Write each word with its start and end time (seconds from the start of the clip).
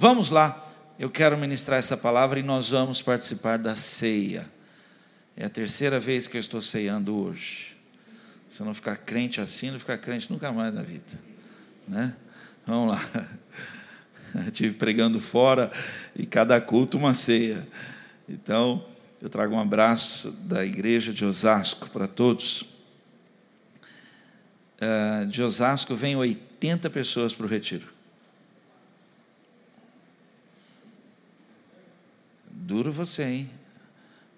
Vamos 0.00 0.30
lá, 0.30 0.64
eu 0.96 1.10
quero 1.10 1.36
ministrar 1.36 1.76
essa 1.76 1.96
palavra 1.96 2.38
e 2.38 2.42
nós 2.44 2.70
vamos 2.70 3.02
participar 3.02 3.58
da 3.58 3.74
ceia. 3.74 4.48
É 5.36 5.44
a 5.44 5.48
terceira 5.48 5.98
vez 5.98 6.28
que 6.28 6.36
eu 6.36 6.40
estou 6.40 6.62
ceando 6.62 7.16
hoje. 7.16 7.76
Se 8.48 8.62
não 8.62 8.72
ficar 8.72 8.94
crente 8.94 9.40
assim, 9.40 9.72
não 9.72 9.78
ficar 9.80 9.98
crente 9.98 10.30
nunca 10.30 10.52
mais 10.52 10.72
na 10.72 10.82
vida. 10.82 11.18
Né? 11.88 12.14
Vamos 12.64 12.90
lá. 12.90 13.28
Estive 14.46 14.74
pregando 14.74 15.18
fora 15.18 15.68
e 16.14 16.24
cada 16.26 16.60
culto 16.60 16.96
uma 16.96 17.12
ceia. 17.12 17.66
Então, 18.28 18.86
eu 19.20 19.28
trago 19.28 19.56
um 19.56 19.60
abraço 19.60 20.30
da 20.30 20.64
igreja 20.64 21.12
de 21.12 21.24
Osasco 21.24 21.90
para 21.90 22.06
todos. 22.06 22.62
Uh, 24.80 25.26
de 25.26 25.42
Osasco 25.42 25.96
vem 25.96 26.14
80 26.14 26.88
pessoas 26.88 27.34
para 27.34 27.46
o 27.46 27.48
retiro. 27.48 27.97
Duro 32.68 32.92
você, 32.92 33.22
hein? 33.22 33.50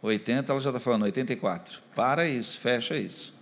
80, 0.00 0.52
ela 0.52 0.60
já 0.60 0.70
está 0.70 0.78
falando 0.78 1.02
84. 1.02 1.80
Para 1.96 2.28
isso, 2.28 2.60
fecha 2.60 2.96
isso. 2.96 3.34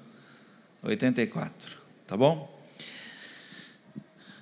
84, 0.83 1.77
tá 2.07 2.17
bom? 2.17 2.59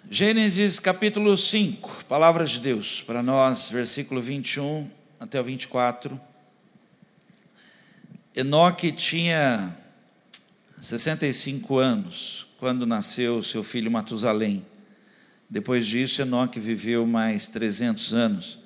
Gênesis 0.09 0.79
capítulo 0.79 1.37
5, 1.37 2.05
palavras 2.05 2.51
de 2.51 2.61
Deus 2.61 3.03
para 3.03 3.25
nós, 3.25 3.71
versículo 3.71 4.23
21 4.23 4.89
até 5.19 5.41
o 5.41 5.43
24. 5.43 6.21
Enoque 8.33 8.93
tinha 8.93 9.77
65 10.81 11.77
anos 11.77 12.47
quando 12.57 12.87
nasceu 12.87 13.43
seu 13.43 13.65
filho 13.65 13.91
Matusalém. 13.91 14.65
Depois 15.51 15.85
disso, 15.85 16.23
Enoque 16.23 16.61
viveu 16.61 17.05
mais 17.05 17.49
300 17.49 18.15
anos 18.15 18.66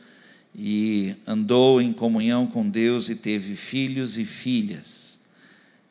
e 0.54 1.14
andou 1.26 1.80
em 1.80 1.92
comunhão 1.92 2.46
com 2.46 2.68
Deus 2.68 3.08
e 3.08 3.14
teve 3.14 3.54
filhos 3.54 4.18
e 4.18 4.24
filhas. 4.24 5.18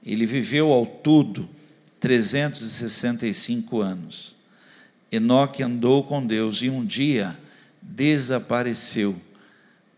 Ele 0.06 0.26
viveu 0.26 0.72
ao 0.72 0.86
todo 0.86 1.50
365 2.00 3.82
anos. 3.82 4.36
Enoque 5.12 5.64
andou 5.64 6.04
com 6.04 6.26
Deus 6.26 6.62
e 6.62 6.70
um 6.70 6.86
dia 6.86 7.38
desapareceu, 7.82 9.20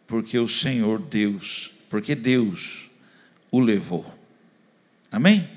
porque 0.08 0.38
o 0.40 0.48
Senhor 0.48 1.00
Deus, 1.00 1.72
porque 1.90 2.16
Deus 2.16 2.90
o 3.52 3.60
levou. 3.60 4.06
Amém? 5.12 5.48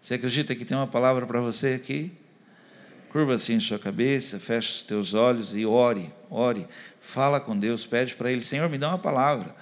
Você 0.00 0.14
acredita 0.14 0.54
que 0.54 0.64
tem 0.64 0.76
uma 0.76 0.86
palavra 0.86 1.26
para 1.26 1.40
você 1.40 1.74
aqui? 1.74 2.12
Curva 3.10 3.34
assim 3.34 3.58
sua 3.60 3.78
cabeça, 3.78 4.38
feche 4.38 4.72
os 4.72 4.82
teus 4.82 5.14
olhos 5.14 5.54
e 5.54 5.64
ore, 5.64 6.12
ore. 6.30 6.66
Fala 7.00 7.40
com 7.40 7.56
Deus, 7.56 7.86
pede 7.86 8.14
para 8.14 8.30
Ele, 8.30 8.42
Senhor, 8.42 8.68
me 8.68 8.78
dá 8.78 8.88
uma 8.88 8.98
palavra. 8.98 9.54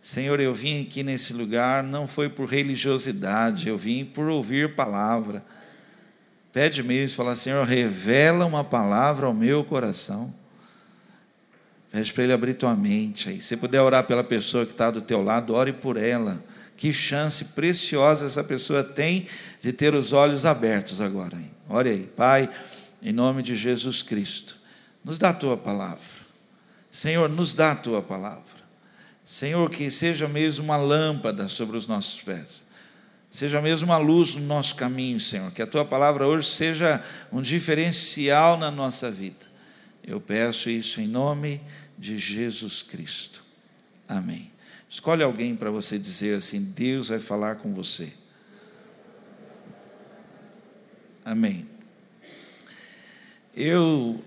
Senhor, 0.00 0.40
eu 0.40 0.54
vim 0.54 0.82
aqui 0.82 1.02
nesse 1.02 1.34
lugar, 1.34 1.82
não 1.82 2.08
foi 2.08 2.28
por 2.28 2.48
religiosidade, 2.48 3.68
eu 3.68 3.76
vim 3.76 4.04
por 4.04 4.30
ouvir 4.30 4.74
palavra. 4.74 5.44
Pede 6.52 6.82
mesmo, 6.82 7.16
fala, 7.16 7.36
Senhor, 7.36 7.64
revela 7.66 8.46
uma 8.46 8.64
palavra 8.64 9.26
ao 9.26 9.34
meu 9.34 9.62
coração. 9.62 10.34
Pede 11.92 12.12
para 12.12 12.24
Ele 12.24 12.32
abrir 12.32 12.54
tua 12.54 12.74
mente 12.74 13.28
aí. 13.28 13.42
Se 13.42 13.56
puder 13.56 13.80
orar 13.82 14.04
pela 14.04 14.24
pessoa 14.24 14.64
que 14.64 14.72
está 14.72 14.90
do 14.90 15.02
teu 15.02 15.22
lado, 15.22 15.54
ore 15.54 15.72
por 15.72 15.96
ela. 15.96 16.42
Que 16.76 16.92
chance 16.92 17.46
preciosa 17.46 18.24
essa 18.24 18.42
pessoa 18.42 18.82
tem 18.82 19.26
de 19.60 19.72
ter 19.72 19.94
os 19.94 20.12
olhos 20.12 20.46
abertos 20.46 21.00
agora. 21.00 21.36
Hein? 21.36 21.50
Ore 21.72 21.88
aí, 21.88 22.06
Pai, 22.16 22.50
em 23.00 23.12
nome 23.12 23.44
de 23.44 23.54
Jesus 23.54 24.02
Cristo, 24.02 24.56
nos 25.04 25.20
dá 25.20 25.28
a 25.28 25.34
tua 25.34 25.56
palavra. 25.56 26.20
Senhor, 26.90 27.28
nos 27.28 27.52
dá 27.52 27.70
a 27.70 27.76
tua 27.76 28.02
palavra. 28.02 28.42
Senhor, 29.22 29.70
que 29.70 29.88
seja 29.88 30.26
mesmo 30.26 30.64
uma 30.64 30.76
lâmpada 30.76 31.48
sobre 31.48 31.76
os 31.76 31.86
nossos 31.86 32.20
pés. 32.20 32.66
Seja 33.30 33.60
mesmo 33.62 33.86
uma 33.86 33.98
luz 33.98 34.34
no 34.34 34.42
nosso 34.42 34.74
caminho, 34.74 35.20
Senhor. 35.20 35.52
Que 35.52 35.62
a 35.62 35.66
tua 35.66 35.84
palavra 35.84 36.26
hoje 36.26 36.48
seja 36.48 37.00
um 37.30 37.40
diferencial 37.40 38.58
na 38.58 38.72
nossa 38.72 39.08
vida. 39.08 39.46
Eu 40.04 40.20
peço 40.20 40.68
isso 40.68 41.00
em 41.00 41.06
nome 41.06 41.60
de 41.96 42.18
Jesus 42.18 42.82
Cristo. 42.82 43.44
Amém. 44.08 44.50
Escolhe 44.88 45.22
alguém 45.22 45.54
para 45.54 45.70
você 45.70 45.96
dizer 45.96 46.38
assim: 46.38 46.64
Deus 46.76 47.06
vai 47.10 47.20
falar 47.20 47.56
com 47.56 47.72
você. 47.72 48.12
Amém. 51.22 51.66
Eu 53.54 54.22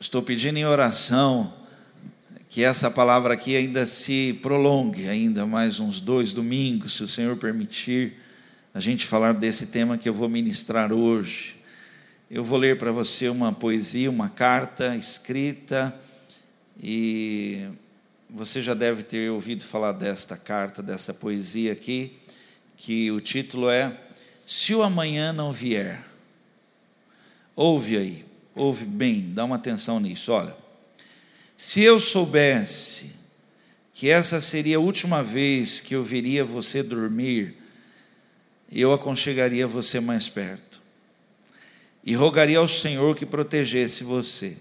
estou 0.00 0.20
pedindo 0.20 0.58
em 0.58 0.64
oração 0.64 1.52
que 2.50 2.64
essa 2.64 2.90
palavra 2.90 3.34
aqui 3.34 3.54
ainda 3.54 3.86
se 3.86 4.38
prolongue, 4.42 5.08
ainda 5.08 5.46
mais 5.46 5.78
uns 5.78 6.00
dois 6.00 6.32
domingos, 6.32 6.94
se 6.96 7.04
o 7.04 7.08
Senhor 7.08 7.36
permitir, 7.36 8.14
a 8.72 8.80
gente 8.80 9.06
falar 9.06 9.32
desse 9.32 9.68
tema 9.68 9.96
que 9.96 10.08
eu 10.08 10.14
vou 10.14 10.28
ministrar 10.28 10.92
hoje. 10.92 11.54
Eu 12.28 12.42
vou 12.42 12.58
ler 12.58 12.78
para 12.78 12.90
você 12.90 13.28
uma 13.28 13.52
poesia, 13.52 14.10
uma 14.10 14.28
carta 14.28 14.96
escrita, 14.96 15.94
e 16.82 17.64
você 18.28 18.60
já 18.60 18.74
deve 18.74 19.04
ter 19.04 19.30
ouvido 19.30 19.62
falar 19.62 19.92
desta 19.92 20.36
carta, 20.36 20.82
dessa 20.82 21.14
poesia 21.14 21.70
aqui, 21.72 22.18
que 22.76 23.08
o 23.12 23.20
título 23.20 23.70
é 23.70 23.96
Se 24.44 24.74
o 24.74 24.82
Amanhã 24.82 25.32
Não 25.32 25.52
Vier. 25.52 26.13
Ouve 27.56 27.96
aí, 27.96 28.24
ouve 28.54 28.84
bem, 28.84 29.32
dá 29.32 29.44
uma 29.44 29.56
atenção 29.56 30.00
nisso. 30.00 30.32
Olha, 30.32 30.56
se 31.56 31.80
eu 31.82 32.00
soubesse 32.00 33.12
que 33.92 34.10
essa 34.10 34.40
seria 34.40 34.76
a 34.76 34.80
última 34.80 35.22
vez 35.22 35.78
que 35.78 35.94
eu 35.94 36.02
veria 36.02 36.44
você 36.44 36.82
dormir, 36.82 37.56
eu 38.70 38.92
aconchegaria 38.92 39.68
você 39.68 40.00
mais 40.00 40.28
perto 40.28 40.82
e 42.04 42.12
rogaria 42.14 42.58
ao 42.58 42.68
Senhor 42.68 43.16
que 43.16 43.24
protegesse 43.24 44.02
você. 44.02 44.56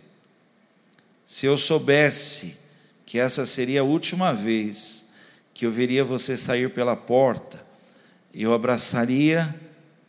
Se 1.25 1.45
eu 1.45 1.57
soubesse 1.57 2.57
que 3.05 3.17
essa 3.17 3.45
seria 3.45 3.81
a 3.81 3.83
última 3.83 4.33
vez 4.33 5.11
que 5.53 5.65
eu 5.65 5.71
veria 5.71 6.03
você 6.03 6.37
sair 6.37 6.69
pela 6.69 6.95
porta, 6.95 7.63
eu 8.33 8.53
abraçaria, 8.53 9.53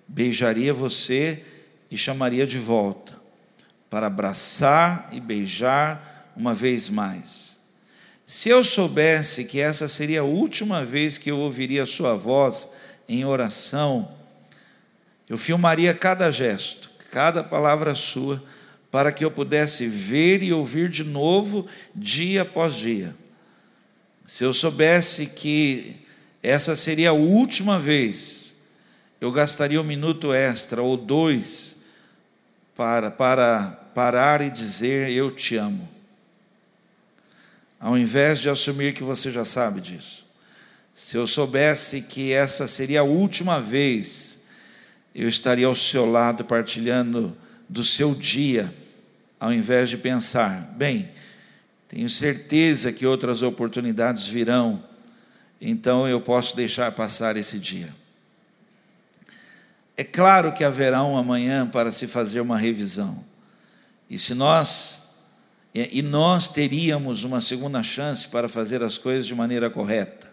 beijaria 0.06 0.72
você 0.72 1.42
e 1.94 1.96
chamaria 1.96 2.44
de 2.44 2.58
volta, 2.58 3.12
para 3.88 4.08
abraçar 4.08 5.08
e 5.12 5.20
beijar 5.20 6.32
uma 6.36 6.52
vez 6.52 6.88
mais. 6.88 7.56
Se 8.26 8.48
eu 8.48 8.64
soubesse 8.64 9.44
que 9.44 9.60
essa 9.60 9.86
seria 9.86 10.22
a 10.22 10.24
última 10.24 10.84
vez 10.84 11.18
que 11.18 11.30
eu 11.30 11.38
ouviria 11.38 11.84
a 11.84 11.86
sua 11.86 12.16
voz 12.16 12.70
em 13.08 13.24
oração, 13.24 14.10
eu 15.28 15.38
filmaria 15.38 15.94
cada 15.94 16.32
gesto, 16.32 16.90
cada 17.12 17.44
palavra 17.44 17.94
sua, 17.94 18.42
para 18.90 19.12
que 19.12 19.24
eu 19.24 19.30
pudesse 19.30 19.86
ver 19.86 20.42
e 20.42 20.52
ouvir 20.52 20.88
de 20.88 21.04
novo, 21.04 21.64
dia 21.94 22.42
após 22.42 22.74
dia. 22.74 23.14
Se 24.26 24.42
eu 24.42 24.52
soubesse 24.52 25.26
que 25.26 25.94
essa 26.42 26.74
seria 26.74 27.10
a 27.10 27.12
última 27.12 27.78
vez, 27.78 28.56
eu 29.20 29.30
gastaria 29.30 29.80
um 29.80 29.84
minuto 29.84 30.32
extra 30.32 30.82
ou 30.82 30.96
dois 30.96 31.83
para, 32.76 33.10
para 33.10 33.90
parar 33.94 34.40
e 34.40 34.50
dizer: 34.50 35.10
Eu 35.10 35.30
te 35.30 35.56
amo. 35.56 35.88
Ao 37.78 37.98
invés 37.98 38.40
de 38.40 38.48
assumir 38.48 38.94
que 38.94 39.02
você 39.02 39.30
já 39.30 39.44
sabe 39.44 39.80
disso. 39.80 40.24
Se 40.94 41.16
eu 41.16 41.26
soubesse 41.26 42.02
que 42.02 42.32
essa 42.32 42.66
seria 42.68 43.00
a 43.00 43.04
última 43.04 43.60
vez, 43.60 44.44
eu 45.14 45.28
estaria 45.28 45.66
ao 45.66 45.74
seu 45.74 46.10
lado 46.10 46.44
partilhando 46.44 47.36
do 47.68 47.82
seu 47.82 48.14
dia, 48.14 48.72
ao 49.38 49.52
invés 49.52 49.90
de 49.90 49.98
pensar, 49.98 50.72
bem, 50.76 51.10
tenho 51.88 52.08
certeza 52.08 52.92
que 52.92 53.06
outras 53.06 53.42
oportunidades 53.42 54.26
virão, 54.26 54.82
então 55.60 56.08
eu 56.08 56.20
posso 56.20 56.56
deixar 56.56 56.90
passar 56.92 57.36
esse 57.36 57.58
dia. 57.58 57.92
É 59.96 60.02
claro 60.02 60.52
que 60.52 60.64
haverá 60.64 61.04
um 61.04 61.16
amanhã 61.16 61.66
para 61.66 61.92
se 61.92 62.06
fazer 62.06 62.40
uma 62.40 62.58
revisão. 62.58 63.24
E 64.10 64.18
se 64.18 64.34
nós 64.34 65.04
e 65.74 66.02
nós 66.02 66.46
teríamos 66.46 67.24
uma 67.24 67.40
segunda 67.40 67.82
chance 67.82 68.28
para 68.28 68.48
fazer 68.48 68.80
as 68.80 68.96
coisas 68.96 69.26
de 69.26 69.34
maneira 69.34 69.68
correta. 69.68 70.32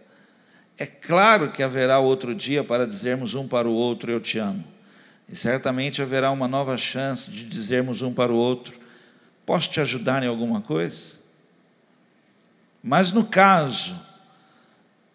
É 0.77 0.85
claro 0.85 1.51
que 1.51 1.63
haverá 1.63 1.97
outro 1.97 2.35
dia 2.35 2.63
para 2.63 2.85
dizermos 2.85 3.33
um 3.33 3.47
para 3.47 3.67
o 3.67 3.73
outro: 3.73 4.11
Eu 4.11 4.19
te 4.19 4.37
amo. 4.37 4.63
E 5.27 5.35
certamente 5.35 6.01
haverá 6.01 6.29
uma 6.29 6.47
nova 6.47 6.77
chance 6.77 7.31
de 7.31 7.43
dizermos 7.45 8.03
um 8.03 8.13
para 8.13 8.31
o 8.31 8.35
outro: 8.35 8.79
Posso 9.43 9.69
te 9.69 9.79
ajudar 9.81 10.21
em 10.21 10.27
alguma 10.27 10.61
coisa? 10.61 11.15
Mas 12.83 13.11
no 13.11 13.23
caso 13.23 13.99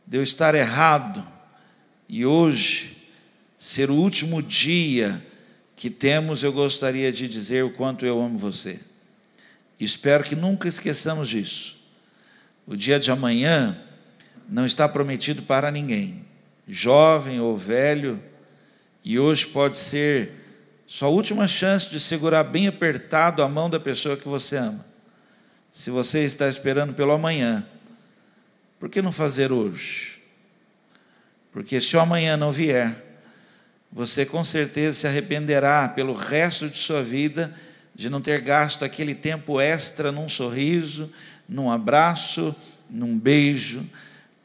de 0.04 0.16
eu 0.16 0.22
estar 0.25 0.56
errado 0.56 1.25
e 2.08 2.26
hoje 2.26 3.06
ser 3.66 3.90
o 3.90 3.94
último 3.94 4.40
dia 4.40 5.20
que 5.74 5.90
temos, 5.90 6.44
eu 6.44 6.52
gostaria 6.52 7.10
de 7.10 7.26
dizer 7.26 7.64
o 7.64 7.70
quanto 7.70 8.06
eu 8.06 8.22
amo 8.22 8.38
você. 8.38 8.78
Espero 9.80 10.22
que 10.22 10.36
nunca 10.36 10.68
esqueçamos 10.68 11.28
disso. 11.28 11.76
O 12.64 12.76
dia 12.76 13.00
de 13.00 13.10
amanhã 13.10 13.76
não 14.48 14.64
está 14.64 14.88
prometido 14.88 15.42
para 15.42 15.72
ninguém, 15.72 16.24
jovem 16.68 17.40
ou 17.40 17.58
velho, 17.58 18.22
e 19.04 19.18
hoje 19.18 19.48
pode 19.48 19.76
ser 19.76 20.30
sua 20.86 21.08
última 21.08 21.48
chance 21.48 21.90
de 21.90 21.98
segurar 21.98 22.44
bem 22.44 22.68
apertado 22.68 23.42
a 23.42 23.48
mão 23.48 23.68
da 23.68 23.80
pessoa 23.80 24.16
que 24.16 24.28
você 24.28 24.58
ama. 24.58 24.86
Se 25.72 25.90
você 25.90 26.20
está 26.20 26.48
esperando 26.48 26.94
pelo 26.94 27.10
amanhã, 27.10 27.66
por 28.78 28.88
que 28.88 29.02
não 29.02 29.10
fazer 29.10 29.50
hoje? 29.50 30.22
Porque 31.50 31.80
se 31.80 31.96
o 31.96 32.00
amanhã 32.00 32.36
não 32.36 32.52
vier, 32.52 33.06
você 33.93 34.27
com 34.27 34.44
certeza 34.44 34.99
se 34.99 35.06
arrependerá 35.06 35.88
pelo 35.88 36.15
resto 36.15 36.69
de 36.69 36.79
sua 36.79 37.03
vida 37.03 37.55
de 37.94 38.11
não 38.11 38.21
ter 38.21 38.41
gasto 38.41 38.85
aquele 38.85 39.15
tempo 39.15 39.61
extra 39.61 40.12
num 40.12 40.29
sorriso, 40.29 41.11
num 41.49 41.71
abraço, 41.71 42.55
num 42.91 43.19
beijo, 43.19 43.85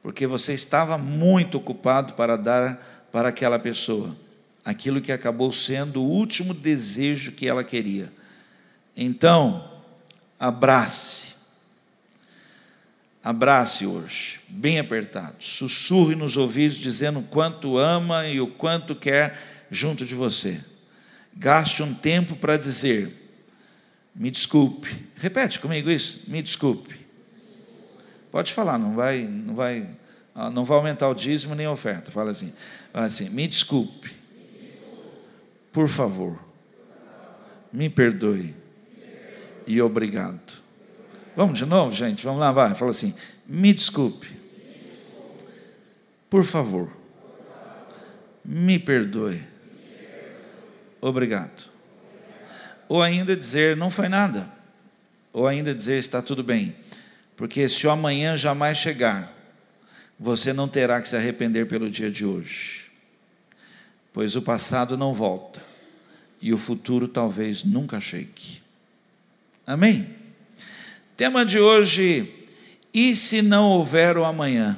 porque 0.01 0.25
você 0.25 0.53
estava 0.53 0.97
muito 0.97 1.57
ocupado 1.57 2.13
para 2.13 2.37
dar 2.37 3.09
para 3.11 3.27
aquela 3.27 3.59
pessoa 3.59 4.15
aquilo 4.63 5.01
que 5.01 5.11
acabou 5.11 5.51
sendo 5.51 6.01
o 6.01 6.07
último 6.07 6.53
desejo 6.53 7.31
que 7.31 7.47
ela 7.47 7.63
queria. 7.63 8.11
Então, 8.95 9.69
abrace. 10.39 11.30
Abrace 13.23 13.85
hoje, 13.85 14.39
bem 14.47 14.79
apertado. 14.79 15.35
Sussurre 15.39 16.15
nos 16.15 16.37
ouvidos, 16.37 16.77
dizendo 16.77 17.19
o 17.19 17.23
quanto 17.23 17.77
ama 17.77 18.27
e 18.27 18.41
o 18.41 18.47
quanto 18.47 18.95
quer 18.95 19.37
junto 19.69 20.05
de 20.05 20.15
você. 20.15 20.59
Gaste 21.35 21.83
um 21.83 21.93
tempo 21.93 22.35
para 22.35 22.57
dizer: 22.57 23.11
me 24.15 24.31
desculpe. 24.31 25.07
Repete 25.17 25.59
comigo 25.59 25.89
isso. 25.89 26.23
Me 26.27 26.41
desculpe. 26.41 26.99
Pode 28.31 28.53
falar, 28.53 28.79
não 28.79 28.95
vai, 28.95 29.23
não 29.23 29.55
vai, 29.55 29.87
ah, 30.33 30.49
não 30.49 30.63
vai 30.63 30.77
aumentar 30.77 31.09
o 31.09 31.13
dízimo 31.13 31.53
nem 31.53 31.65
a 31.65 31.71
oferta. 31.71 32.11
Fala 32.11 32.31
assim, 32.31 32.53
fala 32.91 33.05
assim, 33.05 33.29
me 33.29 33.47
desculpe. 33.47 34.11
Por 35.71 35.87
favor, 35.87 36.39
me 37.71 37.89
perdoe 37.89 38.55
e 39.67 39.81
obrigado. 39.81 40.60
Vamos 41.35 41.57
de 41.57 41.65
novo, 41.65 41.95
gente? 41.95 42.23
Vamos 42.23 42.39
lá, 42.39 42.51
vai. 42.51 42.75
Fala 42.75 42.91
assim: 42.91 43.13
me 43.45 43.73
desculpe. 43.73 44.27
Por 46.29 46.45
favor, 46.45 46.95
me 48.43 48.79
perdoe. 48.79 49.41
Obrigado. 50.99 51.69
Ou 52.87 53.01
ainda 53.01 53.35
dizer: 53.35 53.75
não 53.75 53.89
foi 53.89 54.07
nada. 54.07 54.49
Ou 55.33 55.47
ainda 55.47 55.73
dizer: 55.73 55.97
está 55.97 56.21
tudo 56.21 56.43
bem. 56.43 56.75
Porque 57.35 57.67
se 57.67 57.87
o 57.87 57.91
amanhã 57.91 58.37
jamais 58.37 58.77
chegar, 58.77 59.33
você 60.19 60.53
não 60.53 60.67
terá 60.67 61.01
que 61.01 61.07
se 61.09 61.15
arrepender 61.15 61.67
pelo 61.67 61.89
dia 61.89 62.11
de 62.11 62.25
hoje 62.25 62.81
pois 64.13 64.35
o 64.35 64.41
passado 64.41 64.97
não 64.97 65.13
volta 65.13 65.61
e 66.41 66.53
o 66.53 66.57
futuro 66.57 67.07
talvez 67.07 67.63
nunca 67.63 68.01
chegue. 68.01 68.61
Amém? 69.65 70.07
Tema 71.21 71.45
de 71.45 71.59
hoje: 71.59 72.27
e 72.91 73.15
se 73.15 73.43
não 73.43 73.69
houver 73.69 74.17
o 74.17 74.25
amanhã? 74.25 74.75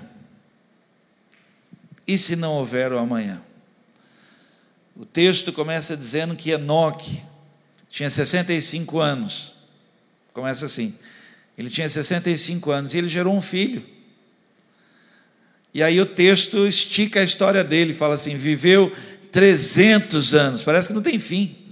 E 2.05 2.17
se 2.17 2.35
não 2.35 2.51
houver 2.55 2.91
o 2.91 2.97
amanhã? 2.97 3.41
O 4.93 5.05
texto 5.05 5.53
começa 5.53 5.95
dizendo 5.95 6.35
que 6.35 6.49
Enoque 6.49 7.23
tinha 7.89 8.09
65 8.09 8.99
anos. 8.99 9.55
Começa 10.33 10.65
assim. 10.65 10.93
Ele 11.57 11.69
tinha 11.69 11.87
65 11.87 12.71
anos 12.71 12.93
e 12.93 12.97
ele 12.97 13.07
gerou 13.07 13.33
um 13.33 13.41
filho. 13.41 13.81
E 15.73 15.81
aí 15.81 16.01
o 16.01 16.05
texto 16.05 16.67
estica 16.67 17.21
a 17.21 17.23
história 17.23 17.63
dele, 17.63 17.93
fala 17.93 18.15
assim: 18.15 18.35
viveu 18.35 18.93
300 19.31 20.33
anos, 20.33 20.61
parece 20.61 20.89
que 20.89 20.93
não 20.93 21.01
tem 21.01 21.21
fim. 21.21 21.63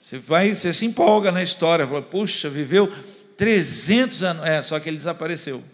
Você 0.00 0.18
vai, 0.18 0.54
você 0.54 0.72
se 0.72 0.86
empolga 0.86 1.30
na 1.30 1.42
história, 1.42 1.86
fala, 1.86 2.00
puxa, 2.00 2.48
viveu 2.48 2.90
300 3.40 4.22
anos, 4.22 4.44
é, 4.44 4.62
só 4.62 4.78
que 4.78 4.86
ele 4.86 4.98
desapareceu. 4.98 5.64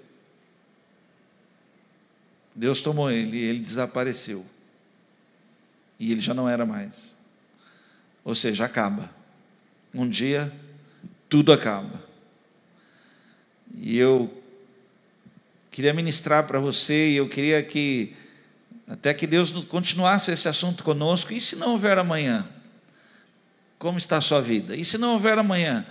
Deus 2.54 2.80
tomou 2.80 3.10
ele, 3.10 3.36
ele 3.42 3.58
desapareceu. 3.58 4.46
E 5.98 6.12
ele 6.12 6.20
já 6.20 6.32
não 6.32 6.48
era 6.48 6.64
mais. 6.64 7.16
Ou 8.22 8.36
seja, 8.36 8.64
acaba. 8.64 9.10
Um 9.92 10.08
dia 10.08 10.52
tudo 11.28 11.52
acaba. 11.52 12.00
E 13.74 13.98
eu 13.98 14.40
queria 15.72 15.92
ministrar 15.92 16.46
para 16.46 16.60
você, 16.60 17.08
e 17.08 17.16
eu 17.16 17.28
queria 17.28 17.60
que 17.64 18.14
até 18.86 19.12
que 19.12 19.26
Deus 19.26 19.50
continuasse 19.64 20.30
esse 20.30 20.48
assunto 20.48 20.84
conosco. 20.84 21.32
E 21.32 21.40
se 21.40 21.56
não 21.56 21.72
houver 21.72 21.98
amanhã? 21.98 22.48
Como 23.76 23.98
está 23.98 24.18
a 24.18 24.20
sua 24.20 24.40
vida? 24.40 24.76
E 24.76 24.84
se 24.84 24.96
não 24.98 25.14
houver 25.14 25.36
amanhã? 25.36 25.84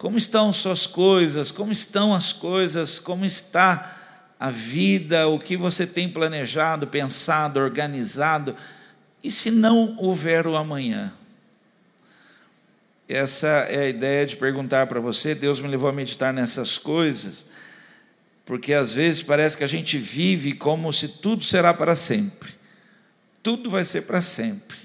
Como 0.00 0.16
estão 0.16 0.50
suas 0.50 0.86
coisas? 0.86 1.50
Como 1.52 1.70
estão 1.70 2.14
as 2.14 2.32
coisas? 2.32 2.98
Como 2.98 3.26
está 3.26 3.98
a 4.40 4.50
vida? 4.50 5.28
O 5.28 5.38
que 5.38 5.58
você 5.58 5.86
tem 5.86 6.08
planejado, 6.08 6.86
pensado, 6.86 7.60
organizado? 7.60 8.56
E 9.22 9.30
se 9.30 9.50
não 9.50 9.98
houver 9.98 10.46
o 10.46 10.56
amanhã? 10.56 11.12
Essa 13.06 13.46
é 13.68 13.80
a 13.80 13.88
ideia 13.90 14.24
de 14.24 14.38
perguntar 14.38 14.86
para 14.86 15.00
você. 15.00 15.34
Deus 15.34 15.60
me 15.60 15.68
levou 15.68 15.90
a 15.90 15.92
meditar 15.92 16.32
nessas 16.32 16.78
coisas 16.78 17.48
porque 18.46 18.72
às 18.72 18.94
vezes 18.94 19.22
parece 19.22 19.58
que 19.58 19.64
a 19.64 19.68
gente 19.68 19.98
vive 19.98 20.54
como 20.54 20.90
se 20.94 21.08
tudo 21.08 21.44
será 21.44 21.74
para 21.74 21.94
sempre. 21.94 22.54
Tudo 23.42 23.70
vai 23.70 23.84
ser 23.84 24.06
para 24.06 24.22
sempre. 24.22 24.79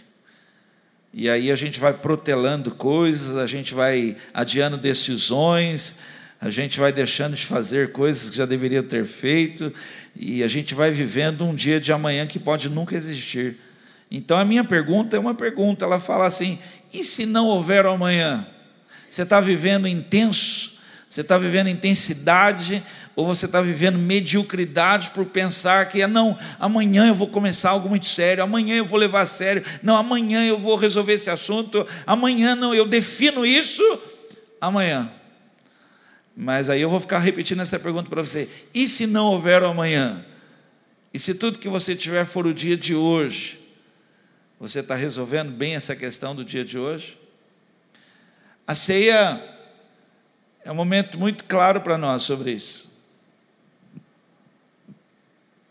E 1.17 1.29
aí 1.29 1.49
a 1.49 1.55
gente 1.55 1.79
vai 1.79 1.93
protelando 1.93 2.71
coisas, 2.71 3.37
a 3.37 3.47
gente 3.47 3.73
vai 3.73 4.17
adiando 4.33 4.75
decisões, 4.75 5.99
a 6.41 6.49
gente 6.49 6.77
vai 6.77 6.91
deixando 6.91 7.37
de 7.37 7.45
fazer 7.45 7.93
coisas 7.93 8.31
que 8.31 8.35
já 8.35 8.45
deveria 8.45 8.83
ter 8.83 9.05
feito, 9.05 9.71
e 10.13 10.43
a 10.43 10.47
gente 10.49 10.75
vai 10.75 10.91
vivendo 10.91 11.45
um 11.45 11.55
dia 11.55 11.79
de 11.79 11.93
amanhã 11.93 12.27
que 12.27 12.37
pode 12.37 12.67
nunca 12.67 12.97
existir. 12.97 13.55
Então 14.11 14.37
a 14.37 14.43
minha 14.43 14.65
pergunta 14.65 15.15
é 15.15 15.19
uma 15.19 15.33
pergunta, 15.33 15.85
ela 15.85 16.01
fala 16.01 16.27
assim: 16.27 16.59
e 16.91 17.01
se 17.01 17.25
não 17.25 17.47
houver 17.47 17.85
amanhã? 17.85 18.45
Você 19.09 19.21
está 19.21 19.39
vivendo 19.39 19.87
intenso, 19.87 20.79
você 21.09 21.21
está 21.21 21.37
vivendo 21.37 21.69
intensidade, 21.69 22.83
ou 23.15 23.25
você 23.25 23.45
está 23.45 23.61
vivendo 23.61 23.97
mediocridade 23.97 25.11
por 25.11 25.25
pensar 25.25 25.87
que, 25.87 26.05
não, 26.05 26.37
amanhã 26.59 27.07
eu 27.07 27.15
vou 27.15 27.27
começar 27.27 27.69
algo 27.69 27.87
muito 27.87 28.05
sério, 28.05 28.43
amanhã 28.43 28.75
eu 28.75 28.85
vou 28.85 28.99
levar 28.99 29.21
a 29.21 29.25
sério, 29.25 29.63
não, 29.81 29.95
amanhã 29.95 30.45
eu 30.45 30.59
vou 30.59 30.75
resolver 30.75 31.13
esse 31.13 31.29
assunto, 31.29 31.87
amanhã 32.05 32.55
não, 32.55 32.75
eu 32.75 32.85
defino 32.85 33.45
isso 33.45 33.83
amanhã. 34.59 35.09
Mas 36.35 36.69
aí 36.69 36.81
eu 36.81 36.89
vou 36.89 36.99
ficar 36.99 37.19
repetindo 37.19 37.61
essa 37.61 37.79
pergunta 37.79 38.09
para 38.09 38.21
você: 38.21 38.49
e 38.73 38.89
se 38.89 39.07
não 39.07 39.27
houver 39.27 39.63
o 39.63 39.67
amanhã? 39.67 40.23
E 41.13 41.19
se 41.19 41.33
tudo 41.33 41.59
que 41.59 41.69
você 41.69 41.95
tiver 41.95 42.25
for 42.25 42.45
o 42.45 42.53
dia 42.53 42.75
de 42.75 42.93
hoje? 42.93 43.57
Você 44.59 44.79
está 44.79 44.95
resolvendo 44.95 45.51
bem 45.51 45.75
essa 45.75 45.95
questão 45.95 46.35
do 46.35 46.43
dia 46.43 46.65
de 46.65 46.77
hoje? 46.77 47.17
A 48.67 48.75
ceia 48.75 49.41
é 50.63 50.71
um 50.71 50.75
momento 50.75 51.17
muito 51.17 51.45
claro 51.45 51.79
para 51.79 51.97
nós 51.97 52.23
sobre 52.23 52.51
isso. 52.51 52.84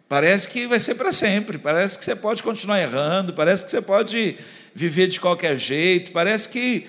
Parece 0.08 0.48
que 0.48 0.66
vai 0.66 0.78
ser 0.78 0.94
para 0.94 1.12
sempre, 1.12 1.58
parece 1.58 1.98
que 1.98 2.04
você 2.04 2.14
pode 2.14 2.42
continuar 2.42 2.80
errando, 2.80 3.32
parece 3.32 3.64
que 3.64 3.70
você 3.70 3.80
pode 3.80 4.38
viver 4.74 5.06
de 5.06 5.18
qualquer 5.18 5.56
jeito, 5.56 6.12
parece 6.12 6.48
que. 6.48 6.86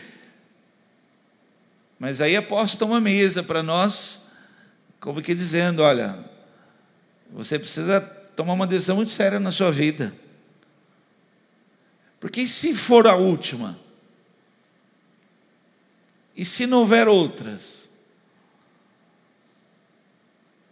Mas 1.97 2.19
aí 2.19 2.35
aposta 2.35 2.83
uma 2.83 2.99
mesa 2.99 3.41
para 3.41 3.63
nós, 3.63 4.31
como 4.99 5.21
que 5.21 5.33
dizendo: 5.33 5.81
olha, 5.81 6.17
você 7.31 7.57
precisa 7.57 8.01
tomar 8.35 8.53
uma 8.53 8.67
decisão 8.67 8.97
muito 8.97 9.11
séria 9.11 9.39
na 9.39 9.51
sua 9.51 9.71
vida. 9.71 10.13
Porque 12.19 12.45
se 12.47 12.73
for 12.73 13.07
a 13.07 13.15
última? 13.15 13.77
E 16.35 16.43
se 16.43 16.65
não 16.65 16.79
houver 16.79 17.07
outras? 17.07 17.84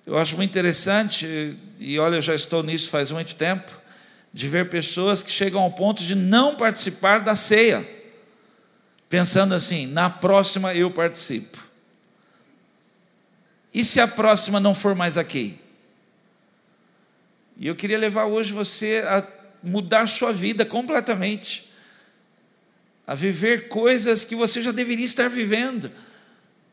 Eu 0.06 0.18
acho 0.18 0.36
muito 0.36 0.50
interessante, 0.50 1.58
e 1.80 1.98
olha, 1.98 2.16
eu 2.16 2.22
já 2.22 2.36
estou 2.36 2.62
nisso 2.62 2.90
faz 2.90 3.10
muito 3.10 3.36
tempo, 3.36 3.72
de 4.34 4.50
ver 4.50 4.70
pessoas 4.70 5.24
que 5.24 5.32
chegam 5.32 5.62
ao 5.62 5.72
ponto 5.72 6.04
de 6.04 6.14
não 6.14 6.56
participar 6.56 7.20
da 7.20 7.36
ceia, 7.36 7.88
pensando 9.08 9.56
assim: 9.56 9.88
na 9.88 10.10
próxima 10.10 10.74
eu 10.74 10.92
participo. 10.92 11.58
E 13.74 13.86
se 13.86 14.00
a 14.00 14.08
próxima 14.08 14.60
não 14.60 14.76
for 14.76 14.94
mais 14.94 15.18
aqui? 15.18 15.58
E 17.58 17.68
eu 17.68 17.76
queria 17.76 17.98
levar 17.98 18.26
hoje 18.26 18.52
você 18.52 19.04
a 19.08 19.26
mudar 19.64 20.08
sua 20.08 20.34
vida 20.34 20.66
completamente, 20.66 21.72
a 23.08 23.16
viver 23.16 23.70
coisas 23.70 24.26
que 24.26 24.36
você 24.36 24.62
já 24.62 24.72
deveria 24.72 25.06
estar 25.06 25.30
vivendo 25.30 25.92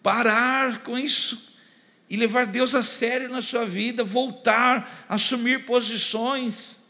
parar 0.03 0.83
com 0.83 0.99
isso 0.99 1.50
e 2.11 2.17
levar 2.17 2.45
Deus 2.45 2.75
a 2.75 2.83
sério 2.83 3.29
na 3.29 3.41
sua 3.41 3.65
vida, 3.65 4.03
voltar, 4.03 5.07
assumir 5.09 5.65
posições, 5.65 6.81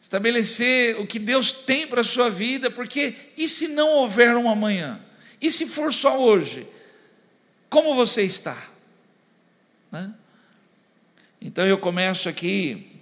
estabelecer 0.00 1.00
o 1.00 1.06
que 1.08 1.18
Deus 1.18 1.50
tem 1.50 1.88
para 1.88 2.02
a 2.02 2.04
sua 2.04 2.30
vida, 2.30 2.70
porque 2.70 3.14
e 3.36 3.48
se 3.48 3.68
não 3.68 3.94
houver 3.94 4.36
um 4.36 4.48
amanhã? 4.48 5.04
E 5.40 5.50
se 5.50 5.66
for 5.66 5.92
só 5.92 6.22
hoje? 6.22 6.64
Como 7.68 7.96
você 7.96 8.22
está? 8.22 8.56
Né? 9.90 10.14
Então 11.40 11.66
eu 11.66 11.78
começo 11.78 12.28
aqui 12.28 12.92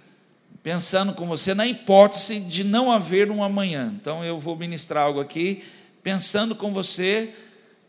pensando 0.63 1.13
com 1.13 1.27
você 1.27 1.53
na 1.53 1.67
hipótese 1.67 2.39
de 2.39 2.63
não 2.63 2.91
haver 2.91 3.29
um 3.29 3.43
amanhã. 3.43 3.93
Então 3.95 4.25
eu 4.25 4.39
vou 4.39 4.57
ministrar 4.57 5.03
algo 5.03 5.19
aqui, 5.19 5.63
pensando 6.01 6.55
com 6.55 6.73
você 6.73 7.31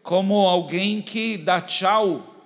como 0.05 0.35
alguém 0.35 1.01
que 1.01 1.39
dá 1.39 1.63
tchau, 1.63 2.37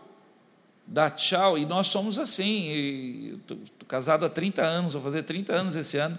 dá 0.87 1.11
tchau, 1.11 1.59
e 1.59 1.67
nós 1.67 1.89
somos 1.89 2.17
assim. 2.17 3.35
Estou 3.35 3.59
casado 3.89 4.25
há 4.25 4.31
30 4.31 4.63
anos, 4.63 4.93
vou 4.95 5.03
fazer 5.03 5.25
30 5.25 5.53
anos 5.53 5.75
esse 5.75 5.97
ano. 5.99 6.17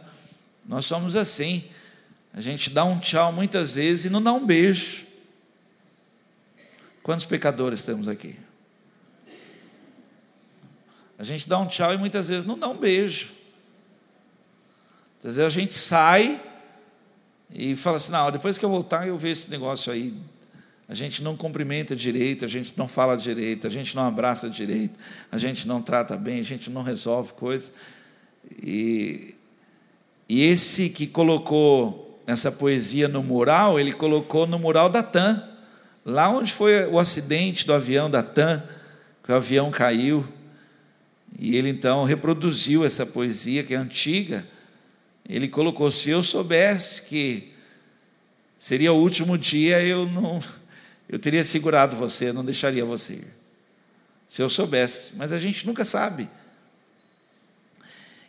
Nós 0.66 0.86
somos 0.86 1.16
assim. 1.16 1.64
A 2.34 2.42
gente 2.42 2.70
dá 2.70 2.84
um 2.84 3.00
tchau 3.00 3.32
muitas 3.32 3.76
vezes 3.76 4.06
e 4.06 4.10
não 4.10 4.22
dá 4.22 4.34
um 4.34 4.46
beijo. 4.46 5.08
Quantos 7.02 7.26
pecadores 7.26 7.86
temos 7.86 8.10
aqui? 8.10 8.38
A 11.18 11.24
gente 11.24 11.48
dá 11.48 11.58
um 11.58 11.68
tchau 11.68 11.94
e 11.94 11.98
muitas 11.98 12.28
vezes 12.28 12.44
não 12.44 12.60
dá 12.60 12.68
um 12.68 12.78
beijo. 12.78 13.30
Às 15.20 15.38
vezes 15.38 15.40
a 15.40 15.50
gente 15.50 15.74
sai 15.74 16.40
e 17.50 17.78
fala 17.78 17.96
assim: 17.96 18.12
não, 18.12 18.30
depois 18.30 18.58
que 18.58 18.66
eu 18.66 18.70
voltar 18.70 19.08
eu 19.08 19.18
vejo 19.18 19.34
esse 19.34 19.50
negócio 19.50 19.90
aí 19.90 20.14
a 20.90 20.96
gente 20.96 21.22
não 21.22 21.38
cumprimenta 21.38 21.96
direito, 21.96 22.44
a 22.44 22.48
gente 22.48 22.74
não 22.76 22.88
fala 22.88 23.16
direito, 23.16 23.68
a 23.68 23.70
gente 23.70 23.96
não 23.96 24.08
abraça 24.08 24.50
direito, 24.50 25.00
a 25.32 25.38
gente 25.38 25.68
não 25.68 25.84
trata 25.84 26.18
bem, 26.18 26.40
a 26.40 26.44
gente 26.44 26.72
não 26.72 26.82
resolve 26.82 27.34
coisas. 27.34 27.72
E, 28.64 29.36
e 30.28 30.44
esse 30.46 30.90
que 30.90 31.06
colocou 31.06 32.20
essa 32.26 32.52
poesia 32.52 33.08
no 33.08 33.22
mural, 33.22 33.80
ele 33.80 33.94
colocou 33.94 34.48
no 34.48 34.58
mural 34.58 34.90
da 34.90 35.04
TAM, 35.04 35.48
lá 36.04 36.28
onde 36.28 36.52
foi 36.52 36.88
o 36.88 36.98
acidente 36.98 37.68
do 37.68 37.74
avião 37.74 38.10
da 38.10 38.24
TAM, 38.24 38.64
que 39.24 39.32
o 39.32 39.36
avião 39.36 39.70
caiu. 39.70 40.28
E 41.38 41.56
ele 41.56 41.70
então 41.70 42.04
reproduziu 42.04 42.84
essa 42.84 43.06
poesia 43.06 43.64
que 43.64 43.76
é 43.76 43.78
antiga. 43.78 44.44
Ele 45.28 45.48
colocou: 45.48 45.92
se 45.92 46.10
eu 46.10 46.24
soubesse 46.24 47.04
que 47.04 47.54
seria 48.58 48.92
o 48.92 49.00
último 49.00 49.38
dia, 49.38 49.84
eu 49.84 50.08
não 50.08 50.42
eu 51.10 51.18
teria 51.18 51.44
segurado 51.44 51.96
você, 51.96 52.32
não 52.32 52.46
deixaria 52.46 52.86
você 52.86 53.14
ir. 53.14 53.28
Se 54.28 54.44
eu 54.44 54.50
soubesse, 54.50 55.14
mas 55.16 55.34
a 55.34 55.40
gente 55.40 55.66
nunca 55.66 55.84
sabe. 55.84 56.30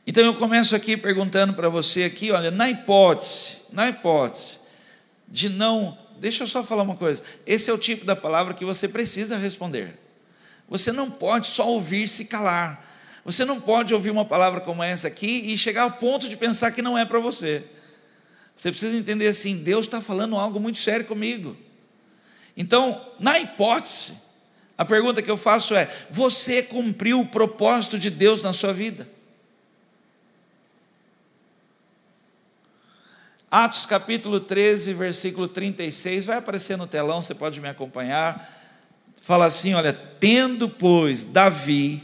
Então 0.07 0.25
eu 0.25 0.35
começo 0.35 0.75
aqui 0.75 0.97
perguntando 0.97 1.53
para 1.53 1.69
você 1.69 2.05
aqui, 2.05 2.33
olha, 2.33 2.51
na 2.51 2.71
hipótese, 2.71 3.59
na 3.71 3.91
hipótese 3.91 4.61
de 5.29 5.51
não, 5.51 5.97
deixa 6.19 6.43
eu 6.43 6.47
só 6.47 6.65
falar 6.65 6.83
uma 6.83 6.97
coisa. 6.97 7.23
Esse 7.47 7.71
é 7.71 7.73
o 7.73 7.79
tipo 7.79 8.07
da 8.07 8.17
palavra 8.17 8.55
que 8.55 8.65
você 8.65 8.89
precisa 8.89 9.37
responder. 9.37 9.97
Você 10.69 10.91
não 10.91 11.11
pode 11.11 11.49
só 11.49 11.69
ouvir 11.69 12.09
se 12.09 12.25
calar. 12.25 12.89
Você 13.25 13.45
não 13.45 13.61
pode 13.61 13.93
ouvir 13.93 14.11
uma 14.11 14.25
palavra 14.25 14.61
como 14.61 14.83
essa 14.83 15.07
aqui 15.07 15.53
e 15.53 15.59
chegar 15.59 15.83
ao 15.83 15.93
ponto 15.93 16.29
de 16.29 16.37
pensar 16.37 16.71
que 16.71 16.81
não 16.81 16.97
é 16.97 17.05
para 17.05 17.21
você. 17.21 17.63
Você 18.55 18.71
precisa 18.71 18.97
entender 18.97 19.29
assim: 19.29 19.59
Deus 19.59 19.87
está 19.87 20.01
falando 20.01 20.37
algo 20.37 20.59
muito 20.59 20.79
sério 20.79 21.05
comigo. 21.05 21.57
Então, 22.61 23.01
na 23.19 23.41
hipótese, 23.41 24.19
a 24.77 24.85
pergunta 24.85 25.23
que 25.23 25.31
eu 25.31 25.39
faço 25.39 25.75
é: 25.75 25.91
você 26.11 26.63
cumpriu 26.63 27.19
o 27.19 27.27
propósito 27.27 27.99
de 27.99 28.11
Deus 28.11 28.43
na 28.43 28.53
sua 28.53 28.71
vida? 28.71 29.09
Atos 33.51 33.87
capítulo 33.87 34.41
13, 34.41 34.93
versículo 34.93 35.49
36, 35.49 36.27
vai 36.27 36.37
aparecer 36.37 36.77
no 36.77 36.87
telão, 36.87 37.23
você 37.23 37.35
pode 37.35 37.63
me 37.63 37.69
acompanhar. 37.69 38.55
Fala 39.23 39.47
assim: 39.47 39.73
olha, 39.73 39.95
tendo, 39.95 40.69
pois, 40.69 41.25
Davi 41.25 42.03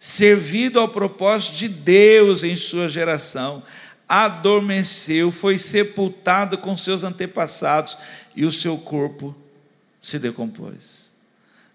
servido 0.00 0.80
ao 0.80 0.88
propósito 0.88 1.56
de 1.56 1.68
Deus 1.68 2.42
em 2.42 2.56
sua 2.56 2.88
geração, 2.88 3.62
adormeceu, 4.08 5.30
foi 5.30 5.58
sepultado 5.58 6.56
com 6.56 6.74
seus 6.74 7.04
antepassados 7.04 7.98
e 8.34 8.46
o 8.46 8.52
seu 8.52 8.78
corpo 8.78 9.43
se 10.04 10.18
decompôs. 10.18 11.12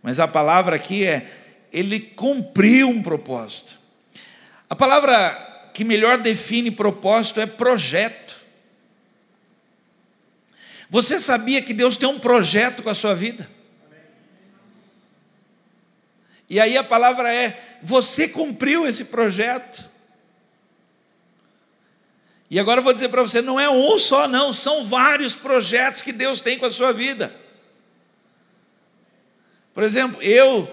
Mas 0.03 0.19
a 0.19 0.27
palavra 0.27 0.75
aqui 0.75 1.03
é: 1.05 1.27
ele 1.73 1.99
cumpriu 1.99 2.87
um 2.87 3.01
propósito. 3.01 3.77
A 4.69 4.75
palavra 4.75 5.71
que 5.73 5.83
melhor 5.83 6.19
define 6.19 6.69
propósito 6.69 7.41
é 7.41 7.47
projeto. 7.47 8.37
Você 10.89 11.19
sabia 11.19 11.61
que 11.61 11.73
Deus 11.73 11.97
tem 11.97 12.07
um 12.07 12.19
projeto 12.19 12.83
com 12.83 12.89
a 12.89 12.95
sua 12.95 13.15
vida? 13.15 13.49
E 16.47 16.59
aí 16.59 16.77
a 16.77 16.83
palavra 16.83 17.33
é: 17.33 17.79
você 17.81 18.27
cumpriu 18.27 18.87
esse 18.87 19.05
projeto. 19.05 19.89
E 22.51 22.59
agora 22.59 22.79
eu 22.79 22.83
vou 22.83 22.93
dizer 22.93 23.09
para 23.09 23.23
você: 23.23 23.41
não 23.41 23.59
é 23.59 23.67
um 23.67 23.97
só, 23.97 24.27
não, 24.27 24.53
são 24.53 24.85
vários 24.85 25.33
projetos 25.33 26.03
que 26.03 26.13
Deus 26.13 26.41
tem 26.41 26.59
com 26.59 26.67
a 26.67 26.71
sua 26.71 26.93
vida. 26.93 27.48
Por 29.79 29.85
exemplo, 29.85 30.21
eu, 30.21 30.69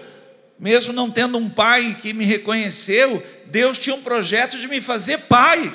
mesmo 0.59 0.91
não 0.91 1.09
tendo 1.09 1.37
um 1.37 1.49
pai 1.49 1.97
que 2.01 2.11
me 2.11 2.25
reconheceu, 2.25 3.23
Deus 3.45 3.77
tinha 3.77 3.95
um 3.95 4.01
projeto 4.01 4.59
de 4.59 4.67
me 4.67 4.81
fazer 4.81 5.19
pai. 5.29 5.73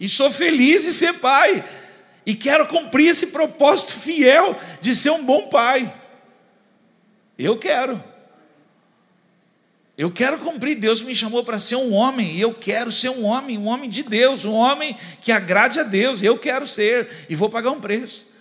E 0.00 0.08
sou 0.08 0.30
feliz 0.30 0.86
em 0.86 0.92
ser 0.92 1.12
pai. 1.18 1.62
E 2.24 2.34
quero 2.34 2.66
cumprir 2.66 3.10
esse 3.10 3.26
propósito 3.26 3.92
fiel 3.92 4.58
de 4.80 4.96
ser 4.96 5.10
um 5.10 5.22
bom 5.22 5.50
pai. 5.50 5.94
Eu 7.38 7.58
quero. 7.58 8.02
Eu 9.98 10.10
quero 10.10 10.38
cumprir. 10.38 10.76
Deus 10.76 11.02
me 11.02 11.14
chamou 11.14 11.44
para 11.44 11.58
ser 11.58 11.76
um 11.76 11.92
homem, 11.92 12.36
e 12.36 12.40
eu 12.40 12.54
quero 12.54 12.90
ser 12.90 13.10
um 13.10 13.26
homem, 13.26 13.58
um 13.58 13.66
homem 13.66 13.90
de 13.90 14.02
Deus, 14.02 14.46
um 14.46 14.54
homem 14.54 14.96
que 15.20 15.30
agrade 15.30 15.78
a 15.78 15.82
Deus. 15.82 16.22
Eu 16.22 16.38
quero 16.38 16.66
ser, 16.66 17.06
e 17.28 17.36
vou 17.36 17.50
pagar 17.50 17.72
um 17.72 17.82
preço. 17.82 18.32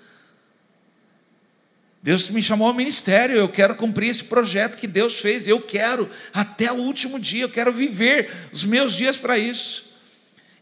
Deus 2.04 2.28
me 2.28 2.44
chamou 2.44 2.68
ao 2.68 2.74
ministério, 2.74 3.38
eu 3.38 3.48
quero 3.48 3.76
cumprir 3.76 4.10
esse 4.10 4.26
projeto 4.26 4.78
que 4.78 4.86
Deus 4.86 5.22
fez, 5.22 5.48
eu 5.48 5.62
quero 5.62 6.10
até 6.34 6.70
o 6.70 6.76
último 6.76 7.18
dia, 7.18 7.46
eu 7.46 7.50
quero 7.50 7.72
viver 7.72 8.30
os 8.52 8.66
meus 8.66 8.94
dias 8.94 9.16
para 9.16 9.38
isso. 9.38 9.86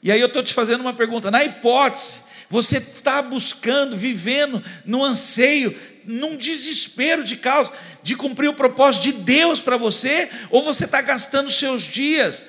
E 0.03 0.11
aí 0.11 0.21
eu 0.21 0.27
estou 0.27 0.43
te 0.43 0.53
fazendo 0.53 0.81
uma 0.81 0.93
pergunta: 0.93 1.31
na 1.31 1.43
hipótese, 1.43 2.21
você 2.47 2.77
está 2.77 3.23
buscando, 3.23 3.97
vivendo 3.97 4.63
no 4.85 5.03
anseio, 5.03 5.75
num 6.05 6.37
desespero 6.37 7.23
de 7.23 7.35
causa, 7.35 7.73
de 8.03 8.15
cumprir 8.15 8.47
o 8.47 8.53
propósito 8.53 9.03
de 9.05 9.13
Deus 9.13 9.59
para 9.59 9.77
você, 9.77 10.29
ou 10.51 10.63
você 10.63 10.85
está 10.85 11.01
gastando 11.01 11.49
seus 11.49 11.81
dias 11.81 12.45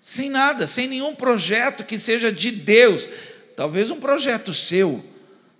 sem 0.00 0.28
nada, 0.28 0.66
sem 0.66 0.88
nenhum 0.88 1.14
projeto 1.14 1.84
que 1.84 1.96
seja 1.96 2.32
de 2.32 2.50
Deus, 2.50 3.08
talvez 3.54 3.88
um 3.88 4.00
projeto 4.00 4.52
seu, 4.52 5.04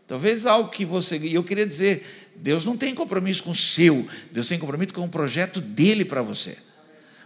talvez 0.09 0.47
algo 0.47 0.69
que 0.71 0.85
você. 0.85 1.17
E 1.19 1.37
eu 1.37 1.45
queria 1.45 1.65
dizer, 1.65 2.22
Deus 2.43 2.67
não 2.67 2.77
tem 2.77 2.93
compromisso 2.93 3.45
com 3.45 3.53
o 3.53 3.55
seu, 3.55 4.05
Deus 4.33 4.49
tem 4.49 4.59
compromisso 4.59 4.93
com 4.93 5.05
o 5.05 5.09
projeto 5.09 5.61
dele 5.61 6.05
para 6.05 6.23
você. 6.23 6.59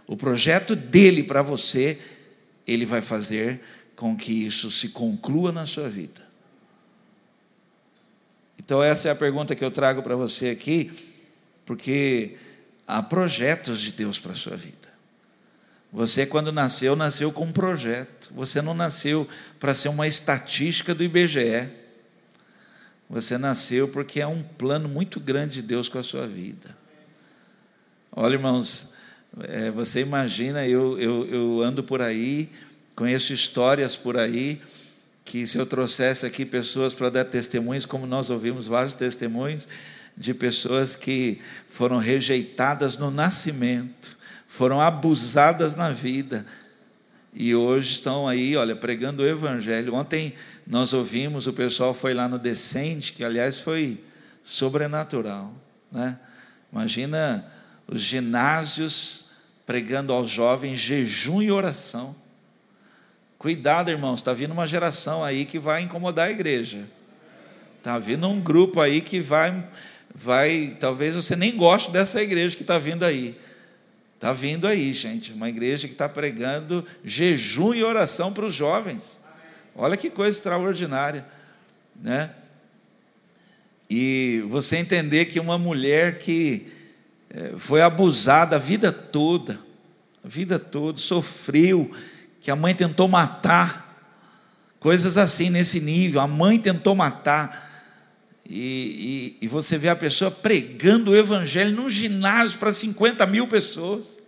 O 0.05 0.15
projeto 0.15 0.75
dele 0.75 1.23
para 1.23 1.41
você, 1.41 1.97
ele 2.67 2.85
vai 2.85 3.01
fazer 3.01 3.59
com 3.95 4.15
que 4.15 4.31
isso 4.45 4.69
se 4.69 4.89
conclua 4.89 5.51
na 5.51 5.65
sua 5.65 5.89
vida. 5.89 6.21
Então, 8.59 8.83
essa 8.83 9.07
é 9.07 9.11
a 9.11 9.15
pergunta 9.15 9.55
que 9.55 9.65
eu 9.65 9.71
trago 9.71 10.03
para 10.03 10.15
você 10.15 10.49
aqui, 10.49 10.91
porque 11.65 12.35
há 12.85 13.01
projetos 13.01 13.81
de 13.81 13.93
Deus 13.93 14.19
para 14.19 14.33
a 14.33 14.35
sua 14.35 14.55
vida. 14.55 14.87
Você, 15.91 16.27
quando 16.27 16.51
nasceu, 16.51 16.95
nasceu 16.95 17.31
com 17.31 17.45
um 17.45 17.51
projeto. 17.51 18.29
Você 18.35 18.61
não 18.61 18.75
nasceu 18.75 19.27
para 19.59 19.73
ser 19.73 19.89
uma 19.89 20.07
estatística 20.07 20.93
do 20.93 21.03
IBGE. 21.03 21.86
Você 23.09 23.37
nasceu 23.37 23.87
porque 23.87 24.19
é 24.19 24.27
um 24.27 24.41
plano 24.41 24.89
muito 24.89 25.19
grande 25.19 25.55
de 25.55 25.61
Deus 25.61 25.87
com 25.87 25.97
a 25.97 26.03
sua 26.03 26.27
vida. 26.27 26.75
Olha, 28.11 28.33
irmãos, 28.33 28.93
é, 29.43 29.71
você 29.71 30.01
imagina, 30.01 30.67
eu, 30.67 30.99
eu, 30.99 31.25
eu 31.27 31.61
ando 31.61 31.83
por 31.83 32.01
aí, 32.01 32.49
conheço 32.95 33.31
histórias 33.31 33.95
por 33.95 34.17
aí, 34.17 34.61
que 35.23 35.45
se 35.45 35.57
eu 35.57 35.65
trouxesse 35.65 36.25
aqui 36.25 36.45
pessoas 36.45 36.93
para 36.93 37.09
dar 37.09 37.25
testemunhos, 37.25 37.85
como 37.85 38.07
nós 38.07 38.29
ouvimos 38.29 38.67
vários 38.67 38.95
testemunhos, 38.95 39.67
de 40.17 40.33
pessoas 40.33 40.95
que 40.95 41.39
foram 41.69 41.97
rejeitadas 41.97 42.97
no 42.97 43.11
nascimento, 43.11 44.17
foram 44.47 44.81
abusadas 44.81 45.75
na 45.75 45.91
vida, 45.91 46.45
e 47.39 47.53
hoje 47.53 47.93
estão 47.93 48.27
aí, 48.27 48.55
olha, 48.55 48.75
pregando 48.75 49.21
o 49.21 49.27
Evangelho. 49.27 49.93
Ontem 49.93 50.33
nós 50.67 50.91
ouvimos, 50.91 51.47
o 51.47 51.53
pessoal 51.53 51.93
foi 51.93 52.13
lá 52.13 52.27
no 52.27 52.37
Descende, 52.37 53.13
que 53.13 53.23
aliás 53.23 53.59
foi 53.59 54.03
sobrenatural. 54.43 55.53
Né? 55.89 56.19
Imagina 56.71 57.45
os 57.87 58.01
ginásios 58.01 59.27
pregando 59.65 60.11
aos 60.11 60.29
jovens 60.29 60.77
jejum 60.77 61.41
e 61.41 61.49
oração. 61.49 62.13
Cuidado, 63.37 63.89
irmãos, 63.89 64.19
está 64.19 64.33
vindo 64.33 64.51
uma 64.51 64.67
geração 64.67 65.23
aí 65.23 65.45
que 65.45 65.57
vai 65.57 65.83
incomodar 65.83 66.27
a 66.27 66.31
igreja. 66.31 66.85
Está 67.77 67.97
vindo 67.97 68.27
um 68.27 68.41
grupo 68.41 68.81
aí 68.81 68.99
que 68.99 69.21
vai, 69.21 69.65
vai, 70.13 70.75
talvez 70.81 71.15
você 71.15 71.35
nem 71.35 71.55
goste 71.55 71.91
dessa 71.91 72.21
igreja 72.21 72.57
que 72.57 72.63
está 72.63 72.77
vindo 72.77 73.05
aí. 73.05 73.39
Está 74.15 74.33
vindo 74.33 74.67
aí, 74.67 74.93
gente, 74.93 75.31
uma 75.31 75.47
igreja 75.47 75.87
que 75.87 75.93
está 75.93 76.09
pregando 76.09 76.83
jejum 77.05 77.73
e 77.73 77.83
oração 77.83 78.33
para 78.33 78.45
os 78.45 78.53
jovens. 78.53 79.21
Olha 79.79 79.95
que 79.95 80.09
coisa 80.09 80.35
extraordinária, 80.35 81.23
né? 81.95 82.31
E 83.87 84.43
você 84.49 84.77
entender 84.77 85.25
que 85.25 85.39
uma 85.39 85.59
mulher 85.59 86.17
que 86.17 86.65
eh, 87.29 87.53
foi 87.59 87.83
abusada 87.83 88.55
a 88.55 88.59
vida 88.59 88.91
toda, 88.91 89.59
a 90.25 90.27
vida 90.27 90.57
toda, 90.57 90.97
sofreu, 90.97 91.91
que 92.41 92.49
a 92.49 92.55
mãe 92.55 92.73
tentou 92.73 93.07
matar, 93.07 94.03
coisas 94.79 95.15
assim 95.15 95.51
nesse 95.51 95.79
nível, 95.79 96.21
a 96.21 96.27
mãe 96.27 96.57
tentou 96.57 96.95
matar, 96.95 97.65
e, 98.49 99.35
e, 99.39 99.45
e 99.45 99.47
você 99.47 99.77
vê 99.77 99.89
a 99.89 99.95
pessoa 99.95 100.31
pregando 100.31 101.11
o 101.11 101.15
evangelho 101.15 101.75
num 101.75 101.89
ginásio 101.89 102.57
para 102.57 102.73
50 102.73 103.27
mil 103.27 103.47
pessoas, 103.47 104.19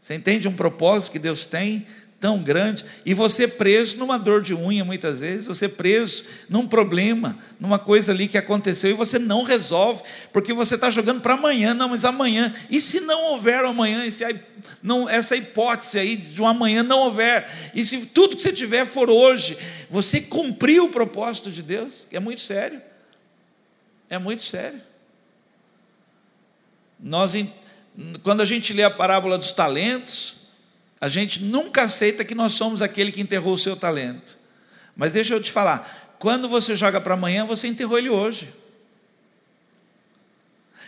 você 0.00 0.14
entende 0.14 0.46
um 0.46 0.54
propósito 0.54 1.12
que 1.12 1.18
Deus 1.18 1.46
tem? 1.46 1.84
Tão 2.22 2.40
grande, 2.40 2.84
e 3.04 3.12
você 3.12 3.48
preso 3.48 3.98
numa 3.98 4.16
dor 4.16 4.42
de 4.42 4.54
unha, 4.54 4.84
muitas 4.84 5.18
vezes, 5.18 5.44
você 5.44 5.68
preso 5.68 6.24
num 6.48 6.68
problema, 6.68 7.36
numa 7.58 7.80
coisa 7.80 8.12
ali 8.12 8.28
que 8.28 8.38
aconteceu, 8.38 8.90
e 8.90 8.94
você 8.94 9.18
não 9.18 9.42
resolve, 9.42 10.04
porque 10.32 10.52
você 10.52 10.76
está 10.76 10.88
jogando 10.88 11.20
para 11.20 11.34
amanhã, 11.34 11.74
não, 11.74 11.88
mas 11.88 12.04
amanhã, 12.04 12.54
e 12.70 12.80
se 12.80 13.00
não 13.00 13.32
houver 13.32 13.64
amanhã, 13.64 14.06
e 14.06 14.12
se 14.12 14.24
não, 14.80 15.08
essa 15.08 15.34
hipótese 15.34 15.98
aí 15.98 16.16
de 16.16 16.40
um 16.40 16.46
amanhã 16.46 16.84
não 16.84 17.00
houver, 17.00 17.50
e 17.74 17.82
se 17.84 18.06
tudo 18.06 18.36
que 18.36 18.42
você 18.42 18.52
tiver 18.52 18.86
for 18.86 19.10
hoje, 19.10 19.58
você 19.90 20.20
cumpriu 20.20 20.84
o 20.84 20.90
propósito 20.90 21.50
de 21.50 21.60
Deus, 21.60 22.06
é 22.12 22.20
muito 22.20 22.40
sério, 22.40 22.80
é 24.08 24.16
muito 24.16 24.44
sério. 24.44 24.80
Nós, 27.00 27.34
quando 28.22 28.42
a 28.42 28.44
gente 28.44 28.72
lê 28.72 28.84
a 28.84 28.90
parábola 28.90 29.36
dos 29.36 29.50
talentos, 29.50 30.41
a 31.02 31.08
gente 31.08 31.42
nunca 31.42 31.82
aceita 31.82 32.24
que 32.24 32.32
nós 32.32 32.52
somos 32.52 32.80
aquele 32.80 33.10
que 33.10 33.20
enterrou 33.20 33.54
o 33.54 33.58
seu 33.58 33.74
talento. 33.74 34.38
Mas 34.94 35.12
deixa 35.12 35.34
eu 35.34 35.42
te 35.42 35.50
falar, 35.50 36.14
quando 36.20 36.48
você 36.48 36.76
joga 36.76 37.00
para 37.00 37.14
amanhã, 37.14 37.44
você 37.44 37.66
enterrou 37.66 37.98
ele 37.98 38.08
hoje. 38.08 38.48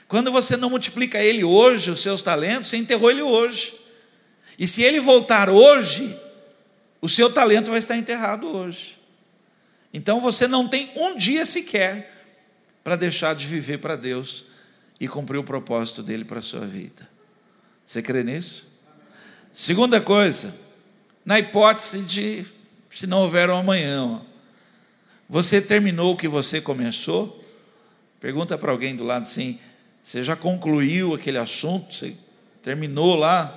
Quando 0.06 0.30
você 0.30 0.56
não 0.56 0.70
multiplica 0.70 1.20
ele 1.20 1.42
hoje, 1.42 1.90
os 1.90 2.00
seus 2.00 2.22
talentos, 2.22 2.68
você 2.68 2.76
enterrou 2.76 3.10
ele 3.10 3.22
hoje. 3.22 3.74
E 4.56 4.68
se 4.68 4.84
ele 4.84 5.00
voltar 5.00 5.50
hoje, 5.50 6.16
o 7.00 7.08
seu 7.08 7.28
talento 7.28 7.70
vai 7.70 7.80
estar 7.80 7.96
enterrado 7.96 8.46
hoje. 8.46 8.96
Então 9.92 10.20
você 10.20 10.46
não 10.46 10.68
tem 10.68 10.92
um 10.94 11.16
dia 11.16 11.44
sequer 11.44 12.28
para 12.84 12.94
deixar 12.94 13.34
de 13.34 13.48
viver 13.48 13.78
para 13.78 13.96
Deus 13.96 14.44
e 15.00 15.08
cumprir 15.08 15.38
o 15.38 15.44
propósito 15.44 16.04
dele 16.04 16.24
para 16.24 16.38
a 16.38 16.42
sua 16.42 16.64
vida. 16.64 17.08
Você 17.84 18.00
crê 18.00 18.22
nisso? 18.22 18.73
Segunda 19.56 20.00
coisa, 20.00 20.52
na 21.24 21.38
hipótese 21.38 22.00
de 22.00 22.44
se 22.90 23.06
não 23.06 23.22
houver 23.22 23.48
um 23.48 23.56
amanhã, 23.56 24.20
você 25.28 25.62
terminou 25.62 26.12
o 26.12 26.16
que 26.16 26.26
você 26.26 26.60
começou? 26.60 27.40
Pergunta 28.18 28.58
para 28.58 28.72
alguém 28.72 28.96
do 28.96 29.04
lado 29.04 29.22
assim: 29.22 29.56
você 30.02 30.24
já 30.24 30.34
concluiu 30.34 31.14
aquele 31.14 31.38
assunto? 31.38 31.94
Você 31.94 32.14
terminou 32.64 33.14
lá? 33.14 33.56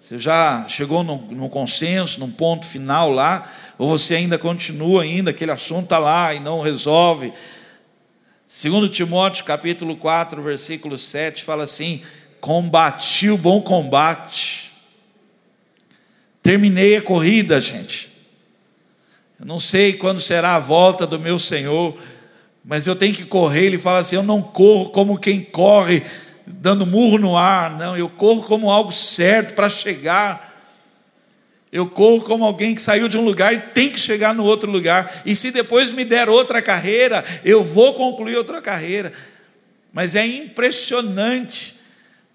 Você 0.00 0.16
já 0.16 0.66
chegou 0.66 1.04
no, 1.04 1.18
no 1.30 1.50
consenso, 1.50 2.18
num 2.18 2.30
ponto 2.30 2.64
final 2.64 3.10
lá? 3.12 3.46
Ou 3.76 3.98
você 3.98 4.14
ainda 4.14 4.38
continua 4.38 5.02
ainda, 5.02 5.30
aquele 5.30 5.50
assunto 5.50 5.84
está 5.84 5.98
lá 5.98 6.32
e 6.32 6.40
não 6.40 6.62
resolve? 6.62 7.34
Segundo 8.46 8.88
Timóteo 8.88 9.44
capítulo 9.44 9.94
4, 9.94 10.42
versículo 10.42 10.98
7, 10.98 11.44
fala 11.44 11.64
assim: 11.64 12.02
combati 12.40 13.28
o 13.28 13.36
bom 13.36 13.60
combate, 13.60 14.65
Terminei 16.46 16.94
a 16.94 17.02
corrida, 17.02 17.60
gente. 17.60 18.08
Eu 19.40 19.44
não 19.44 19.58
sei 19.58 19.94
quando 19.94 20.20
será 20.20 20.54
a 20.54 20.60
volta 20.60 21.04
do 21.04 21.18
meu 21.18 21.40
Senhor, 21.40 21.98
mas 22.64 22.86
eu 22.86 22.94
tenho 22.94 23.12
que 23.12 23.24
correr. 23.24 23.64
Ele 23.64 23.78
fala 23.78 23.98
assim: 23.98 24.14
Eu 24.14 24.22
não 24.22 24.40
corro 24.40 24.90
como 24.90 25.18
quem 25.18 25.42
corre 25.42 26.04
dando 26.46 26.86
murro 26.86 27.18
no 27.18 27.36
ar, 27.36 27.76
não, 27.76 27.96
eu 27.96 28.08
corro 28.08 28.44
como 28.44 28.70
algo 28.70 28.92
certo 28.92 29.54
para 29.54 29.68
chegar. 29.68 30.54
Eu 31.72 31.90
corro 31.90 32.22
como 32.22 32.44
alguém 32.44 32.76
que 32.76 32.80
saiu 32.80 33.08
de 33.08 33.18
um 33.18 33.24
lugar 33.24 33.52
e 33.52 33.58
tem 33.58 33.90
que 33.90 33.98
chegar 33.98 34.32
no 34.32 34.44
outro 34.44 34.70
lugar. 34.70 35.22
E 35.26 35.34
se 35.34 35.50
depois 35.50 35.90
me 35.90 36.04
der 36.04 36.28
outra 36.28 36.62
carreira, 36.62 37.24
eu 37.44 37.64
vou 37.64 37.92
concluir 37.94 38.36
outra 38.36 38.62
carreira. 38.62 39.12
Mas 39.92 40.14
é 40.14 40.24
impressionante 40.24 41.74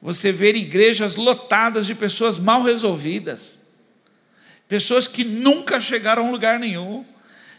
você 0.02 0.34
ver 0.34 0.54
igrejas 0.58 1.16
lotadas 1.16 1.88
de 1.88 1.96
pessoas 1.96 2.38
mal 2.38 2.62
resolvidas 2.62 3.61
pessoas 4.72 5.06
que 5.06 5.26
nunca 5.26 5.82
chegaram 5.82 6.26
a 6.26 6.32
lugar 6.32 6.58
nenhum, 6.58 7.04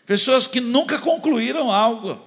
pessoas 0.06 0.46
que 0.46 0.62
nunca 0.62 0.98
concluíram 0.98 1.70
algo. 1.70 2.18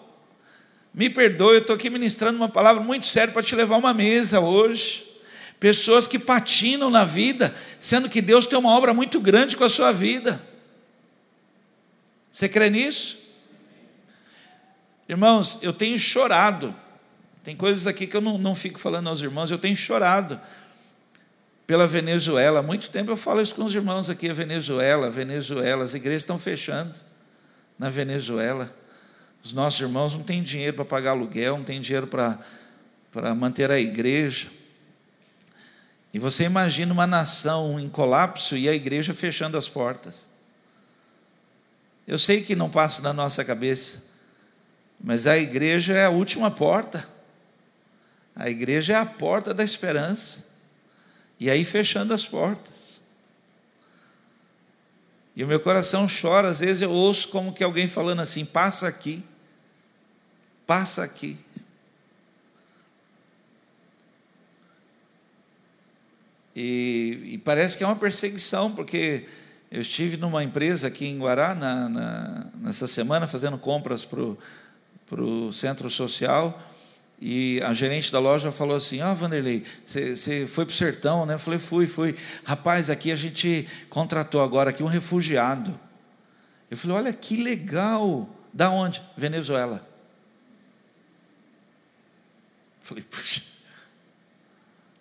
Me 0.93 1.09
perdoe, 1.09 1.55
eu 1.55 1.61
estou 1.61 1.75
aqui 1.75 1.89
ministrando 1.89 2.37
uma 2.37 2.47
palavra 2.47 2.83
muito 2.83 3.07
séria 3.07 3.33
para 3.33 3.41
te 3.41 3.55
levar 3.55 3.77
uma 3.77 3.95
mesa 3.95 4.39
hoje. 4.39 5.03
Pessoas 5.59 6.07
que 6.07 6.19
patinam 6.19 6.91
na 6.91 7.03
vida, 7.03 7.51
sendo 7.79 8.07
que 8.07 8.21
Deus 8.21 8.45
tem 8.45 8.59
uma 8.59 8.77
obra 8.77 8.93
muito 8.93 9.19
grande 9.19 9.57
com 9.57 9.63
a 9.63 9.69
sua 9.69 9.91
vida. 9.91 10.39
Você 12.31 12.47
crê 12.47 12.69
nisso? 12.69 13.17
Irmãos, 15.09 15.57
eu 15.63 15.73
tenho 15.73 15.97
chorado. 15.97 16.75
Tem 17.43 17.55
coisas 17.55 17.87
aqui 17.87 18.05
que 18.05 18.15
eu 18.15 18.21
não, 18.21 18.37
não 18.37 18.53
fico 18.53 18.77
falando 18.77 19.09
aos 19.09 19.19
irmãos, 19.19 19.49
eu 19.49 19.57
tenho 19.57 19.75
chorado 19.75 20.39
pela 21.65 21.87
Venezuela. 21.87 22.59
Há 22.59 22.63
muito 22.63 22.89
tempo 22.89 23.11
eu 23.11 23.17
falo 23.17 23.41
isso 23.41 23.55
com 23.55 23.63
os 23.63 23.73
irmãos 23.73 24.09
aqui, 24.09 24.29
a 24.29 24.33
Venezuela, 24.33 25.07
a 25.07 25.09
Venezuela, 25.09 25.83
as 25.83 25.93
igrejas 25.93 26.21
estão 26.21 26.37
fechando 26.37 26.93
na 27.77 27.89
Venezuela. 27.89 28.73
Os 29.43 29.53
nossos 29.53 29.79
irmãos 29.79 30.13
não 30.13 30.23
têm 30.23 30.41
dinheiro 30.41 30.75
para 30.75 30.85
pagar 30.85 31.11
aluguel, 31.11 31.57
não 31.57 31.63
têm 31.63 31.79
dinheiro 31.81 32.07
para, 32.07 32.39
para 33.11 33.35
manter 33.35 33.69
a 33.69 33.79
igreja. 33.79 34.47
E 36.13 36.19
você 36.19 36.45
imagina 36.45 36.93
uma 36.93 37.05
nação 37.05 37.79
em 37.79 37.89
colapso 37.89 38.55
e 38.55 38.69
a 38.69 38.73
igreja 38.73 39.13
fechando 39.13 39.57
as 39.57 39.67
portas. 39.67 40.27
Eu 42.07 42.17
sei 42.17 42.41
que 42.41 42.55
não 42.55 42.69
passa 42.69 43.01
na 43.01 43.11
nossa 43.11 43.43
cabeça, 43.43 44.13
mas 44.99 45.27
a 45.27 45.37
igreja 45.37 45.93
é 45.93 46.05
a 46.05 46.09
última 46.09 46.49
porta. 46.49 47.05
A 48.35 48.49
igreja 48.49 48.93
é 48.93 48.95
a 48.95 49.05
porta 49.05 49.53
da 49.53 49.63
esperança. 49.63 50.54
E 51.39 51.49
aí 51.49 51.65
fechando 51.65 52.13
as 52.13 52.25
portas. 52.25 53.01
E 55.35 55.43
o 55.43 55.47
meu 55.47 55.59
coração 55.59 56.07
chora, 56.07 56.49
às 56.49 56.59
vezes 56.59 56.81
eu 56.81 56.91
ouço 56.91 57.27
como 57.27 57.53
que 57.53 57.63
alguém 57.63 57.87
falando 57.87 58.21
assim: 58.21 58.45
passa 58.45 58.87
aqui, 58.87 59.23
passa 60.65 61.03
aqui. 61.03 61.37
E, 66.55 67.33
e, 67.33 67.37
parece 67.39 67.77
que 67.77 67.83
é 67.83 67.87
uma 67.87 67.97
perseguição, 67.97 68.73
porque 68.73 69.25
eu 69.69 69.81
estive 69.81 70.15
numa 70.15 70.41
empresa 70.41 70.87
aqui 70.87 71.05
em 71.05 71.19
Guará 71.19 71.53
na, 71.53 71.89
na, 71.89 72.47
nessa 72.61 72.87
semana 72.87 73.27
fazendo 73.27 73.57
compras 73.57 74.05
para 74.05 75.21
o 75.21 75.51
centro 75.51 75.89
social 75.89 76.57
e 77.19 77.61
a 77.63 77.73
gerente 77.73 78.11
da 78.11 78.19
loja 78.19 78.51
falou 78.51 78.75
assim: 78.75 79.01
Ah, 79.01 79.13
Vanderlei, 79.13 79.63
você 79.85 80.45
foi 80.47 80.65
para 80.65 80.73
o 80.73 80.75
sertão, 80.75 81.25
né? 81.25 81.35
Eu 81.35 81.39
falei: 81.39 81.59
Fui, 81.59 81.87
fui. 81.87 82.15
Rapaz, 82.43 82.89
aqui 82.89 83.11
a 83.11 83.15
gente 83.15 83.67
contratou 83.89 84.41
agora 84.41 84.69
aqui 84.69 84.83
um 84.83 84.87
refugiado. 84.87 85.79
Eu 86.69 86.77
falei: 86.77 86.97
Olha 86.97 87.13
que 87.13 87.37
legal. 87.37 88.29
Da 88.53 88.69
onde? 88.69 89.01
Venezuela. 89.17 89.87
Eu 92.81 92.87
falei: 92.87 93.03
Puxa, 93.03 93.41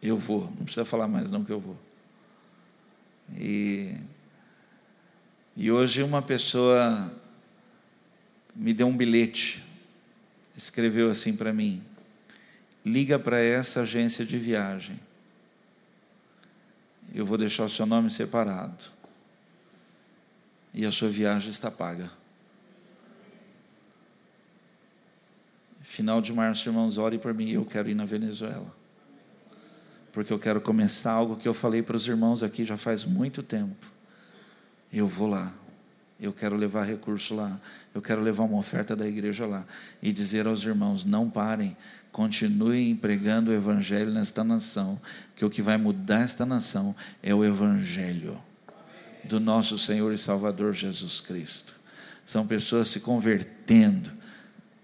eu 0.00 0.16
vou. 0.16 0.42
Não 0.56 0.64
precisa 0.64 0.84
falar 0.84 1.08
mais, 1.08 1.30
não, 1.32 1.44
que 1.44 1.52
eu 1.52 1.60
vou. 1.60 1.78
E, 3.36 3.96
e 5.56 5.70
hoje 5.70 6.02
uma 6.02 6.22
pessoa 6.22 7.12
me 8.54 8.72
deu 8.72 8.86
um 8.86 8.96
bilhete, 8.96 9.64
escreveu 10.56 11.10
assim 11.10 11.34
para 11.34 11.52
mim 11.52 11.82
liga 12.84 13.18
para 13.18 13.40
essa 13.40 13.82
agência 13.82 14.24
de 14.24 14.36
viagem. 14.38 15.00
Eu 17.14 17.24
vou 17.24 17.38
deixar 17.38 17.64
o 17.64 17.70
seu 17.70 17.86
nome 17.86 18.10
separado. 18.10 18.84
E 20.72 20.84
a 20.84 20.90
sua 20.90 21.08
viagem 21.08 21.50
está 21.50 21.70
paga. 21.70 22.10
Final 25.82 26.20
de 26.20 26.32
março, 26.32 26.68
irmãos, 26.68 26.98
ore 26.98 27.18
por 27.18 27.32
mim, 27.32 27.50
eu 27.50 27.64
quero 27.64 27.88
ir 27.88 27.94
na 27.94 28.04
Venezuela. 28.04 28.74
Porque 30.10 30.32
eu 30.32 30.38
quero 30.38 30.60
começar 30.60 31.12
algo 31.12 31.36
que 31.36 31.46
eu 31.46 31.54
falei 31.54 31.82
para 31.82 31.96
os 31.96 32.06
irmãos 32.08 32.42
aqui 32.42 32.64
já 32.64 32.76
faz 32.76 33.04
muito 33.04 33.42
tempo. 33.42 33.86
Eu 34.92 35.06
vou 35.06 35.28
lá. 35.28 35.54
Eu 36.20 36.32
quero 36.32 36.56
levar 36.56 36.84
recurso 36.84 37.34
lá. 37.34 37.60
Eu 37.94 38.02
quero 38.02 38.22
levar 38.22 38.44
uma 38.44 38.58
oferta 38.58 38.96
da 38.96 39.06
igreja 39.06 39.46
lá. 39.46 39.64
E 40.02 40.12
dizer 40.12 40.46
aos 40.46 40.64
irmãos: 40.64 41.04
não 41.04 41.28
parem, 41.28 41.76
continuem 42.14 42.94
pregando 42.94 43.50
o 43.50 43.54
evangelho 43.54 44.12
nesta 44.12 44.44
nação. 44.44 45.00
Que 45.34 45.44
o 45.44 45.50
que 45.50 45.60
vai 45.60 45.76
mudar 45.76 46.20
esta 46.20 46.46
nação 46.46 46.94
é 47.20 47.34
o 47.34 47.44
evangelho 47.44 48.40
do 49.24 49.40
nosso 49.40 49.76
Senhor 49.76 50.14
e 50.14 50.18
Salvador 50.18 50.72
Jesus 50.72 51.20
Cristo. 51.20 51.74
São 52.24 52.46
pessoas 52.46 52.88
se 52.88 53.00
convertendo. 53.00 54.12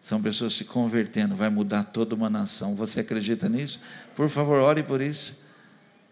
São 0.02 0.20
pessoas 0.20 0.54
se 0.54 0.64
convertendo, 0.64 1.36
vai 1.36 1.50
mudar 1.50 1.84
toda 1.84 2.16
uma 2.16 2.28
nação. 2.28 2.74
Você 2.74 3.00
acredita 3.00 3.48
nisso? 3.48 3.78
Por 4.16 4.28
favor, 4.28 4.58
ore 4.60 4.82
por 4.82 5.00
isso. 5.00 5.38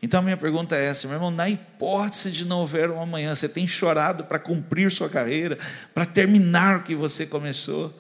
Então, 0.01 0.23
minha 0.23 0.37
pergunta 0.37 0.77
é 0.77 0.85
essa, 0.85 1.09
meu 1.09 1.17
irmão: 1.17 1.33
na 1.33 1.49
hipótese 1.49 2.31
de 2.31 2.45
não 2.45 2.61
houver 2.61 2.91
um 2.91 3.01
amanhã, 3.01 3.35
você 3.35 3.49
tem 3.49 3.67
chorado 3.67 4.25
para 4.25 4.39
cumprir 4.39 4.93
sua 4.93 5.09
carreira, 5.09 5.59
para 5.93 6.07
terminar 6.07 6.79
o 6.79 6.83
que 6.85 6.95
você 6.95 7.27
começou? 7.27 7.93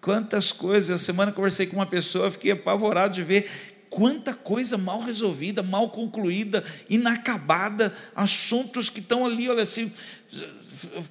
Quantas 0.00 0.50
coisas, 0.50 0.90
a 0.90 1.04
semana 1.04 1.32
conversei 1.32 1.66
com 1.66 1.76
uma 1.76 1.86
pessoa, 1.86 2.30
fiquei 2.30 2.52
apavorado 2.52 3.14
de 3.14 3.22
ver 3.22 3.50
quanta 3.90 4.32
coisa 4.32 4.78
mal 4.78 5.00
resolvida, 5.02 5.62
mal 5.62 5.90
concluída, 5.90 6.64
inacabada, 6.88 7.94
assuntos 8.14 8.88
que 8.88 9.00
estão 9.00 9.26
ali, 9.26 9.48
olha 9.48 9.64
assim, 9.64 9.92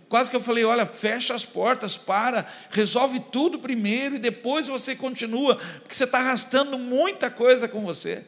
quase 0.07 0.31
que 0.31 0.35
eu 0.35 0.41
falei, 0.41 0.63
olha, 0.63 0.85
fecha 0.85 1.35
as 1.35 1.45
portas, 1.45 1.97
para, 1.97 2.47
resolve 2.71 3.19
tudo 3.31 3.59
primeiro 3.59 4.15
e 4.15 4.19
depois 4.19 4.67
você 4.67 4.95
continua, 4.95 5.55
porque 5.81 5.93
você 5.93 6.05
está 6.05 6.19
arrastando 6.19 6.79
muita 6.79 7.29
coisa 7.29 7.67
com 7.67 7.81
você. 7.81 8.23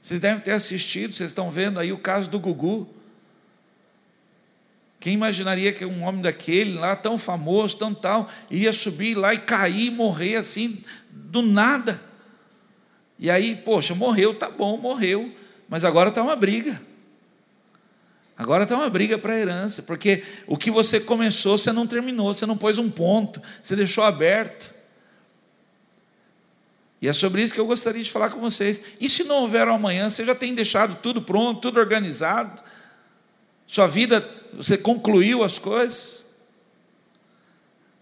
Vocês 0.00 0.20
devem 0.20 0.42
ter 0.42 0.52
assistido, 0.52 1.12
vocês 1.12 1.30
estão 1.30 1.50
vendo 1.50 1.78
aí 1.78 1.92
o 1.92 1.98
caso 1.98 2.30
do 2.30 2.38
Gugu. 2.38 2.88
Quem 5.00 5.14
imaginaria 5.14 5.72
que 5.72 5.86
um 5.86 6.04
homem 6.04 6.20
daquele 6.20 6.74
lá, 6.74 6.94
tão 6.94 7.18
famoso, 7.18 7.78
tão 7.78 7.94
tal, 7.94 8.30
ia 8.50 8.70
subir 8.70 9.14
lá 9.14 9.32
e 9.32 9.38
cair 9.38 9.86
e 9.86 9.90
morrer 9.90 10.36
assim, 10.36 10.84
do 11.10 11.40
nada? 11.40 11.98
E 13.18 13.30
aí, 13.30 13.56
poxa, 13.56 13.94
morreu, 13.94 14.34
tá 14.34 14.50
bom, 14.50 14.76
morreu, 14.76 15.34
mas 15.70 15.86
agora 15.86 16.10
está 16.10 16.22
uma 16.22 16.36
briga. 16.36 16.80
Agora 18.36 18.64
está 18.64 18.76
uma 18.76 18.88
briga 18.90 19.16
para 19.16 19.32
a 19.32 19.38
herança, 19.38 19.82
porque 19.82 20.22
o 20.46 20.56
que 20.56 20.70
você 20.70 21.00
começou, 21.00 21.56
você 21.56 21.72
não 21.72 21.86
terminou, 21.86 22.32
você 22.34 22.44
não 22.44 22.56
pôs 22.56 22.76
um 22.76 22.90
ponto, 22.90 23.40
você 23.62 23.74
deixou 23.74 24.04
aberto. 24.04 24.74
E 27.00 27.08
é 27.08 27.12
sobre 27.14 27.42
isso 27.42 27.54
que 27.54 27.60
eu 27.60 27.66
gostaria 27.66 28.02
de 28.02 28.10
falar 28.10 28.28
com 28.28 28.40
vocês. 28.40 28.82
E 29.00 29.08
se 29.08 29.24
não 29.24 29.42
houver 29.42 29.66
amanhã, 29.66 30.10
você 30.10 30.24
já 30.24 30.34
tem 30.34 30.54
deixado 30.54 30.98
tudo 31.02 31.22
pronto, 31.22 31.60
tudo 31.60 31.80
organizado? 31.80 32.62
Sua 33.66 33.86
vida, 33.86 34.26
você 34.54 34.76
concluiu 34.76 35.42
as 35.42 35.58
coisas? 35.58 36.26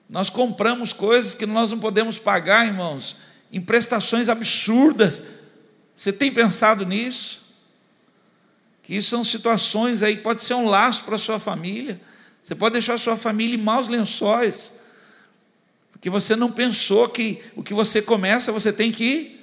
Nós 0.09 0.31
compramos 0.31 0.93
coisas 0.93 1.35
que 1.35 1.45
nós 1.45 1.71
não 1.71 1.79
podemos 1.79 2.19
pagar, 2.19 2.67
irmãos, 2.67 3.17
em 3.53 3.61
prestações 3.61 4.29
absurdas. 4.29 5.23
Você 5.95 6.13
tem 6.13 6.33
pensado 6.33 6.87
nisso? 6.87 7.57
Que 8.83 8.97
isso 8.97 9.11
são 9.11 9.23
situações 9.23 10.03
aí, 10.03 10.17
pode 10.17 10.43
ser 10.43 10.55
um 10.55 10.67
laço 10.67 11.05
para 11.05 11.17
a 11.17 11.19
sua 11.19 11.39
família. 11.39 12.01
Você 12.43 12.55
pode 12.55 12.73
deixar 12.73 12.95
a 12.95 12.99
sua 12.99 13.17
família 13.17 13.55
em 13.55 13.63
maus 13.63 13.89
lençóis, 13.89 14.81
porque 15.93 16.09
você 16.09 16.35
não 16.35 16.51
pensou 16.51 17.09
que 17.09 17.43
o 17.55 17.63
que 17.63 17.75
você 17.75 18.01
começa, 18.01 18.51
você 18.51 18.73
tem 18.73 18.91
que 18.91 19.39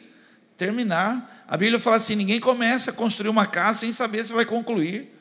terminar. 0.57 1.45
A 1.47 1.55
Bíblia 1.57 1.79
fala 1.79 1.97
assim: 1.97 2.15
ninguém 2.15 2.39
começa 2.39 2.89
a 2.89 2.93
construir 2.93 3.29
uma 3.29 3.45
casa 3.45 3.81
sem 3.81 3.93
saber 3.93 4.25
se 4.25 4.33
vai 4.33 4.45
concluir. 4.45 5.14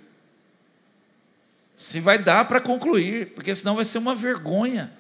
Se 1.76 2.00
vai 2.00 2.18
dar 2.18 2.46
para 2.46 2.60
concluir, 2.60 3.34
porque 3.34 3.54
senão 3.54 3.76
vai 3.76 3.84
ser 3.84 3.98
uma 3.98 4.14
vergonha. 4.14 4.92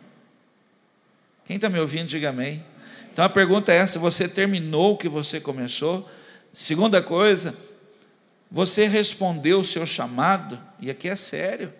Quem 1.44 1.56
está 1.56 1.68
me 1.68 1.78
ouvindo, 1.78 2.08
diga 2.08 2.30
amém. 2.30 2.64
Então 3.12 3.24
a 3.24 3.28
pergunta 3.28 3.72
é 3.72 3.76
essa: 3.76 3.98
você 3.98 4.28
terminou 4.28 4.94
o 4.94 4.98
que 4.98 5.08
você 5.08 5.40
começou? 5.40 6.08
Segunda 6.52 7.02
coisa, 7.02 7.56
você 8.50 8.86
respondeu 8.86 9.60
o 9.60 9.64
seu 9.64 9.84
chamado, 9.84 10.60
e 10.80 10.90
aqui 10.90 11.08
é 11.08 11.16
sério. 11.16 11.72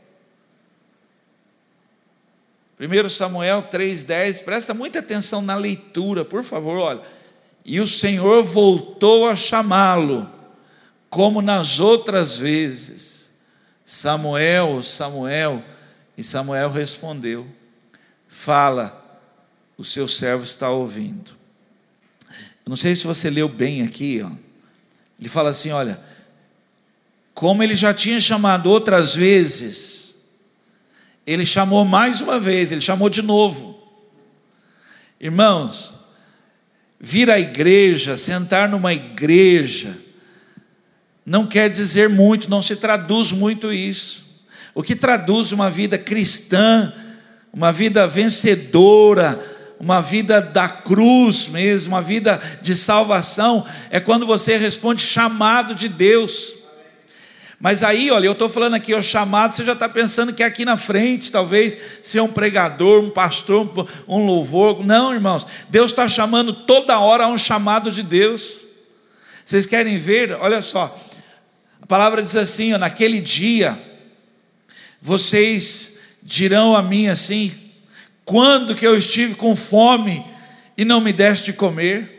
1 2.78 3.09
Samuel 3.09 3.68
3,10, 3.70 4.42
presta 4.42 4.74
muita 4.74 4.98
atenção 4.98 5.40
na 5.40 5.54
leitura, 5.54 6.24
por 6.24 6.42
favor, 6.42 6.78
olha. 6.78 7.02
E 7.64 7.80
o 7.80 7.87
Senhor 7.87 8.42
voltou 8.42 9.28
a 9.28 9.37
chamá-lo, 9.37 10.28
como 11.09 11.40
nas 11.40 11.78
outras 11.78 12.37
vezes. 12.37 13.23
Samuel, 13.85 14.83
Samuel, 14.83 15.62
e 16.16 16.25
Samuel 16.25 16.70
respondeu: 16.70 17.47
Fala, 18.29 19.23
o 19.77 19.85
seu 19.85 20.09
servo 20.09 20.44
está 20.44 20.70
ouvindo. 20.70 21.33
Eu 22.64 22.70
não 22.70 22.77
sei 22.77 22.97
se 22.97 23.07
você 23.07 23.29
leu 23.29 23.49
bem 23.49 23.83
aqui, 23.83 24.23
ó. 24.25 24.31
ele 25.18 25.29
fala 25.29 25.51
assim: 25.51 25.70
olha 25.70 26.01
como 27.35 27.62
ele 27.62 27.75
já 27.75 27.92
tinha 27.92 28.20
chamado 28.20 28.70
outras 28.70 29.14
vezes, 29.14 30.14
ele 31.27 31.44
chamou 31.44 31.85
mais 31.85 32.20
uma 32.20 32.38
vez, 32.38 32.70
ele 32.70 32.81
chamou 32.81 33.11
de 33.11 33.20
novo. 33.23 33.83
Irmãos, 35.20 35.94
vir 37.01 37.29
à 37.29 37.40
igreja, 37.40 38.16
sentar 38.16 38.68
numa 38.68 38.94
igreja, 38.94 39.99
não 41.24 41.46
quer 41.46 41.70
dizer 41.70 42.08
muito, 42.08 42.50
não 42.50 42.62
se 42.62 42.76
traduz 42.76 43.32
muito 43.32 43.72
isso. 43.72 44.24
O 44.74 44.82
que 44.82 44.94
traduz 44.94 45.52
uma 45.52 45.70
vida 45.70 45.96
cristã, 45.96 46.92
uma 47.52 47.72
vida 47.72 48.06
vencedora, 48.06 49.40
uma 49.78 50.00
vida 50.00 50.40
da 50.40 50.68
cruz 50.68 51.48
mesmo, 51.48 51.94
uma 51.94 52.02
vida 52.02 52.40
de 52.60 52.74
salvação, 52.74 53.64
é 53.90 54.00
quando 54.00 54.26
você 54.26 54.56
responde 54.56 55.02
chamado 55.02 55.74
de 55.74 55.88
Deus. 55.88 56.56
Mas 57.60 57.82
aí, 57.82 58.10
olha, 58.10 58.26
eu 58.26 58.32
estou 58.32 58.48
falando 58.48 58.74
aqui, 58.74 58.92
o 58.92 59.02
chamado, 59.02 59.54
você 59.54 59.64
já 59.64 59.72
está 59.72 59.88
pensando 59.88 60.34
que 60.34 60.42
é 60.42 60.46
aqui 60.46 60.64
na 60.64 60.76
frente, 60.76 61.32
talvez, 61.32 61.78
ser 62.02 62.20
um 62.20 62.28
pregador, 62.28 63.02
um 63.02 63.10
pastor, 63.10 63.88
um 64.06 64.26
louvor. 64.26 64.84
Não, 64.84 65.14
irmãos, 65.14 65.46
Deus 65.70 65.92
está 65.92 66.06
chamando 66.08 66.52
toda 66.52 66.98
hora 66.98 67.24
a 67.24 67.28
um 67.28 67.38
chamado 67.38 67.90
de 67.90 68.02
Deus. 68.02 68.62
Vocês 69.46 69.64
querem 69.64 69.96
ver? 69.96 70.37
Olha 70.40 70.60
só, 70.60 70.94
a 71.85 71.87
palavra 71.87 72.23
diz 72.23 72.35
assim: 72.35 72.73
ó, 72.73 72.79
naquele 72.79 73.20
dia, 73.20 73.79
vocês 75.03 75.99
dirão 76.23 76.75
a 76.75 76.83
mim 76.83 77.09
assim: 77.09 77.53
quando 78.25 78.75
que 78.75 78.87
eu 78.87 78.97
estive 78.97 79.35
com 79.35 79.55
fome 79.55 80.25
e 80.79 80.85
não 80.85 80.99
me 80.99 81.12
deste 81.12 81.44
de 81.44 81.53
comer? 81.53 82.11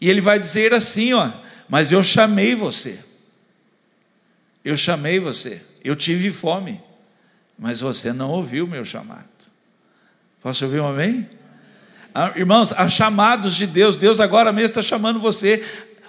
E 0.00 0.08
ele 0.08 0.20
vai 0.20 0.38
dizer 0.38 0.72
assim: 0.72 1.12
ó, 1.12 1.28
mas 1.68 1.90
eu 1.90 2.04
chamei 2.04 2.54
você. 2.54 3.00
Eu 4.64 4.76
chamei 4.76 5.18
você, 5.18 5.60
eu 5.82 5.96
tive 5.96 6.30
fome, 6.30 6.80
mas 7.58 7.80
você 7.80 8.12
não 8.12 8.30
ouviu 8.30 8.64
o 8.64 8.68
meu 8.68 8.84
chamado. 8.84 9.26
Posso 10.40 10.64
ouvir 10.66 10.78
um 10.78 10.86
amém? 10.86 11.28
Ah, 12.14 12.32
irmãos, 12.36 12.72
há 12.72 12.88
chamados 12.88 13.56
de 13.56 13.66
Deus, 13.66 13.96
Deus 13.96 14.20
agora 14.20 14.52
mesmo 14.52 14.66
está 14.66 14.82
chamando 14.82 15.18
você. 15.18 15.64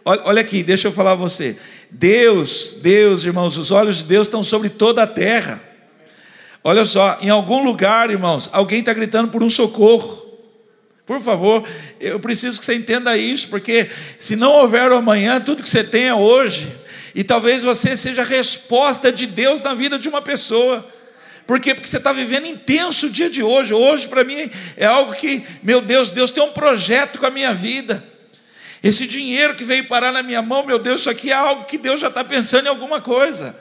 Olha, 0.08 0.42
aqui, 0.42 0.62
deixa 0.62 0.88
eu 0.88 0.92
falar 0.92 1.14
a 1.14 1.16
você. 1.16 1.58
Deus, 1.90 2.76
Deus, 2.80 3.24
irmãos, 3.24 3.58
os 3.58 3.72
olhos 3.72 3.98
de 3.98 4.04
Deus 4.04 4.28
estão 4.28 4.44
sobre 4.44 4.70
toda 4.70 5.02
a 5.02 5.08
terra. 5.08 5.60
Olha 6.64 6.86
só, 6.86 7.18
em 7.22 7.30
algum 7.30 7.64
lugar, 7.64 8.12
irmãos, 8.12 8.48
alguém 8.54 8.82
está 8.82 8.94
gritando 8.94 9.32
por 9.32 9.42
um 9.42 9.50
socorro. 9.50 10.24
Por 11.08 11.20
favor, 11.20 11.68
eu 12.00 12.20
preciso 12.20 12.60
que 12.60 12.66
você 12.66 12.76
entenda 12.76 13.18
isso, 13.18 13.48
porque 13.48 13.90
se 14.20 14.36
não 14.36 14.52
houver 14.52 14.92
amanhã, 14.92 15.42
tudo 15.42 15.64
que 15.64 15.70
você 15.70 15.84
tem 15.84 16.04
é 16.06 16.14
hoje. 16.14 16.68
E 17.16 17.24
talvez 17.24 17.64
você 17.64 17.98
seja 17.98 18.22
a 18.22 18.26
resposta 18.26 19.12
de 19.12 19.26
Deus 19.26 19.64
na 19.64 19.74
vida 19.74 19.98
de 19.98 20.08
uma 20.08 20.22
pessoa. 20.22 20.88
Por 21.48 21.60
quê? 21.60 21.74
Porque 21.74 21.90
você 21.90 21.98
está 21.98 22.14
vivendo 22.14 22.46
intenso 22.46 23.08
o 23.08 23.10
dia 23.10 23.30
de 23.30 23.42
hoje. 23.42 23.74
Hoje, 23.74 24.08
para 24.08 24.24
mim, 24.24 24.52
é 24.78 24.86
algo 24.86 25.16
que, 25.16 25.44
meu 25.64 25.82
Deus, 25.82 26.12
Deus 26.12 26.30
tem 26.30 26.44
um 26.44 26.52
projeto 26.52 27.18
com 27.18 27.26
a 27.26 27.32
minha 27.32 27.56
vida. 27.56 28.04
Esse 28.86 29.08
dinheiro 29.08 29.56
que 29.56 29.66
veio 29.66 29.88
parar 29.88 30.12
na 30.12 30.22
minha 30.22 30.44
mão, 30.44 30.64
meu 30.64 30.78
Deus, 30.78 31.02
isso 31.02 31.10
aqui 31.10 31.32
é 31.32 31.34
algo 31.34 31.66
que 31.66 31.76
Deus 31.76 32.00
já 32.00 32.08
está 32.08 32.24
pensando 32.24 32.68
em 32.68 32.70
alguma 32.70 33.02
coisa. 33.02 33.60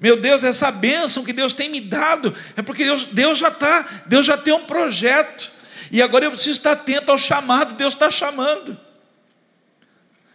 Meu 0.00 0.18
Deus, 0.18 0.42
essa 0.42 0.70
bênção 0.70 1.22
que 1.22 1.32
Deus 1.34 1.52
tem 1.52 1.68
me 1.68 1.78
dado, 1.78 2.34
é 2.56 2.62
porque 2.62 2.82
Deus, 2.82 3.04
Deus 3.04 3.36
já 3.36 3.48
está, 3.48 3.86
Deus 4.06 4.24
já 4.24 4.38
tem 4.38 4.54
um 4.54 4.64
projeto. 4.64 5.52
E 5.92 6.00
agora 6.00 6.24
eu 6.24 6.30
preciso 6.30 6.52
estar 6.52 6.72
atento 6.72 7.12
ao 7.12 7.18
chamado, 7.18 7.74
Deus 7.74 7.92
está 7.92 8.10
chamando. 8.10 8.74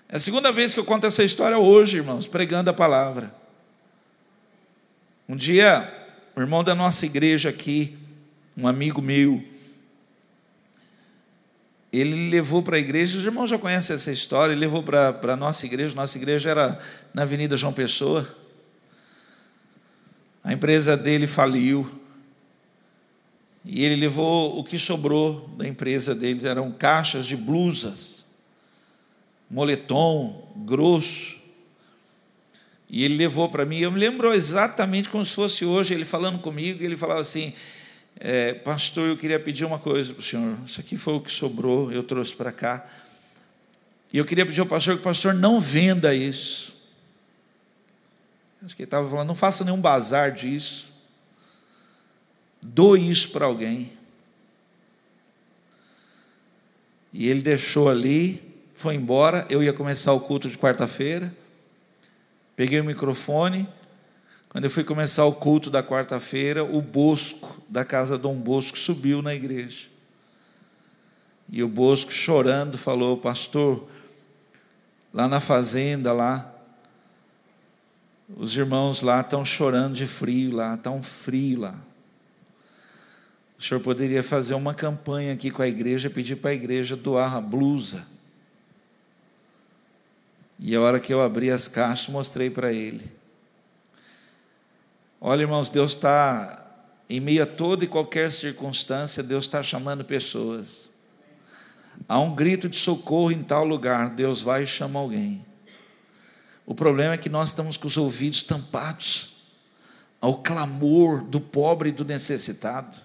É 0.08 0.18
a 0.18 0.20
segunda 0.20 0.52
vez 0.52 0.72
que 0.72 0.80
eu 0.80 0.86
conto 0.86 1.08
essa 1.08 1.24
história 1.24 1.58
hoje, 1.58 1.98
irmãos, 1.98 2.28
pregando 2.28 2.70
a 2.70 2.74
palavra. 2.74 3.34
Um 5.28 5.36
dia, 5.36 5.92
o 6.36 6.42
irmão 6.42 6.64
da 6.64 6.76
nossa 6.76 7.08
igreja 7.08 7.50
aqui, 7.50 7.98
um 8.56 8.68
amigo 8.68 9.02
meu, 9.02 9.44
ele 11.92 12.30
levou 12.30 12.64
para 12.64 12.78
a 12.78 12.80
igreja, 12.80 13.18
os 13.18 13.26
irmãos 13.26 13.50
já 13.50 13.60
conhecem 13.60 13.96
essa 13.96 14.12
história, 14.12 14.54
ele 14.54 14.62
levou 14.62 14.82
para 14.82 15.20
a 15.22 15.36
nossa 15.36 15.66
igreja, 15.66 15.94
nossa 15.94 16.18
igreja 16.18 16.50
era 16.50 16.80
na 17.14 17.24
Avenida 17.24 17.58
João 17.58 17.74
Pessoa. 17.74 18.28
A 20.42 20.54
empresa 20.54 20.96
dele 20.96 21.28
faliu. 21.28 22.00
E 23.66 23.84
ele 23.84 23.96
levou 23.96 24.58
o 24.58 24.64
que 24.64 24.80
sobrou 24.80 25.50
da 25.58 25.68
empresa 25.68 26.16
dele, 26.16 26.48
eram 26.48 26.72
caixas 26.72 27.28
de 27.28 27.36
blusas, 27.36 28.26
moletom 29.50 30.50
grosso. 30.66 31.40
E 32.90 33.04
ele 33.04 33.18
levou 33.18 33.50
para 33.50 33.66
mim, 33.66 33.80
eu 33.80 33.92
me 33.92 34.00
lembro 34.00 34.34
exatamente 34.34 35.10
como 35.10 35.24
se 35.24 35.34
fosse 35.34 35.64
hoje, 35.64 35.94
ele 35.94 36.06
falando 36.06 36.40
comigo, 36.40 36.84
ele 36.84 36.98
falava 36.98 37.22
assim: 37.22 37.54
é, 38.24 38.54
Pastor, 38.54 39.08
eu 39.08 39.18
queria 39.18 39.40
pedir 39.40 39.66
uma 39.66 39.80
coisa 39.80 40.14
para 40.14 40.22
o 40.22 40.24
senhor. 40.24 40.56
Isso 40.64 40.80
aqui 40.80 40.96
foi 40.96 41.16
o 41.16 41.20
que 41.20 41.32
sobrou, 41.32 41.92
eu 41.92 42.04
trouxe 42.04 42.36
para 42.36 42.52
cá. 42.52 42.88
E 44.14 44.20
eu 44.20 44.26
queria 44.26 44.46
pedir 44.46 44.60
ao 44.60 44.68
pastor 44.68 44.94
que 44.94 45.02
o 45.02 45.04
pastor 45.04 45.34
não 45.34 45.60
venda 45.60 46.14
isso. 46.14 46.72
Acho 48.64 48.76
que 48.76 48.84
ele 48.84 48.86
estava 48.86 49.10
falando, 49.10 49.28
não 49.28 49.36
faça 49.36 49.64
nenhum 49.64 49.82
bazar 49.82 50.32
disso. 50.32 50.92
Doe 52.62 53.10
isso 53.10 53.32
para 53.32 53.48
alguém. 53.48 53.92
E 57.12 57.28
ele 57.28 57.42
deixou 57.42 57.90
ali, 57.90 58.40
foi 58.76 58.94
embora. 58.94 59.48
Eu 59.50 59.64
ia 59.64 59.74
começar 59.74 60.14
o 60.14 60.20
culto 60.20 60.48
de 60.48 60.60
quarta-feira. 60.60 61.34
Peguei 62.56 62.80
o 62.80 62.86
microfone. 62.86 63.68
Quando 64.48 64.66
eu 64.66 64.70
fui 64.70 64.84
começar 64.84 65.26
o 65.26 65.34
culto 65.34 65.72
da 65.72 65.82
quarta-feira, 65.82 66.64
o 66.64 66.84
Bosco, 66.84 67.51
da 67.72 67.86
casa 67.86 68.18
Dom 68.18 68.36
Bosco, 68.36 68.78
subiu 68.78 69.22
na 69.22 69.34
igreja. 69.34 69.88
E 71.48 71.64
o 71.64 71.70
Bosco, 71.70 72.12
chorando, 72.12 72.78
falou: 72.78 73.16
Pastor, 73.16 73.88
lá 75.14 75.26
na 75.26 75.40
fazenda, 75.40 76.12
lá, 76.12 76.54
os 78.36 78.58
irmãos 78.58 79.02
lá 79.02 79.22
estão 79.22 79.46
chorando 79.46 79.96
de 79.96 80.06
frio, 80.06 80.54
lá, 80.54 80.76
está 80.76 80.92
um 80.92 81.02
frio 81.02 81.62
lá. 81.62 81.82
O 83.58 83.64
senhor 83.64 83.80
poderia 83.80 84.22
fazer 84.22 84.54
uma 84.54 84.74
campanha 84.74 85.34
aqui 85.34 85.50
com 85.50 85.62
a 85.62 85.68
igreja, 85.68 86.10
pedir 86.10 86.36
para 86.36 86.52
a 86.52 86.54
igreja 86.54 86.98
doar 86.98 87.36
a 87.36 87.42
blusa. 87.42 88.06
E 90.60 90.76
a 90.76 90.82
hora 90.82 91.00
que 91.00 91.14
eu 91.14 91.22
abri 91.22 91.50
as 91.50 91.70
caixas, 91.70 92.10
mostrei 92.10 92.50
para 92.50 92.74
ele. 92.74 93.10
Olha, 95.22 95.42
irmãos, 95.42 95.70
Deus 95.70 95.94
está, 95.94 96.71
em 97.12 97.20
meio 97.20 97.44
a 97.44 97.46
toda 97.46 97.84
e 97.84 97.90
qualquer 97.90 98.32
circunstância, 98.32 99.22
Deus 99.22 99.44
está 99.44 99.62
chamando 99.62 100.06
pessoas. 100.06 100.88
Há 102.08 102.18
um 102.20 102.34
grito 102.34 102.70
de 102.70 102.78
socorro 102.78 103.34
em 103.34 103.44
tal 103.44 103.66
lugar, 103.66 104.12
Deus 104.12 104.42
vai 104.42 104.64
e 104.64 104.68
chama 104.68 104.98
alguém. 104.98 105.46
O 106.66 106.74
problema 106.74 107.16
é 107.16 107.18
que 107.18 107.28
nós 107.28 107.50
estamos 107.50 107.76
com 107.76 107.86
os 107.86 107.98
ouvidos 107.98 108.44
tampados 108.44 109.30
ao 110.22 110.36
clamor 110.36 111.22
do 111.26 111.42
pobre 111.42 111.90
e 111.90 111.92
do 111.92 112.06
necessitado. 112.06 112.98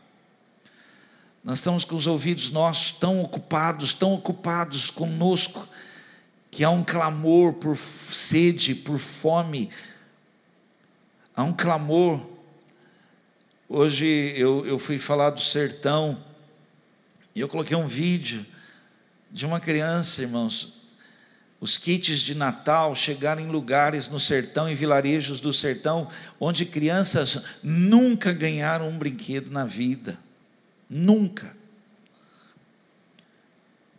Nós 1.42 1.58
estamos 1.58 1.84
com 1.84 1.96
os 1.96 2.06
ouvidos 2.06 2.50
nossos 2.50 2.92
tão 2.92 3.22
ocupados, 3.22 3.92
tão 3.92 4.14
ocupados 4.14 4.88
conosco, 4.88 5.66
que 6.48 6.62
há 6.62 6.70
um 6.70 6.84
clamor 6.84 7.54
por 7.54 7.76
sede, 7.76 8.72
por 8.72 8.98
fome, 9.00 9.68
há 11.34 11.42
um 11.42 11.52
clamor. 11.52 12.35
Hoje 13.68 14.06
eu, 14.36 14.64
eu 14.64 14.78
fui 14.78 14.96
falar 14.96 15.30
do 15.30 15.40
sertão, 15.40 16.16
e 17.34 17.40
eu 17.40 17.48
coloquei 17.48 17.76
um 17.76 17.86
vídeo 17.86 18.46
de 19.28 19.44
uma 19.44 19.58
criança, 19.58 20.22
irmãos, 20.22 20.82
os 21.60 21.76
kits 21.76 22.20
de 22.20 22.36
Natal 22.36 22.94
chegaram 22.94 23.42
em 23.42 23.48
lugares 23.48 24.06
no 24.06 24.20
sertão, 24.20 24.68
em 24.68 24.74
vilarejos 24.74 25.40
do 25.40 25.52
sertão, 25.52 26.08
onde 26.38 26.64
crianças 26.64 27.42
nunca 27.60 28.32
ganharam 28.32 28.88
um 28.88 28.96
brinquedo 28.96 29.50
na 29.50 29.64
vida. 29.64 30.16
Nunca. 30.88 31.56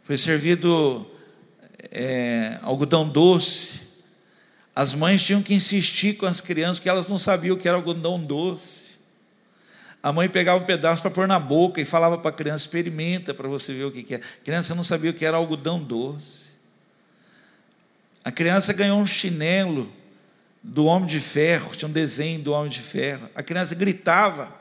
Foi 0.01 0.17
servido 0.17 1.06
é, 1.91 2.58
algodão 2.62 3.10
doce. 3.10 3.82
As 4.73 4.93
mães 4.93 5.21
tinham 5.21 5.43
que 5.43 5.53
insistir 5.53 6.15
com 6.15 6.25
as 6.25 6.39
crianças, 6.39 6.80
porque 6.80 6.89
elas 6.89 7.10
não 7.10 7.19
sabiam 7.19 7.58
o 7.58 7.60
que 7.60 7.67
era 7.67 7.75
algodão 7.75 8.23
doce. 8.23 8.96
A 10.01 10.12
mãe 10.12 10.29
pegava 10.29 10.62
um 10.62 10.65
pedaço 10.65 11.01
para 11.01 11.12
pôr 11.12 11.27
na 11.27 11.39
boca 11.39 11.81
e 11.81 11.86
falava 11.86 12.17
para 12.17 12.29
a 12.29 12.33
criança: 12.33 12.65
experimenta 12.65 13.33
para 13.33 13.47
você 13.47 13.73
ver 13.73 13.86
o 13.86 13.91
que 13.91 14.13
é. 14.13 14.17
A 14.17 14.43
criança 14.43 14.75
não 14.75 14.83
sabia 14.83 15.12
o 15.12 15.13
que 15.13 15.25
era 15.25 15.38
algodão 15.38 15.83
doce. 15.83 16.51
A 18.23 18.31
criança 18.31 18.73
ganhou 18.73 18.99
um 18.99 19.07
chinelo 19.07 19.91
do 20.62 20.86
Homem 20.86 21.07
de 21.07 21.19
Ferro, 21.19 21.75
tinha 21.75 21.88
um 21.88 21.91
desenho 21.91 22.41
do 22.41 22.51
Homem 22.51 22.69
de 22.69 22.81
Ferro. 22.81 23.29
A 23.33 23.41
criança 23.41 23.73
gritava. 23.73 24.53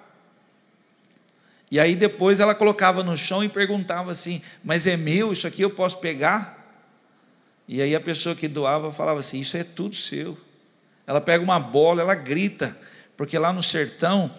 E 1.71 1.81
aí 1.81 1.97
depois 1.97 2.39
ela 2.39 2.55
colocava 2.55 3.03
no 3.03 3.17
chão 3.17 3.43
e 3.43 3.49
perguntava 3.49 4.13
assim: 4.13 4.41
Mas 4.65 4.87
é 4.87 4.97
meu, 4.97 5.33
isso 5.33 5.47
aqui 5.47 5.63
eu 5.63 5.71
posso 5.71 5.99
pegar? 5.99 6.57
E 7.69 7.83
aí 7.83 7.95
a 7.95 8.01
pessoa 8.01 8.35
que 8.35 8.49
doava 8.49 8.93
falava 8.93 9.21
assim: 9.21 9.41
Isso 9.41 9.57
é 9.57 9.65
tudo 9.65 9.95
seu. 9.95 10.39
Ela 11.07 11.21
pega 11.21 11.43
uma 11.43 11.59
bola, 11.59 12.03
ela 12.03 12.15
grita, 12.15 12.77
porque 13.17 13.39
lá 13.39 13.53
no 13.53 13.63
sertão 13.63 14.33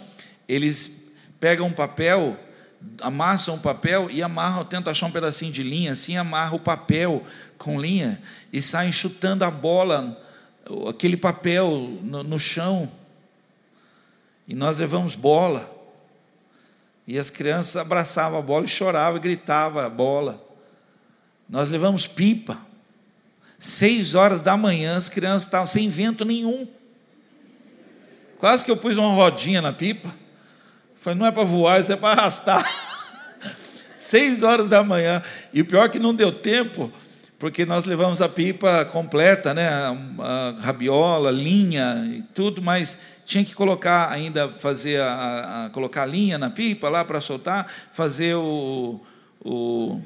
eles 0.48 1.12
pegam 1.40 1.68
um 1.68 1.74
papel, 1.74 2.38
amassam 3.02 3.56
o 3.56 3.60
papel 3.60 4.08
e 4.10 4.24
amarram, 4.24 4.66
tentam 4.66 4.92
achar 4.92 5.08
um 5.08 5.12
pedacinho 5.12 5.52
de 5.52 5.64
linha, 5.64 5.92
assim 5.92 6.18
amarra 6.18 6.56
o 6.56 6.60
papel 6.60 7.26
com 7.58 7.80
linha 7.80 8.22
e 8.54 8.62
saem 8.62 8.92
chutando 8.92 9.44
a 9.44 9.52
bola, 9.52 10.18
aquele 10.90 11.18
papel 11.18 11.98
no, 12.02 12.24
no 12.24 12.40
chão. 12.40 12.90
E 14.48 14.56
nós 14.56 14.78
levamos 14.78 15.16
bola. 15.16 15.76
E 17.06 17.18
as 17.18 17.30
crianças 17.30 17.76
abraçavam 17.78 18.40
a 18.40 18.42
bola 18.42 18.66
e 18.66 18.70
choravam 18.70 19.18
e 19.18 19.22
gritavam 19.22 19.82
a 19.84 19.90
bola. 19.90 20.44
Nós 21.50 21.70
levamos 21.70 22.08
pipa. 22.08 22.58
Seis 23.60 24.14
horas 24.14 24.40
da 24.40 24.56
manhã, 24.56 24.98
as 24.98 25.10
crianças 25.10 25.44
estavam 25.44 25.68
sem 25.68 25.90
vento 25.90 26.24
nenhum. 26.24 26.68
Quase 28.38 28.64
que 28.64 28.70
eu 28.70 28.78
pus 28.78 28.98
uma 28.98 29.14
rodinha 29.14 29.62
na 29.62 29.74
pipa. 29.74 30.14
Falei, 31.00 31.20
não 31.20 31.26
é 31.26 31.32
para 31.32 31.44
voar, 31.44 31.80
isso 31.80 31.92
é 31.92 31.96
para 31.96 32.20
arrastar. 32.20 32.66
Seis 33.96 34.44
horas 34.44 34.68
da 34.68 34.84
manhã. 34.84 35.22
E 35.54 35.62
o 35.62 35.66
pior 35.66 35.86
é 35.86 35.90
que 35.90 36.00
não 36.00 36.14
deu 36.14 36.32
tempo 36.32 36.92
porque 37.40 37.66
nós 37.66 37.86
levamos 37.86 38.22
a 38.22 38.28
pipa 38.28 38.84
completa, 38.86 39.54
né? 39.54 39.68
A 39.70 40.56
rabiola, 40.60 41.30
linha 41.30 42.04
e 42.12 42.22
tudo, 42.34 42.62
mas 42.62 42.98
tinha 43.26 43.46
que 43.46 43.54
colocar 43.54 44.12
ainda 44.12 44.50
fazer 44.50 45.00
a, 45.02 45.66
a 45.66 45.70
colocar 45.70 46.04
a 46.04 46.06
linha 46.06 46.38
na 46.38 46.50
pipa 46.50 46.90
lá 46.90 47.06
para 47.06 47.22
soltar, 47.22 47.72
fazer 47.94 48.36
o, 48.36 49.00
o 49.44 50.02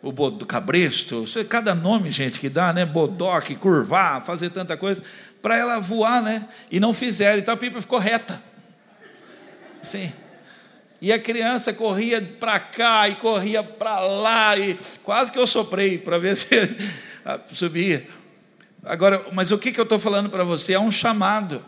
o 0.00 0.12
do 0.30 0.46
cabresto, 0.46 1.24
cada 1.48 1.74
nome, 1.74 2.12
gente, 2.12 2.38
que 2.38 2.48
dá, 2.48 2.72
né? 2.72 2.86
Bodoque, 2.86 3.56
curvar, 3.56 4.24
fazer 4.24 4.50
tanta 4.50 4.76
coisa, 4.76 5.02
para 5.42 5.56
ela 5.56 5.80
voar, 5.80 6.22
né? 6.22 6.46
E 6.70 6.78
não 6.78 6.94
fizeram, 6.94 7.38
então 7.38 7.52
a 7.52 7.56
pipa 7.56 7.80
ficou 7.80 7.98
reta. 7.98 8.40
Sim. 9.82 10.12
E 11.00 11.12
a 11.12 11.18
criança 11.18 11.72
corria 11.72 12.20
para 12.40 12.58
cá 12.58 13.08
e 13.08 13.14
corria 13.16 13.62
para 13.62 14.00
lá, 14.00 14.58
e 14.58 14.76
quase 15.04 15.30
que 15.30 15.38
eu 15.38 15.46
soprei 15.46 15.96
para 15.96 16.18
ver 16.18 16.34
se 16.36 16.48
subia. 17.52 18.06
Agora, 18.82 19.24
mas 19.32 19.50
o 19.50 19.58
que, 19.58 19.70
que 19.70 19.78
eu 19.78 19.84
estou 19.84 19.98
falando 19.98 20.28
para 20.28 20.44
você? 20.44 20.72
É 20.72 20.80
um 20.80 20.90
chamado. 20.90 21.64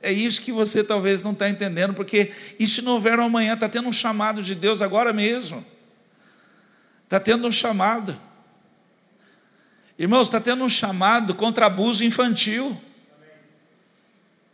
É 0.00 0.10
isso 0.12 0.40
que 0.40 0.50
você 0.50 0.82
talvez 0.82 1.22
não 1.22 1.32
está 1.32 1.48
entendendo, 1.48 1.94
porque 1.94 2.32
se 2.58 2.82
não 2.82 2.92
houver 2.92 3.18
amanhã, 3.18 3.54
está 3.54 3.68
tendo 3.68 3.88
um 3.88 3.92
chamado 3.92 4.42
de 4.42 4.54
Deus 4.54 4.82
agora 4.82 5.12
mesmo. 5.12 5.64
Está 7.04 7.20
tendo 7.20 7.46
um 7.46 7.52
chamado. 7.52 8.18
Irmãos, 9.98 10.22
está 10.22 10.40
tendo 10.40 10.64
um 10.64 10.68
chamado 10.68 11.34
contra 11.34 11.66
abuso 11.66 12.04
infantil. 12.04 12.76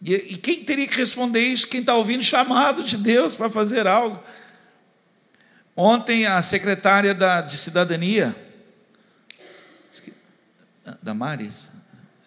E, 0.02 0.14
e 0.14 0.36
quem 0.36 0.64
teria 0.64 0.86
que 0.86 0.96
responder 0.96 1.40
isso? 1.40 1.66
Quem 1.66 1.80
está 1.80 1.94
ouvindo 1.94 2.22
chamado 2.22 2.82
de 2.82 2.96
Deus 2.96 3.34
para 3.34 3.50
fazer 3.50 3.86
algo. 3.86 4.22
Ontem 5.76 6.26
a 6.26 6.42
secretária 6.42 7.14
da, 7.14 7.40
de 7.40 7.56
cidadania, 7.56 8.34
da 11.02 11.14
Maris, 11.14 11.70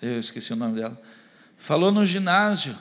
eu 0.01 0.19
esqueci 0.19 0.53
o 0.53 0.55
nome 0.55 0.79
dela, 0.79 0.99
falou 1.57 1.91
no 1.91 2.05
ginásio. 2.05 2.75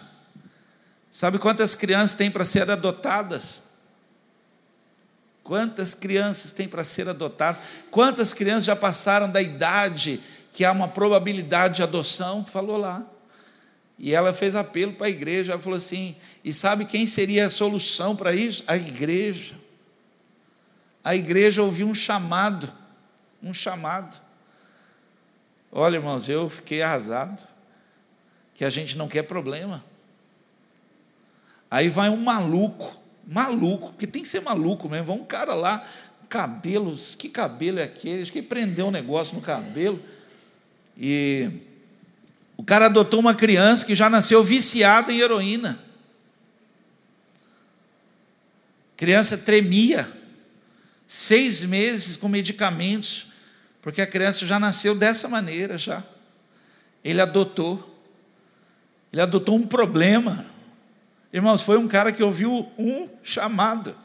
Sabe 1.11 1.39
quantas 1.39 1.75
crianças 1.75 2.15
tem 2.15 2.31
para 2.31 2.45
ser 2.45 2.71
adotadas? 2.71 3.63
Quantas 5.43 5.95
crianças 5.95 6.53
tem 6.53 6.69
para 6.69 6.85
ser 6.85 7.09
adotadas? 7.09 7.61
Quantas 7.91 8.33
crianças 8.33 8.65
já 8.65 8.77
passaram 8.77 9.29
da 9.29 9.43
idade 9.43 10.21
que 10.53 10.65
há 10.65 10.71
uma 10.71 10.87
probabilidade 10.87 11.77
de 11.77 11.83
adoção? 11.83 12.45
Falou 12.45 12.77
lá. 12.77 13.05
E 14.01 14.15
ela 14.15 14.33
fez 14.33 14.55
apelo 14.55 14.95
para 14.95 15.09
a 15.09 15.11
igreja, 15.11 15.53
ela 15.53 15.61
falou 15.61 15.77
assim: 15.77 16.17
e 16.43 16.55
sabe 16.55 16.87
quem 16.87 17.05
seria 17.05 17.47
a 17.47 17.51
solução 17.51 18.17
para 18.17 18.35
isso? 18.35 18.65
A 18.67 18.75
igreja. 18.75 19.55
a 21.05 21.15
igreja 21.15 21.63
ouviu 21.63 21.87
um 21.87 21.95
chamado, 21.95 22.73
um 23.43 23.53
chamado. 23.53 24.19
Olha, 25.71 25.97
irmãos, 25.97 26.29
eu 26.29 26.49
fiquei 26.49 26.81
arrasado, 26.81 27.47
que 28.55 28.65
a 28.65 28.71
gente 28.71 28.97
não 28.97 29.07
quer 29.07 29.23
problema. 29.25 29.85
Aí 31.71 31.89
vai 31.89 32.09
um 32.09 32.17
maluco, 32.17 32.99
maluco, 33.27 33.93
que 33.93 34.07
tem 34.07 34.23
que 34.23 34.29
ser 34.29 34.41
maluco 34.41 34.89
mesmo, 34.89 35.07
vai 35.07 35.17
um 35.17 35.25
cara 35.25 35.55
lá, 35.55 35.87
cabelos, 36.29 37.15
que 37.15 37.29
cabelo 37.29 37.79
é 37.79 37.83
aquele? 37.83 38.23
Acho 38.23 38.33
que 38.33 38.41
prendeu 38.41 38.87
um 38.87 38.91
negócio 38.91 39.37
no 39.37 39.43
cabelo. 39.43 40.03
E 40.97 41.70
o 42.61 42.63
cara 42.63 42.85
adotou 42.85 43.19
uma 43.19 43.35
criança 43.35 43.87
que 43.87 43.95
já 43.95 44.11
nasceu 44.11 44.45
viciada 44.45 45.11
em 45.11 45.19
heroína. 45.19 45.83
criança 48.99 49.39
tremia, 49.39 50.07
seis 51.07 51.65
meses 51.65 52.19
com 52.19 52.29
medicamentos, 52.29 53.29
porque 53.81 54.03
a 54.03 54.07
criança 54.07 54.45
já 54.45 54.61
nasceu 54.61 54.95
dessa 54.95 55.27
maneira 55.27 55.79
já. 55.79 56.05
Ele 57.03 57.23
adotou, 57.23 57.99
ele 59.11 59.23
adotou 59.23 59.57
um 59.57 59.67
problema. 59.67 60.45
Irmãos, 61.33 61.63
foi 61.63 61.79
um 61.79 61.89
cara 61.89 62.13
que 62.13 62.23
ouviu 62.23 62.71
um 62.77 63.09
chamado, 63.23 63.97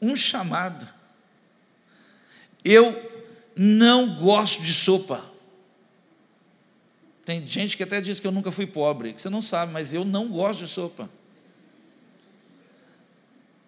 um 0.00 0.16
chamado. 0.16 0.88
Eu 2.64 2.96
não 3.54 4.16
gosto 4.16 4.62
de 4.62 4.72
sopa. 4.72 5.22
Tem 7.28 7.46
gente 7.46 7.76
que 7.76 7.82
até 7.82 8.00
diz 8.00 8.18
que 8.18 8.26
eu 8.26 8.32
nunca 8.32 8.50
fui 8.50 8.66
pobre, 8.66 9.12
que 9.12 9.20
você 9.20 9.28
não 9.28 9.42
sabe, 9.42 9.70
mas 9.70 9.92
eu 9.92 10.02
não 10.02 10.28
gosto 10.28 10.64
de 10.64 10.70
sopa. 10.70 11.10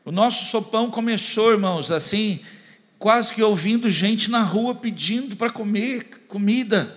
O 0.02 0.10
nosso 0.10 0.46
sopão 0.46 0.90
começou, 0.90 1.50
irmãos, 1.50 1.90
assim, 1.90 2.40
quase 2.98 3.34
que 3.34 3.42
ouvindo 3.42 3.90
gente 3.90 4.30
na 4.30 4.42
rua 4.42 4.76
pedindo 4.76 5.36
para 5.36 5.50
comer 5.50 6.04
comida. 6.26 6.90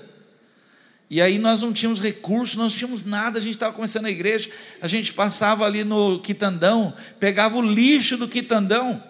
E 1.10 1.22
aí 1.22 1.38
nós 1.38 1.62
não 1.62 1.74
tínhamos 1.74 2.00
recursos, 2.00 2.56
nós 2.56 2.72
não 2.72 2.80
tínhamos 2.80 3.04
nada, 3.04 3.40
a 3.40 3.42
gente 3.42 3.56
estava 3.56 3.76
começando 3.76 4.06
a 4.06 4.10
igreja, 4.10 4.50
a 4.82 4.88
gente 4.88 5.12
passava 5.12 5.66
ali 5.66 5.84
no 5.84 6.22
quitandão, 6.22 6.96
pegava 7.20 7.58
o 7.58 7.62
lixo 7.62 8.16
do 8.16 8.26
quitandão. 8.26 9.04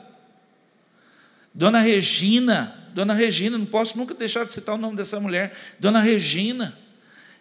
Dona 1.54 1.82
Regina, 1.82 2.90
Dona 2.96 3.14
Regina, 3.14 3.60
não 3.60 3.68
posso 3.68 3.96
nunca 3.96 4.16
deixar 4.16 4.44
de 4.44 4.52
citar 4.52 4.74
o 4.74 4.80
nome 4.80 4.98
dessa 4.98 5.20
mulher, 5.20 5.56
Dona 5.80 6.02
Regina, 6.02 6.82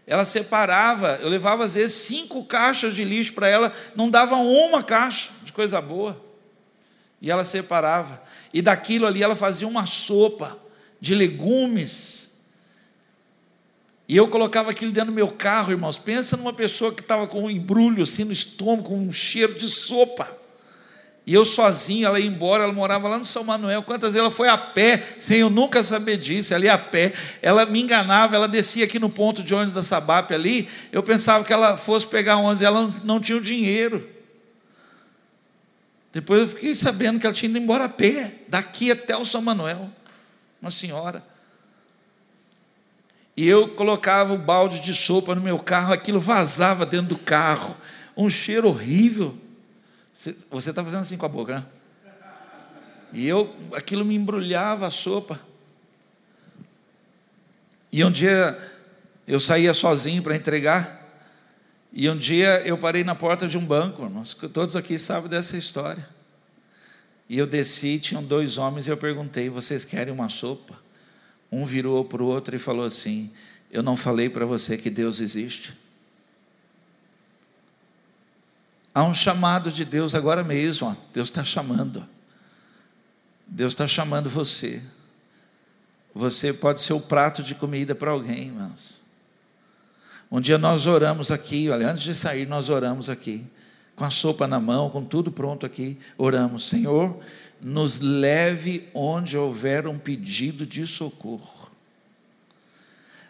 ela 0.07 0.25
separava, 0.25 1.19
eu 1.23 1.29
levava 1.29 1.65
às 1.65 1.75
vezes 1.75 1.95
cinco 1.95 2.45
caixas 2.45 2.95
de 2.95 3.05
lixo 3.05 3.33
para 3.35 3.49
ela, 3.49 3.73
não 3.95 4.11
dava 4.11 4.37
uma 4.37 4.83
caixa 4.83 5.31
de 5.45 5.53
coisa 5.53 5.81
boa 5.81 6.21
e 7.21 7.31
ela 7.31 7.45
separava. 7.45 8.21
E 8.53 8.61
daquilo 8.61 9.07
ali 9.07 9.23
ela 9.23 9.37
fazia 9.37 9.67
uma 9.67 9.87
sopa 9.87 10.59
de 11.01 11.15
legumes. 11.15 12.31
E 14.09 14.17
eu 14.17 14.29
colocava 14.29 14.73
aquilo 14.73 14.93
dentro 14.93 15.13
do 15.13 15.15
meu 15.15 15.31
carro, 15.31 15.71
irmãos. 15.71 15.97
Pensa 15.97 16.37
numa 16.37 16.53
pessoa 16.53 16.93
que 16.93 17.01
estava 17.01 17.27
com 17.27 17.45
um 17.45 17.51
embrulho 17.51 18.03
assim 18.03 18.25
no 18.25 18.33
estômago, 18.33 18.89
com 18.89 18.99
um 18.99 19.13
cheiro 19.13 19.55
de 19.55 19.69
sopa. 19.69 20.42
E 21.25 21.35
eu 21.35 21.45
sozinho, 21.45 22.07
ela 22.07 22.19
ia 22.19 22.27
embora, 22.27 22.65
ela 22.65 22.73
morava 22.73 23.09
lá 23.09 23.17
no 23.17 23.25
São 23.25 23.45
Manuel. 23.45 23.83
Quantas 23.85 24.13
vezes 24.13 24.21
ela 24.21 24.31
foi 24.31 24.49
a 24.49 24.59
pé, 24.59 25.17
sem 25.21 25.39
eu 25.39 25.49
nunca 25.49 25.85
saber 25.85 26.17
disso, 26.17 26.53
ia 26.59 26.75
a 26.75 26.79
pé. 26.79 27.13
Ela 27.41 27.65
me 27.65 27.81
enganava, 27.81 28.35
ela 28.35 28.49
descia 28.49 28.85
aqui 28.85 28.99
no 28.99 29.09
ponto 29.09 29.43
de 29.43 29.55
ônibus 29.55 29.75
da 29.75 29.85
Sabap 29.85 30.35
ali. 30.35 30.69
Eu 30.91 31.03
pensava 31.03 31.45
que 31.45 31.53
ela 31.53 31.77
fosse 31.77 32.07
pegar 32.07 32.39
ônibus, 32.39 32.63
ela 32.63 32.83
não, 32.83 32.95
não 33.05 33.21
tinha 33.21 33.39
o 33.39 33.41
dinheiro. 33.41 34.09
Depois 36.13 36.43
eu 36.43 36.49
fiquei 36.49 36.75
sabendo 36.75 37.21
que 37.21 37.27
ela 37.27 37.35
tinha 37.35 37.49
ido 37.49 37.59
embora 37.59 37.85
a 37.85 37.89
pé, 37.89 38.33
daqui 38.49 38.91
até 38.91 39.17
o 39.17 39.25
São 39.25 39.41
Manuel. 39.41 39.89
Uma 40.61 40.73
senhora. 40.73 41.23
E 43.37 43.47
eu 43.47 43.69
colocava 43.69 44.35
o 44.35 44.39
balde 44.39 44.81
de 44.81 44.93
sopa 44.93 45.35
no 45.35 45.41
meu 45.41 45.59
carro, 45.59 45.93
aquilo 45.93 46.21
vazava 46.21 46.85
dentro 46.85 47.09
do 47.09 47.19
carro, 47.19 47.77
um 48.17 48.29
cheiro 48.29 48.69
horrível. 48.69 49.37
Você 50.13 50.71
está 50.71 50.85
fazendo 50.85 51.01
assim 51.01 51.17
com 51.17 51.27
a 51.27 51.29
boca, 51.29 51.57
né? 51.57 51.67
E 53.13 53.27
eu, 53.27 53.55
aquilo 53.75 54.05
me 54.05 54.15
embrulhava 54.15 54.87
a 54.87 54.91
sopa. 54.91 55.41
E 57.91 58.03
um 58.05 58.11
dia 58.11 58.59
eu 59.27 59.39
saía 59.39 59.75
sozinho 59.75 60.23
para 60.23 60.35
entregar. 60.35 61.01
E 61.93 62.09
um 62.09 62.17
dia 62.17 62.63
eu 62.67 62.79
parei 62.79 63.05
na 63.05 63.15
porta 63.15 63.47
de 63.47 63.59
um 63.59 63.65
banco, 63.65 64.03
irmãos, 64.03 64.35
todos 64.53 64.77
aqui 64.77 64.99
sabem 64.99 65.29
dessa 65.29 65.59
história. 65.59 66.09
E 67.29 67.39
eu 67.39 67.47
desci, 67.47 67.99
tinham 67.99 68.23
dois 68.23 68.57
homens, 68.57 68.87
e 68.87 68.91
eu 68.91 68.97
perguntei: 68.97 69.51
vocês 69.51 69.85
querem 69.85 70.13
uma 70.13 70.31
sopa? 70.31 70.81
Um 71.51 71.67
virou 71.67 72.03
para 72.05 72.23
o 72.23 72.27
outro 72.27 72.57
e 72.57 72.59
falou 72.59 72.87
assim: 72.87 73.31
Eu 73.71 73.83
não 73.83 73.97
falei 73.97 74.31
para 74.31 74.47
você 74.47 74.79
que 74.79 74.89
Deus 74.89 75.21
existe? 75.21 75.77
Há 78.95 79.05
um 79.05 79.15
chamado 79.15 79.73
de 79.73 79.85
Deus 79.85 80.15
agora 80.15 80.45
mesmo. 80.45 80.97
Deus 81.13 81.29
está 81.29 81.45
chamando. 81.45 82.07
Deus 83.47 83.73
está 83.73 83.87
chamando 83.87 84.29
você. 84.29 84.83
Você 86.15 86.53
pode 86.53 86.81
ser 86.81 86.93
o 86.93 87.01
prato 87.01 87.43
de 87.43 87.55
comida 87.55 87.95
para 87.95 88.11
alguém, 88.11 88.45
irmãos. 88.45 89.01
Um 90.31 90.41
dia 90.41 90.59
nós 90.59 90.87
oramos 90.87 91.31
aqui, 91.31 91.69
olha, 91.69 91.91
antes 91.91 92.03
de 92.03 92.15
sair, 92.15 92.47
nós 92.47 92.71
oramos 92.71 93.11
aqui, 93.11 93.45
com 93.95 94.05
a 94.05 94.11
sopa 94.11 94.47
na 94.47 94.59
mão, 94.59 94.89
com 94.89 95.05
tudo 95.05 95.31
pronto 95.31 95.67
aqui, 95.67 95.99
oramos, 96.17 96.69
Senhor, 96.69 97.19
nos 97.61 98.01
leve 98.01 98.89
onde 98.95 99.37
houver 99.37 99.87
um 99.87 99.99
pedido 99.99 100.67
de 100.67 100.87
socorro. 100.87 101.71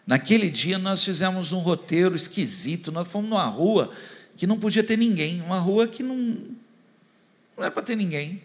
Naquele 0.07 0.49
dia 0.49 0.77
nós 0.77 1.03
fizemos 1.03 1.51
um 1.51 1.59
roteiro 1.59 2.15
esquisito, 2.15 2.91
nós 2.91 3.07
fomos 3.07 3.29
numa 3.29 3.45
rua 3.45 3.91
que 4.35 4.47
não 4.47 4.59
podia 4.59 4.83
ter 4.83 4.97
ninguém, 4.97 5.41
uma 5.41 5.59
rua 5.59 5.87
que 5.87 6.01
não, 6.01 6.15
não 6.15 7.63
era 7.63 7.71
para 7.71 7.83
ter 7.83 7.95
ninguém. 7.95 8.41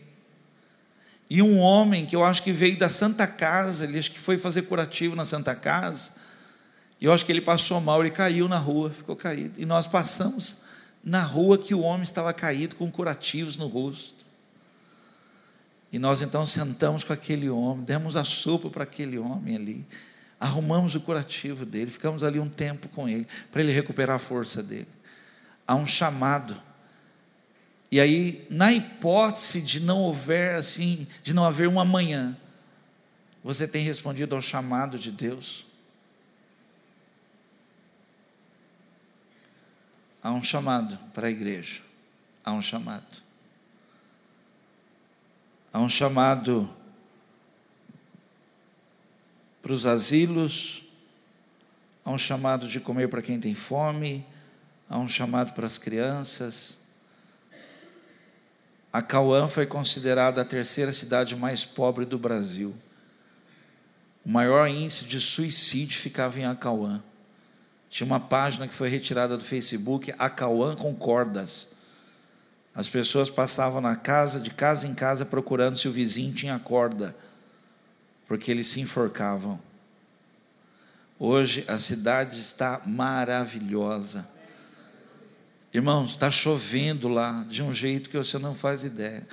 E 1.31 1.43
um 1.43 1.59
homem 1.59 2.07
que 2.07 2.17
eu 2.17 2.25
acho 2.25 2.43
que 2.43 2.53
veio 2.53 2.79
da 2.79 2.89
Santa 2.89 3.27
Casa, 3.27 3.85
ele 3.85 3.99
acho 3.99 4.11
que 4.11 4.19
foi 4.19 4.39
fazer 4.39 4.63
curativo 4.63 5.15
na 5.15 5.25
Santa 5.25 5.55
Casa, 5.55 6.13
e 7.01 7.05
eu 7.05 7.13
acho 7.13 7.25
que 7.25 7.31
ele 7.31 7.41
passou 7.41 7.81
mal, 7.81 8.01
ele 8.01 8.11
caiu 8.11 8.49
na 8.49 8.59
rua, 8.59 8.91
ficou 8.91 9.15
caído. 9.15 9.61
E 9.61 9.65
nós 9.65 9.87
passamos 9.87 10.63
na 11.05 11.23
rua 11.23 11.57
que 11.57 11.75
o 11.75 11.81
homem 11.81 12.03
estava 12.03 12.33
caído 12.33 12.77
com 12.77 12.91
curativos 12.91 13.57
no 13.57 13.67
rosto. 13.67 14.27
E 15.93 15.99
nós 15.99 16.21
então 16.21 16.47
sentamos 16.47 17.05
com 17.05 17.13
aquele 17.13 17.49
homem, 17.49 17.85
demos 17.85 18.17
a 18.17 18.25
sopa 18.25 18.69
para 18.69 18.83
aquele 18.83 19.19
homem 19.19 19.57
ali, 19.57 19.87
arrumamos 20.39 20.95
o 20.95 21.01
curativo 21.01 21.65
dele, 21.65 21.91
ficamos 21.91 22.23
ali 22.23 22.39
um 22.39 22.49
tempo 22.49 22.89
com 22.89 23.09
ele, 23.09 23.27
para 23.51 23.63
ele 23.63 23.73
recuperar 23.73 24.17
a 24.17 24.19
força 24.19 24.63
dele. 24.63 24.89
Há 25.69 25.75
um 25.75 25.87
chamado. 25.87 26.57
E 27.93 28.01
aí, 28.01 28.47
na 28.49 28.73
hipótese 28.73 29.61
de 29.61 29.81
não 29.81 30.01
houver 30.01 30.55
assim, 30.55 31.07
de 31.23 31.35
não 31.35 31.45
haver 31.45 31.69
um 31.69 31.79
amanhã, 31.79 32.35
você 33.45 33.69
tem 33.69 33.83
respondido 33.83 34.35
ao 34.35 34.41
chamado 34.41 34.99
de 34.99 35.11
Deus? 35.11 35.67
Há 40.23 40.33
um 40.33 40.43
chamado 40.43 40.97
para 41.13 41.27
a 41.27 41.31
igreja. 41.31 41.83
Há 42.43 42.53
um 42.53 42.63
chamado. 42.63 43.23
Há 45.71 45.81
um 45.81 45.89
chamado 45.89 46.69
para 49.61 49.73
os 49.75 49.85
asilos. 49.85 50.83
Há 52.03 52.11
um 52.11 52.19
chamado 52.19 52.67
de 52.67 52.81
comer 52.81 53.11
para 53.11 53.21
quem 53.21 53.39
tem 53.39 53.55
fome. 53.55 54.25
Há 54.89 54.99
um 54.99 55.09
chamado 55.09 55.53
para 55.53 55.67
as 55.67 55.77
crianças. 55.77 56.79
A 58.91 59.03
Cauã 59.03 59.49
foi 59.49 59.67
considerada 59.67 60.41
a 60.41 60.45
terceira 60.45 60.93
cidade 60.93 61.37
mais 61.37 61.65
pobre 61.65 62.07
do 62.07 62.19
Brasil. 62.19 62.75
O 64.25 64.31
maior 64.31 64.67
índice 64.67 65.05
de 65.05 65.21
suicídio 65.21 65.99
ficava 65.99 66.41
em 66.41 66.45
Acauã. 66.45 67.03
Tinha 67.91 68.07
uma 68.07 68.21
página 68.21 68.67
que 68.67 68.75
foi 68.75 68.89
retirada 68.89 69.37
do 69.37 69.45
Facebook, 69.45 70.15
Acauã 70.19 70.75
com 70.75 70.95
cordas. 70.95 71.69
As 72.75 72.89
pessoas 72.89 73.29
passavam 73.29 73.81
na 73.81 73.97
casa, 73.97 74.41
de 74.41 74.51
casa 74.51 74.87
em 74.87 74.95
casa, 74.95 75.27
procurando 75.27 75.77
se 75.77 75.89
o 75.89 75.93
vizinho 75.93 76.33
tinha 76.33 76.59
corda, 76.59 77.15
porque 78.27 78.51
eles 78.51 78.69
se 78.69 78.81
enforcavam. 78.81 79.61
Hoje 81.19 81.65
a 81.67 81.79
cidade 81.79 82.39
está 82.39 82.81
maravilhosa. 82.87 84.38
Irmãos, 85.73 86.13
está 86.13 86.31
chovendo 86.31 87.09
lá 87.09 87.45
de 87.49 87.63
um 87.63 87.73
jeito 87.73 88.09
que 88.11 88.17
você 88.17 88.39
não 88.39 88.55
faz 88.55 88.85
ideia. 88.85 89.27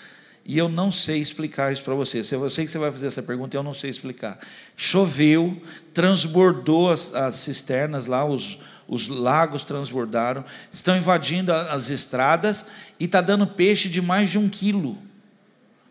E 0.46 0.58
eu 0.58 0.70
não 0.70 0.92
sei 0.92 1.20
explicar 1.20 1.74
isso 1.74 1.84
para 1.84 1.96
você. 1.96 2.20
Eu 2.20 2.50
sei 2.50 2.66
que 2.66 2.72
você 2.72 2.78
vai 2.78 2.92
fazer 2.92 3.08
essa 3.08 3.24
pergunta 3.24 3.56
e 3.56 3.58
eu 3.58 3.64
não 3.64 3.74
sei 3.74 3.90
explicar. 3.90 4.38
Choveu, 4.76 5.60
transbordou 5.94 6.92
as, 6.92 7.14
as 7.16 7.36
cisternas 7.36 8.06
lá, 8.06 8.26
os, 8.26 8.60
os 8.88 9.08
lagos 9.08 9.64
transbordaram, 9.64 10.46
estão 10.72 10.96
invadindo 10.96 11.52
as 11.52 11.90
estradas 11.90 12.66
e 13.00 13.06
está 13.06 13.22
dando 13.22 13.48
peixe 13.48 13.90
de 13.90 14.02
mais 14.02 14.30
de 14.30 14.38
um 14.38 14.48
quilo. 14.48 14.98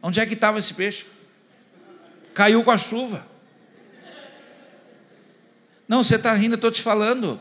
Onde 0.00 0.20
é 0.20 0.26
que 0.26 0.34
estava 0.34 0.58
esse 0.58 0.74
peixe? 0.74 1.06
caiu 2.34 2.62
com 2.64 2.70
a 2.70 2.76
chuva. 2.76 3.24
Não, 5.86 6.02
você 6.02 6.16
está 6.16 6.34
rindo, 6.34 6.56
estou 6.56 6.70
te 6.70 6.82
falando. 6.82 7.38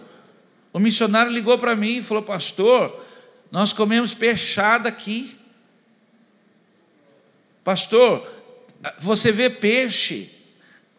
O 0.74 0.80
missionário 0.80 1.32
ligou 1.32 1.58
para 1.60 1.76
mim 1.76 2.00
e 2.00 2.04
falou: 2.04 2.24
Pastor, 2.24 3.06
nós 3.52 3.72
comemos 3.72 4.14
peixada 4.14 4.90
aqui. 4.90 5.38
Pastor, 7.64 8.28
você 9.00 9.32
vê 9.32 9.50
peixe, 9.50 10.32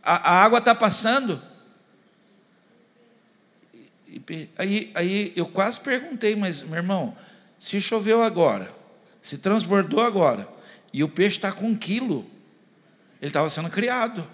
a, 0.03 0.31
a 0.31 0.45
água 0.45 0.61
está 0.61 0.75
passando. 0.75 1.43
Aí, 4.57 4.93
aí 4.95 5.33
eu 5.35 5.47
quase 5.47 5.81
perguntei, 5.81 6.37
mas 6.37 6.63
meu 6.63 6.77
irmão, 6.77 7.17
se 7.59 7.81
choveu 7.81 8.23
agora, 8.23 8.73
se 9.21 9.39
transbordou 9.39 10.01
agora, 10.01 10.49
e 10.93 11.03
o 11.03 11.09
peixe 11.09 11.37
está 11.37 11.51
com 11.51 11.67
um 11.67 11.77
quilo, 11.77 12.25
ele 13.21 13.31
estava 13.31 13.51
sendo 13.51 13.69
criado. 13.69 14.25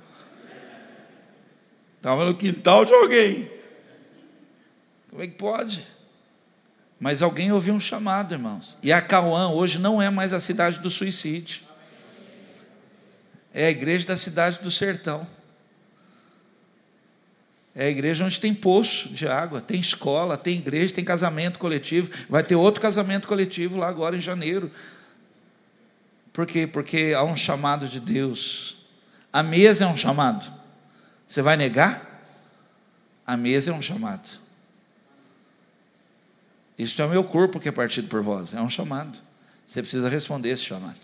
Estava 1.97 2.25
no 2.25 2.35
quintal 2.35 2.85
de 2.85 2.95
alguém. 2.95 3.60
Como 5.11 5.23
é 5.23 5.27
que 5.27 5.35
pode? 5.35 5.85
Mas 6.99 7.21
alguém 7.21 7.51
ouviu 7.51 7.75
um 7.75 7.81
chamado, 7.81 8.33
irmãos. 8.33 8.79
E 8.83 8.93
a 8.93 9.01
Cauã 9.03 9.49
hoje 9.51 9.79
não 9.79 10.01
é 10.01 10.09
mais 10.09 10.33
a 10.33 10.41
cidade 10.41 10.79
do 10.79 10.91
suicídio. 10.91 11.63
É 13.53 13.67
a 13.67 13.71
igreja 13.71 14.07
da 14.07 14.17
cidade 14.17 14.61
do 14.61 14.71
sertão. 14.71 15.27
É 17.75 17.87
a 17.87 17.91
igreja 17.91 18.25
onde 18.25 18.39
tem 18.39 18.55
poço 18.55 19.09
de 19.09 19.27
água, 19.27 19.61
tem 19.61 19.81
escola, 19.81 20.37
tem 20.37 20.57
igreja, 20.57 20.95
tem 20.95 21.05
casamento 21.05 21.59
coletivo. 21.59 22.11
Vai 22.29 22.43
ter 22.43 22.55
outro 22.55 22.81
casamento 22.81 23.27
coletivo 23.27 23.77
lá 23.77 23.89
agora 23.89 24.17
em 24.17 24.21
janeiro. 24.21 24.71
Por 26.33 26.47
quê? 26.47 26.67
Porque 26.67 27.13
há 27.17 27.23
um 27.25 27.37
chamado 27.37 27.89
de 27.89 27.99
Deus. 27.99 28.87
A 29.33 29.43
mesa 29.43 29.85
é 29.85 29.89
um 29.89 29.97
chamado. 29.97 30.53
Você 31.27 31.43
vai 31.43 31.57
negar? 31.57 32.23
A 33.27 33.37
mesa 33.37 33.71
é 33.71 33.75
um 33.75 33.83
chamado. 33.83 34.40
Isto 36.81 37.03
é 37.03 37.05
o 37.05 37.11
meu 37.11 37.23
corpo 37.23 37.61
que 37.61 37.69
é 37.69 37.73
partido 37.73 38.09
por 38.09 38.23
vós. 38.23 38.55
É 38.55 38.63
um 38.63 38.71
chamado. 38.71 39.19
Você 39.67 39.83
precisa 39.83 40.09
responder 40.09 40.49
esse 40.49 40.63
chamado. 40.63 40.99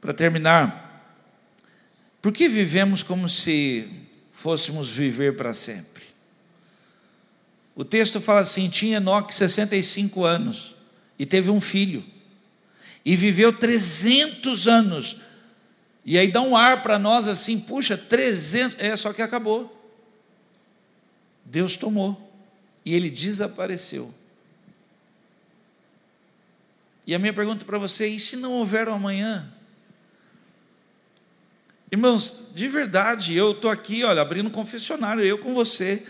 Para 0.00 0.12
terminar, 0.12 1.16
por 2.20 2.32
que 2.32 2.48
vivemos 2.48 3.00
como 3.00 3.28
se 3.28 3.88
fôssemos 4.32 4.90
viver 4.90 5.36
para 5.36 5.52
sempre? 5.52 6.02
O 7.76 7.84
texto 7.84 8.20
fala 8.20 8.40
assim: 8.40 8.68
tinha 8.68 8.96
Enoque 8.96 9.32
65 9.32 10.24
anos 10.24 10.74
e 11.16 11.24
teve 11.24 11.48
um 11.48 11.60
filho, 11.60 12.04
e 13.04 13.14
viveu 13.14 13.52
300 13.52 14.66
anos. 14.66 15.20
E 16.04 16.18
aí 16.18 16.32
dá 16.32 16.42
um 16.42 16.56
ar 16.56 16.82
para 16.82 16.98
nós 16.98 17.28
assim, 17.28 17.60
puxa, 17.60 17.96
300, 17.96 18.80
é 18.80 18.96
só 18.96 19.12
que 19.12 19.22
acabou. 19.22 19.74
Deus 21.44 21.76
tomou 21.76 22.27
e 22.88 22.94
ele 22.94 23.10
desapareceu. 23.10 24.14
E 27.06 27.14
a 27.14 27.18
minha 27.18 27.34
pergunta 27.34 27.62
para 27.62 27.78
você 27.78 28.04
é: 28.04 28.08
e 28.08 28.18
se 28.18 28.34
não 28.34 28.52
houver 28.52 28.88
um 28.88 28.94
amanhã? 28.94 29.52
Irmãos, 31.92 32.50
de 32.54 32.66
verdade, 32.66 33.36
eu 33.36 33.52
estou 33.52 33.70
aqui, 33.70 34.04
olha, 34.04 34.22
abrindo 34.22 34.46
um 34.48 34.52
confessionário, 34.52 35.22
eu 35.22 35.36
com 35.36 35.54
você. 35.54 36.06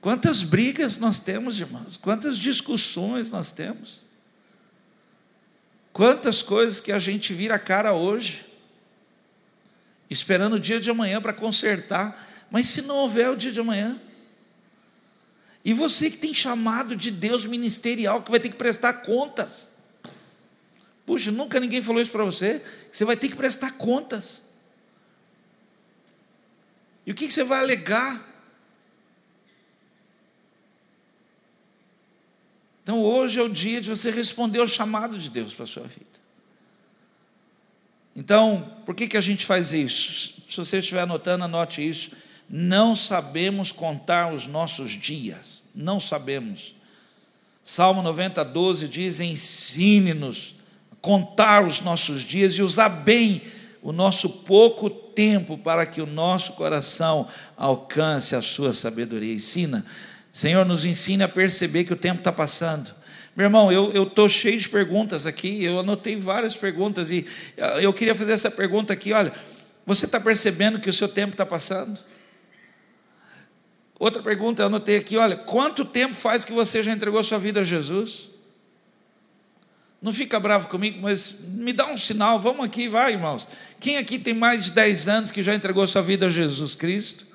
Quantas 0.00 0.42
brigas 0.42 0.98
nós 0.98 1.20
temos, 1.20 1.60
irmãos? 1.60 1.96
Quantas 1.96 2.36
discussões 2.36 3.30
nós 3.30 3.52
temos? 3.52 4.04
Quantas 5.92 6.42
coisas 6.42 6.80
que 6.80 6.90
a 6.90 6.98
gente 6.98 7.32
vira 7.32 7.54
a 7.54 7.60
cara 7.60 7.92
hoje, 7.92 8.44
esperando 10.10 10.54
o 10.54 10.60
dia 10.60 10.80
de 10.80 10.90
amanhã 10.90 11.22
para 11.22 11.32
consertar, 11.32 12.28
mas 12.50 12.66
se 12.66 12.82
não 12.82 12.96
houver 12.96 13.30
o 13.30 13.36
dia 13.36 13.52
de 13.52 13.60
amanhã? 13.60 14.00
E 15.64 15.72
você 15.72 16.10
que 16.10 16.16
tem 16.16 16.34
chamado 16.34 16.96
de 16.96 17.10
Deus 17.10 17.46
ministerial, 17.46 18.22
que 18.22 18.30
vai 18.30 18.40
ter 18.40 18.48
que 18.48 18.56
prestar 18.56 18.94
contas. 18.94 19.68
Puxa, 21.06 21.30
nunca 21.30 21.60
ninguém 21.60 21.82
falou 21.82 22.00
isso 22.00 22.10
para 22.10 22.24
você, 22.24 22.62
você 22.90 23.04
vai 23.04 23.16
ter 23.16 23.28
que 23.28 23.36
prestar 23.36 23.72
contas. 23.72 24.42
E 27.06 27.12
o 27.12 27.14
que 27.14 27.30
você 27.30 27.44
vai 27.44 27.60
alegar? 27.60 28.28
Então 32.82 33.00
hoje 33.00 33.38
é 33.38 33.42
o 33.42 33.48
dia 33.48 33.80
de 33.80 33.90
você 33.90 34.10
responder 34.10 34.58
ao 34.58 34.66
chamado 34.66 35.18
de 35.18 35.30
Deus 35.30 35.54
para 35.54 35.64
a 35.64 35.68
sua 35.68 35.84
vida. 35.84 36.12
Então, 38.14 38.82
por 38.84 38.94
que, 38.94 39.08
que 39.08 39.16
a 39.16 39.20
gente 39.20 39.46
faz 39.46 39.72
isso? 39.72 40.34
Se 40.48 40.56
você 40.56 40.78
estiver 40.78 41.00
anotando, 41.00 41.44
anote 41.44 41.86
isso. 41.86 42.10
Não 42.48 42.94
sabemos 42.94 43.72
contar 43.72 44.34
os 44.34 44.46
nossos 44.46 44.90
dias, 44.90 45.51
não 45.74 45.98
sabemos. 45.98 46.74
Salmo 47.62 48.02
90, 48.02 48.44
12 48.44 48.88
diz: 48.88 49.20
Ensine-nos 49.20 50.56
a 50.90 50.96
contar 50.96 51.64
os 51.66 51.80
nossos 51.80 52.22
dias 52.22 52.54
e 52.54 52.62
usar 52.62 52.88
bem 52.88 53.40
o 53.82 53.92
nosso 53.92 54.28
pouco 54.28 54.88
tempo 54.88 55.58
para 55.58 55.84
que 55.84 56.00
o 56.00 56.06
nosso 56.06 56.52
coração 56.52 57.26
alcance 57.56 58.34
a 58.34 58.42
sua 58.42 58.72
sabedoria. 58.72 59.34
Ensina, 59.34 59.84
Senhor, 60.32 60.64
nos 60.64 60.84
ensine 60.84 61.22
a 61.22 61.28
perceber 61.28 61.84
que 61.84 61.92
o 61.92 61.96
tempo 61.96 62.18
está 62.18 62.32
passando. 62.32 62.94
Meu 63.34 63.46
irmão, 63.46 63.72
eu 63.72 64.02
estou 64.02 64.28
cheio 64.28 64.60
de 64.60 64.68
perguntas 64.68 65.24
aqui, 65.24 65.64
eu 65.64 65.80
anotei 65.80 66.16
várias 66.16 66.54
perguntas 66.54 67.10
e 67.10 67.26
eu 67.80 67.92
queria 67.92 68.14
fazer 68.14 68.32
essa 68.32 68.50
pergunta 68.50 68.92
aqui: 68.92 69.12
olha, 69.12 69.32
você 69.86 70.04
está 70.04 70.20
percebendo 70.20 70.78
que 70.78 70.90
o 70.90 70.94
seu 70.94 71.08
tempo 71.08 71.32
está 71.32 71.46
passando? 71.46 71.98
Outra 74.02 74.20
pergunta, 74.20 74.60
eu 74.60 74.66
anotei 74.66 74.96
aqui: 74.96 75.16
olha, 75.16 75.36
quanto 75.36 75.84
tempo 75.84 76.12
faz 76.12 76.44
que 76.44 76.52
você 76.52 76.82
já 76.82 76.90
entregou 76.90 77.22
sua 77.22 77.38
vida 77.38 77.60
a 77.60 77.64
Jesus? 77.64 78.30
Não 80.02 80.12
fica 80.12 80.40
bravo 80.40 80.66
comigo, 80.66 80.98
mas 81.00 81.36
me 81.50 81.72
dá 81.72 81.86
um 81.86 81.96
sinal, 81.96 82.40
vamos 82.40 82.64
aqui, 82.64 82.88
vai, 82.88 83.12
irmãos. 83.12 83.46
Quem 83.78 83.98
aqui 83.98 84.18
tem 84.18 84.34
mais 84.34 84.64
de 84.64 84.70
10 84.72 85.06
anos 85.06 85.30
que 85.30 85.40
já 85.40 85.54
entregou 85.54 85.86
sua 85.86 86.02
vida 86.02 86.26
a 86.26 86.28
Jesus 86.28 86.74
Cristo? 86.74 87.28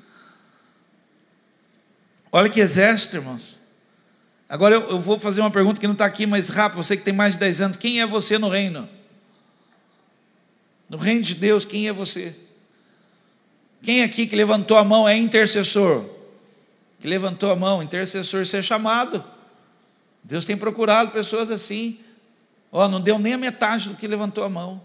Olha 2.34 2.50
que 2.50 2.60
exército, 2.60 3.16
irmãos. 3.16 3.60
Agora 4.50 4.76
eu, 4.76 4.90
eu 4.90 5.00
vou 5.00 5.18
fazer 5.18 5.40
uma 5.40 5.50
pergunta 5.50 5.80
que 5.80 5.88
não 5.88 5.94
está 5.94 6.06
aqui, 6.06 6.26
mas 6.26 6.50
rápido, 6.50 6.84
você 6.84 6.98
que 6.98 7.04
tem 7.04 7.14
mais 7.14 7.36
de 7.36 7.40
10 7.40 7.62
anos, 7.62 7.78
quem 7.78 8.02
é 8.02 8.06
você 8.06 8.38
no 8.38 8.50
reino? 8.50 8.90
No 10.90 10.98
reino 10.98 11.22
de 11.22 11.34
Deus, 11.34 11.64
quem 11.64 11.88
é 11.88 11.94
você? 11.94 12.36
Quem 13.82 14.04
aqui 14.04 14.28
que 14.28 14.36
levantou 14.36 14.76
a 14.76 14.84
mão 14.84 15.08
é 15.08 15.16
intercessor? 15.16 16.17
Que 17.00 17.08
levantou 17.08 17.52
a 17.52 17.56
mão, 17.56 17.84
intercessor, 17.84 18.46
ser 18.46 18.64
chamado. 18.64 19.24
Deus 20.24 20.46
tem 20.46 20.58
procurado 20.58 21.12
pessoas 21.12 21.50
assim. 21.50 22.00
Ó, 22.72 22.86
oh, 22.86 22.88
não 22.88 23.00
deu 23.00 23.18
nem 23.18 23.34
a 23.34 23.38
metade 23.38 23.90
do 23.90 23.96
que 23.96 24.08
levantou 24.08 24.44
a 24.44 24.50
mão. 24.50 24.82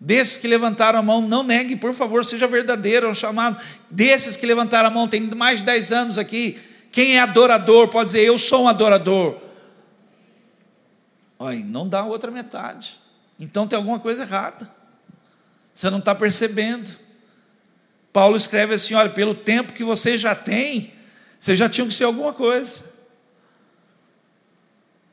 Desses 0.00 0.36
que 0.36 0.46
levantaram 0.46 1.00
a 1.00 1.02
mão, 1.02 1.20
não 1.20 1.42
negue, 1.42 1.74
por 1.74 1.92
favor, 1.92 2.24
seja 2.24 2.46
verdadeiro, 2.46 3.06
é 3.06 3.10
um 3.10 3.14
chamado. 3.14 3.60
Desses 3.90 4.36
que 4.36 4.46
levantaram 4.46 4.88
a 4.88 4.90
mão, 4.90 5.08
tem 5.08 5.20
mais 5.22 5.58
de 5.58 5.64
10 5.64 5.92
anos 5.92 6.18
aqui. 6.18 6.60
Quem 6.92 7.16
é 7.16 7.20
adorador 7.20 7.88
pode 7.88 8.10
dizer, 8.10 8.22
eu 8.22 8.38
sou 8.38 8.64
um 8.64 8.68
adorador. 8.68 9.36
Olha, 11.38 11.58
não 11.64 11.88
dá 11.88 12.04
outra 12.04 12.30
metade. 12.30 12.98
Então 13.40 13.66
tem 13.66 13.76
alguma 13.76 13.98
coisa 13.98 14.22
errada. 14.22 14.70
Você 15.74 15.90
não 15.90 15.98
está 15.98 16.14
percebendo. 16.14 17.07
Paulo 18.18 18.36
escreve 18.36 18.74
assim: 18.74 18.94
olha, 18.94 19.10
pelo 19.10 19.32
tempo 19.32 19.72
que 19.72 19.84
você 19.84 20.18
já 20.18 20.34
tem, 20.34 20.92
você 21.38 21.54
já 21.54 21.68
tinha 21.68 21.86
que 21.86 21.94
ser 21.94 22.02
alguma 22.02 22.32
coisa. 22.32 22.82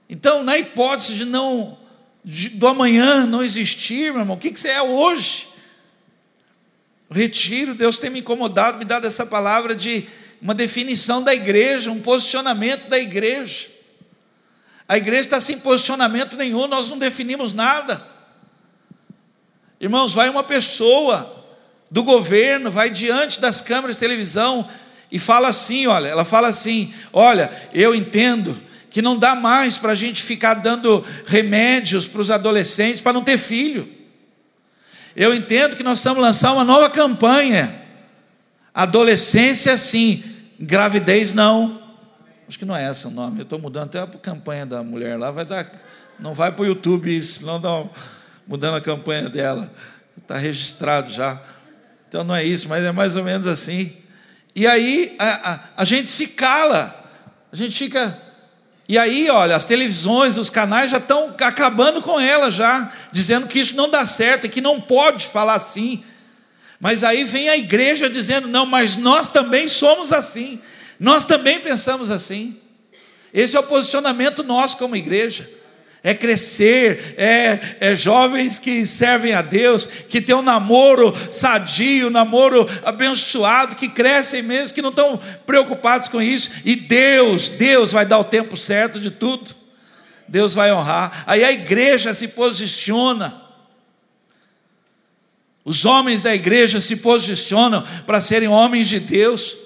Então, 0.10 0.41
na 0.41 0.58
hipótese 0.58 1.14
de 1.14 1.24
não 1.24 1.78
de, 2.24 2.49
do 2.49 2.68
amanhã 2.68 3.28
não 3.28 3.43
existir, 3.43 4.12
meu 4.12 4.22
irmão, 4.22 4.36
o 4.36 4.39
que, 4.39 4.49
que 4.49 4.60
você 4.60 4.70
é 4.70 4.82
hoje? 4.82 5.47
Retiro, 7.12 7.76
Deus 7.76 7.99
tem 7.99 8.10
me 8.10 8.22
incomodado, 8.22 8.80
me 8.80 8.86
dado 8.86 9.06
essa 9.06 9.24
palavra 9.24 9.76
de 9.76 10.08
uma 10.41 10.56
definição 10.56 11.22
da 11.22 11.32
igreja, 11.32 11.91
um 11.91 12.01
posicionamento 12.01 12.89
da 12.89 12.97
igreja. 12.97 13.68
A 14.88 14.97
igreja 14.97 15.22
está 15.22 15.39
sem 15.39 15.60
posicionamento 15.60 16.36
nenhum, 16.36 16.66
nós 16.66 16.89
não 16.89 16.97
definimos 16.97 17.53
nada. 17.53 18.03
Irmãos, 19.80 20.12
vai 20.12 20.28
uma 20.28 20.43
pessoa 20.43 21.45
do 21.96 22.04
governo, 22.04 22.70
vai 22.70 22.89
diante 22.89 23.39
das 23.39 23.62
câmeras 23.62 23.96
de 23.96 24.02
televisão 24.02 24.68
e 25.10 25.18
fala 25.18 25.48
assim: 25.48 25.88
olha, 25.88 26.10
ela 26.10 26.26
fala 26.26 26.50
assim: 26.50 26.93
olha, 27.14 27.50
eu 27.74 27.96
entendo 27.96 28.60
que 28.89 29.02
não 29.02 29.18
dá 29.18 29.34
mais 29.34 29.78
para 29.78 29.93
a 29.93 29.96
gente 29.96 30.22
ficar 30.22 30.56
dando 30.56 31.06
remédios 31.26 32.06
para 32.06 32.20
os 32.20 32.30
adolescentes 32.30 33.00
para 33.00 33.14
não 33.14 33.24
ter 33.24 33.38
filho. 33.38 33.89
Eu 35.16 35.34
entendo 35.34 35.78
que 35.78 35.84
nós 35.84 36.00
estamos 36.00 36.22
lançando 36.22 36.56
uma 36.56 36.66
nova 36.66 36.89
campanha. 36.89 37.74
Adolescência 38.74 39.78
sim, 39.78 40.22
gravidez 40.60 41.34
não. 41.34 41.82
Acho 42.46 42.60
que 42.60 42.66
não 42.66 42.76
é 42.76 42.91
esse 42.91 43.08
o 43.08 43.10
nome. 43.10 43.39
Eu 43.39 43.43
estou 43.43 43.58
mudando 43.58 43.96
até 43.96 44.02
a 44.02 44.08
campanha 44.20 44.66
da 44.66 44.84
mulher 44.84 45.18
lá, 45.18 45.32
vai 45.32 45.46
dar. 45.46 45.66
Não 46.20 46.34
vai 46.34 46.52
para 46.52 46.64
o 46.64 46.66
YouTube 46.66 47.16
isso, 47.16 47.46
não 47.46 47.62
dá 47.62 47.86
mudando 48.46 48.76
a 48.76 48.82
campanha 48.82 49.30
dela. 49.30 49.72
está 50.18 50.38
registrado 50.38 51.10
já. 51.10 51.41
Então 52.16 52.24
não 52.24 52.34
é 52.34 52.45
isso, 52.45 52.70
mas 52.70 52.82
é 52.86 52.93
mais 52.93 53.18
ou 53.18 53.26
menos 53.26 53.45
assim. 53.45 53.91
E 54.55 54.66
aí 54.66 55.18
a, 55.20 55.51
a, 55.51 55.59
a 55.76 55.84
gente 55.84 56.07
se 56.07 56.28
cala, 56.28 57.11
a 57.51 57.55
gente 57.57 57.78
fica. 57.78 58.18
E 58.88 58.97
aí, 58.97 59.30
olha, 59.30 59.53
as 59.53 59.66
televisões, 59.66 60.38
os 60.38 60.49
canais 60.49 60.91
já 60.91 60.97
estão 60.97 61.36
acabando 61.41 62.01
com 62.01 62.18
ela 62.18 62.49
já, 62.49 62.89
dizendo 63.11 63.47
que 63.47 63.59
isso 63.59 63.76
não 63.76 63.89
dá 63.89 64.05
certo 64.05 64.45
e 64.45 64.49
que 64.49 64.61
não 64.61 64.80
pode 64.80 65.28
falar 65.28 65.55
assim. 65.55 66.05
Mas 66.80 67.03
aí 67.03 67.26
vem 67.26 67.49
a 67.49 67.57
igreja 67.57 68.09
dizendo: 68.09 68.47
não, 68.47 68.66
mas 68.66 68.95
nós 68.95 69.28
também 69.28 69.68
somos 69.68 70.13
assim, 70.13 70.61
nós 70.97 71.26
também 71.26 71.59
pensamos 71.59 72.09
assim. 72.09 72.57
Esse 73.34 73.57
é 73.57 73.59
o 73.59 73.63
posicionamento 73.63 74.41
nosso 74.41 74.78
como 74.78 74.95
igreja 74.95 75.49
é 76.06 76.14
crescer, 76.14 77.16
é, 77.18 77.60
é, 77.80 77.95
jovens 77.95 78.60
que 78.60 78.86
servem 78.86 79.34
a 79.34 79.41
Deus, 79.41 79.88
que 79.88 80.22
tem 80.22 80.36
um 80.36 80.43
namoro 80.43 81.12
sadio, 81.32 82.10
um 82.10 82.12
namoro 82.12 82.70
abençoado, 82.84 83.76
que 83.76 83.89
crescem 83.89 84.43
mesmo, 84.43 84.76
que 84.76 84.84
não 84.84 84.91
estão 84.91 85.20
preocupados 85.47 86.08
com 86.08 86.22
isso, 86.22 86.51
e 86.64 86.76
Deus, 86.76 87.49
Deus 87.49 87.91
vai 87.91 88.06
dar 88.06 88.20
o 88.20 88.24
tempo 88.24 88.56
certo 88.56 88.99
de 88.99 89.10
tudo, 89.10 89.56
Deus 90.28 90.53
vai 90.53 90.72
honrar, 90.72 91.24
aí 91.26 91.43
a 91.43 91.51
igreja 91.51 92.14
se 92.14 92.28
posiciona, 92.28 93.41
os 95.64 95.86
homens 95.86 96.22
da 96.22 96.36
igreja 96.36 96.80
se 96.80 96.97
posicionam 96.97 97.84
para 98.06 98.22
serem 98.22 98.47
homens 98.47 98.88
de 98.88 98.99
Deus, 98.99 99.58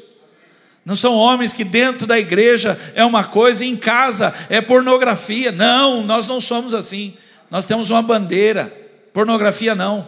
não 0.86 0.96
são 0.96 1.16
homens 1.16 1.54
que 1.54 1.64
dentro 1.64 2.08
da 2.08 2.18
igreja 2.18 2.80
é 2.96 3.04
uma 3.04 3.24
coisa 3.24 3.64
e 3.64 3.70
em 3.70 3.78
casa 3.78 4.34
é 4.50 4.62
pornografia. 4.62 5.52
Não, 5.52 6.04
nós 6.04 6.28
não 6.28 6.42
somos 6.42 6.74
assim. 6.74 7.16
Nós 7.52 7.66
temos 7.66 7.90
uma 7.90 8.02
bandeira. 8.02 8.74
Pornografia 9.14 9.76
não. 9.76 10.08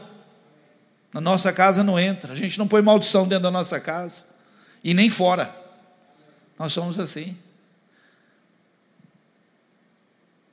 Na 1.13 1.21
nossa 1.21 1.51
casa 1.51 1.83
não 1.83 1.99
entra. 1.99 2.33
A 2.33 2.35
gente 2.35 2.57
não 2.57 2.67
põe 2.67 2.81
maldição 2.81 3.27
dentro 3.27 3.43
da 3.43 3.51
nossa 3.51 3.79
casa 3.79 4.25
e 4.83 4.93
nem 4.93 5.09
fora. 5.09 5.53
Nós 6.57 6.73
somos 6.73 6.97
assim. 6.97 7.37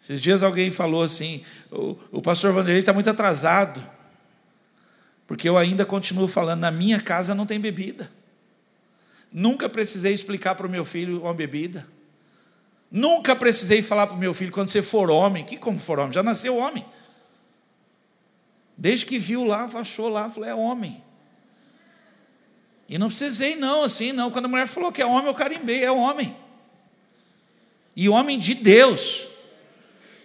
Esses 0.00 0.20
dias 0.20 0.42
alguém 0.42 0.70
falou 0.70 1.02
assim: 1.02 1.42
o, 1.70 1.96
o 2.12 2.22
pastor 2.22 2.52
Vanderlei 2.52 2.80
está 2.80 2.92
muito 2.92 3.10
atrasado, 3.10 3.82
porque 5.26 5.48
eu 5.48 5.56
ainda 5.56 5.84
continuo 5.84 6.26
falando, 6.26 6.60
na 6.60 6.70
minha 6.70 7.00
casa 7.00 7.34
não 7.34 7.46
tem 7.46 7.60
bebida. 7.60 8.10
Nunca 9.32 9.68
precisei 9.68 10.12
explicar 10.12 10.54
para 10.54 10.66
o 10.66 10.70
meu 10.70 10.84
filho 10.84 11.22
uma 11.22 11.34
bebida. 11.34 11.86
Nunca 12.90 13.36
precisei 13.36 13.82
falar 13.82 14.06
para 14.06 14.16
o 14.16 14.18
meu 14.18 14.32
filho, 14.32 14.50
quando 14.50 14.68
você 14.68 14.82
for 14.82 15.10
homem, 15.10 15.44
que 15.44 15.58
como 15.58 15.78
for 15.78 15.98
homem? 15.98 16.12
Já 16.12 16.22
nasceu 16.22 16.56
homem. 16.56 16.84
Desde 18.76 19.04
que 19.04 19.18
viu 19.18 19.44
lá, 19.44 19.68
achou 19.74 20.08
lá, 20.08 20.30
falou, 20.30 20.48
é 20.48 20.54
homem. 20.54 21.02
E 22.88 22.96
não 22.96 23.08
precisei, 23.08 23.56
não, 23.56 23.82
assim, 23.82 24.12
não. 24.12 24.30
Quando 24.30 24.46
a 24.46 24.48
mulher 24.48 24.66
falou 24.66 24.90
que 24.90 25.02
é 25.02 25.06
homem, 25.06 25.26
eu 25.26 25.34
carimbei, 25.34 25.84
é 25.84 25.90
homem. 25.90 26.34
E 27.94 28.08
homem 28.08 28.38
de 28.38 28.54
Deus. 28.54 29.28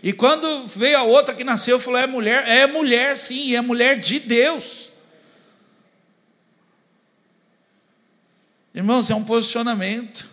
E 0.01 0.13
quando 0.13 0.67
veio 0.67 0.97
a 0.97 1.03
outra 1.03 1.33
que 1.33 1.43
nasceu, 1.43 1.79
falou, 1.79 1.99
é 1.99 2.07
mulher, 2.07 2.47
é 2.47 2.67
mulher, 2.67 3.17
sim, 3.17 3.55
é 3.55 3.61
mulher 3.61 3.99
de 3.99 4.19
Deus. 4.19 4.82
Irmãos, 8.73 9.09
é 9.09 9.15
um 9.15 9.23
posicionamento. 9.23 10.29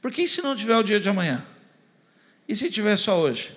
Por 0.00 0.10
que 0.10 0.26
se 0.26 0.42
não 0.42 0.56
tiver 0.56 0.76
o 0.76 0.82
dia 0.82 0.98
de 0.98 1.08
amanhã? 1.08 1.44
E 2.48 2.56
se 2.56 2.70
tiver 2.70 2.96
só 2.96 3.20
hoje? 3.20 3.56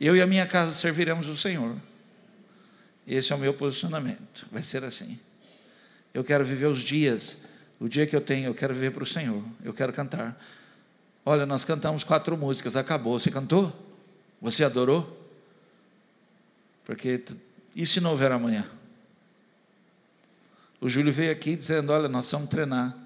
Eu 0.00 0.16
e 0.16 0.22
a 0.22 0.26
minha 0.26 0.46
casa 0.46 0.72
serviremos 0.72 1.28
o 1.28 1.36
Senhor. 1.36 1.76
Esse 3.06 3.32
é 3.32 3.36
o 3.36 3.38
meu 3.38 3.52
posicionamento. 3.52 4.46
Vai 4.50 4.62
ser 4.62 4.84
assim. 4.84 5.18
Eu 6.14 6.24
quero 6.24 6.44
viver 6.44 6.66
os 6.66 6.80
dias, 6.80 7.38
o 7.78 7.88
dia 7.88 8.06
que 8.06 8.14
eu 8.14 8.20
tenho, 8.20 8.48
eu 8.48 8.54
quero 8.54 8.74
viver 8.74 8.90
para 8.90 9.02
o 9.02 9.06
Senhor. 9.06 9.42
Eu 9.62 9.72
quero 9.72 9.92
cantar. 9.92 10.40
Olha, 11.24 11.44
nós 11.44 11.64
cantamos 11.64 12.02
quatro 12.02 12.36
músicas, 12.36 12.76
acabou. 12.76 13.18
Você 13.18 13.30
cantou? 13.30 13.72
Você 14.40 14.64
adorou? 14.64 15.18
Porque 16.84 17.22
e 17.76 17.86
se 17.86 18.00
não 18.00 18.10
houver 18.10 18.32
amanhã? 18.32 18.68
O 20.80 20.88
Júlio 20.88 21.12
veio 21.12 21.30
aqui 21.30 21.54
dizendo: 21.54 21.92
Olha, 21.92 22.08
nós 22.08 22.30
vamos 22.30 22.48
treinar. 22.48 22.96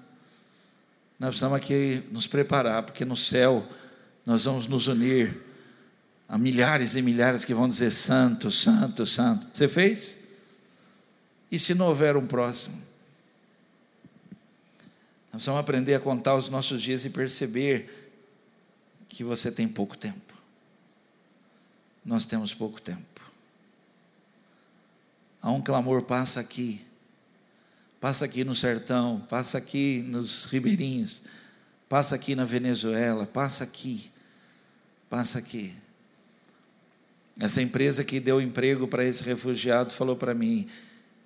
Nós 1.19 1.29
precisamos 1.29 1.57
aqui 1.57 2.03
nos 2.11 2.25
preparar, 2.27 2.83
porque 2.83 3.03
no 3.03 3.15
céu 3.15 3.65
nós 4.25 4.45
vamos 4.45 4.67
nos 4.67 4.87
unir 4.87 5.41
a 6.27 6.37
milhares 6.37 6.95
e 6.95 7.01
milhares 7.01 7.43
que 7.43 7.53
vão 7.53 7.67
dizer: 7.67 7.91
Santo, 7.91 8.49
Santo, 8.49 9.05
Santo. 9.05 9.47
Você 9.53 9.67
fez? 9.67 10.25
E 11.51 11.59
se 11.59 11.73
não 11.73 11.87
houver 11.87 12.15
um 12.15 12.25
próximo? 12.25 12.81
Nós 15.31 15.45
vamos 15.45 15.59
aprender 15.59 15.95
a 15.95 15.99
contar 15.99 16.35
os 16.35 16.47
nossos 16.47 16.81
dias 16.81 17.03
e 17.03 17.09
perceber 17.09 18.13
que 19.09 19.21
você 19.23 19.51
tem 19.51 19.67
pouco 19.67 19.97
tempo. 19.97 20.33
Nós 22.05 22.25
temos 22.25 22.53
pouco 22.53 22.81
tempo. 22.81 23.21
Há 25.41 25.51
um 25.51 25.61
clamor 25.61 26.03
passa 26.03 26.39
aqui 26.39 26.85
passa 27.99 28.25
aqui 28.25 28.43
no 28.43 28.55
sertão, 28.55 29.25
passa 29.29 29.57
aqui 29.57 30.03
nos 30.07 30.45
ribeirinhos, 30.45 31.23
passa 31.89 32.15
aqui 32.15 32.35
na 32.35 32.45
Venezuela, 32.45 33.25
passa 33.25 33.63
aqui, 33.63 34.11
passa 35.09 35.39
aqui. 35.39 35.73
Essa 37.39 37.61
empresa 37.61 38.03
que 38.03 38.19
deu 38.19 38.41
emprego 38.41 38.87
para 38.87 39.03
esse 39.03 39.23
refugiado 39.23 39.93
falou 39.93 40.15
para 40.15 40.33
mim: 40.33 40.67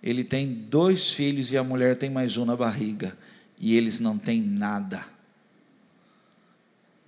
ele 0.02 0.24
tem 0.24 0.48
dois 0.48 1.12
filhos 1.12 1.52
e 1.52 1.58
a 1.58 1.64
mulher 1.64 1.96
tem 1.96 2.10
mais 2.10 2.38
um 2.38 2.46
na 2.46 2.56
barriga, 2.56 3.16
e 3.60 3.76
eles 3.76 4.00
não 4.00 4.18
têm 4.18 4.42
nada. 4.42 5.06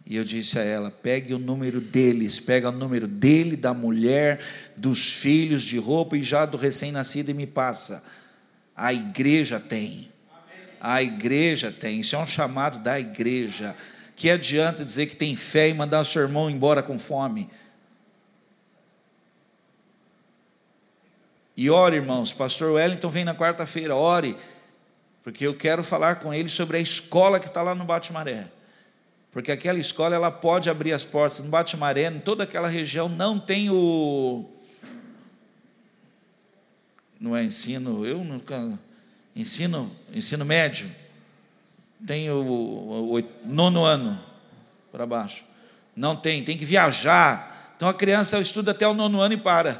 E 0.06 0.18
eu 0.18 0.24
disse 0.24 0.60
a 0.60 0.64
ela: 0.64 0.92
pegue 0.92 1.34
o 1.34 1.40
número 1.40 1.80
deles, 1.80 2.40
pega 2.40 2.70
o 2.70 2.72
número 2.72 3.08
dele, 3.08 3.56
da 3.56 3.74
mulher, 3.74 4.44
dos 4.76 5.14
filhos, 5.14 5.64
de 5.64 5.78
roupa 5.78 6.18
e 6.18 6.24
já 6.24 6.46
do 6.46 6.58
recém-nascido 6.58 7.32
e 7.32 7.34
me 7.34 7.48
passa. 7.48 8.04
A 8.82 8.92
igreja 8.92 9.60
tem. 9.60 10.10
A 10.80 11.04
igreja 11.04 11.72
tem. 11.72 12.00
Isso 12.00 12.16
é 12.16 12.20
um 12.20 12.26
chamado 12.26 12.80
da 12.80 13.00
igreja. 13.00 13.78
Que 14.16 14.28
adianta 14.28 14.84
dizer 14.84 15.06
que 15.06 15.16
tem 15.16 15.36
fé 15.36 15.70
e 15.70 15.74
mandar 15.76 16.04
seu 16.04 16.24
irmão 16.24 16.50
embora 16.50 16.82
com 16.82 16.98
fome? 16.98 17.48
E 21.56 21.70
ore, 21.70 21.98
irmãos. 21.98 22.34
Pastor 22.34 22.72
Wellington 22.72 23.12
vem 23.12 23.24
na 23.24 23.36
quarta-feira, 23.36 23.96
ore, 23.96 24.36
porque 25.22 25.46
eu 25.46 25.56
quero 25.56 25.84
falar 25.84 26.16
com 26.16 26.34
ele 26.34 26.50
sobre 26.50 26.78
a 26.78 26.80
escola 26.80 27.40
que 27.40 27.46
está 27.46 27.62
lá 27.62 27.76
no 27.76 27.86
Bate-Maré. 27.86 28.48
Porque 29.32 29.52
aquela 29.52 29.78
escola 29.78 30.16
ela 30.16 30.32
pode 30.32 30.72
abrir 30.72 30.94
as 30.94 31.04
portas. 31.04 31.40
No 31.40 31.52
Bate-Maré, 31.52 32.08
em 32.08 32.20
toda 32.20 32.46
aquela 32.46 32.68
região, 32.68 33.08
não 33.08 33.40
tem 33.40 33.70
o 33.70 34.44
não 37.22 37.38
é 37.38 37.44
ensino, 37.44 38.04
eu 38.04 38.24
nunca. 38.24 38.80
Ensino, 39.36 39.90
ensino 40.12 40.44
médio. 40.44 40.90
Tem 42.06 42.30
o, 42.32 42.36
o, 42.36 43.20
o 43.20 43.24
nono 43.46 43.86
ano 43.86 44.20
para 44.92 45.06
baixo. 45.06 45.44
Não 45.96 46.16
tem, 46.16 46.44
tem 46.44 46.58
que 46.58 46.66
viajar. 46.66 47.74
Então 47.78 47.88
a 47.88 47.94
criança 47.94 48.40
estuda 48.40 48.72
até 48.72 48.88
o 48.88 48.96
nono 48.96 49.22
ano 49.22 49.36
e 49.36 49.38
para. 49.38 49.80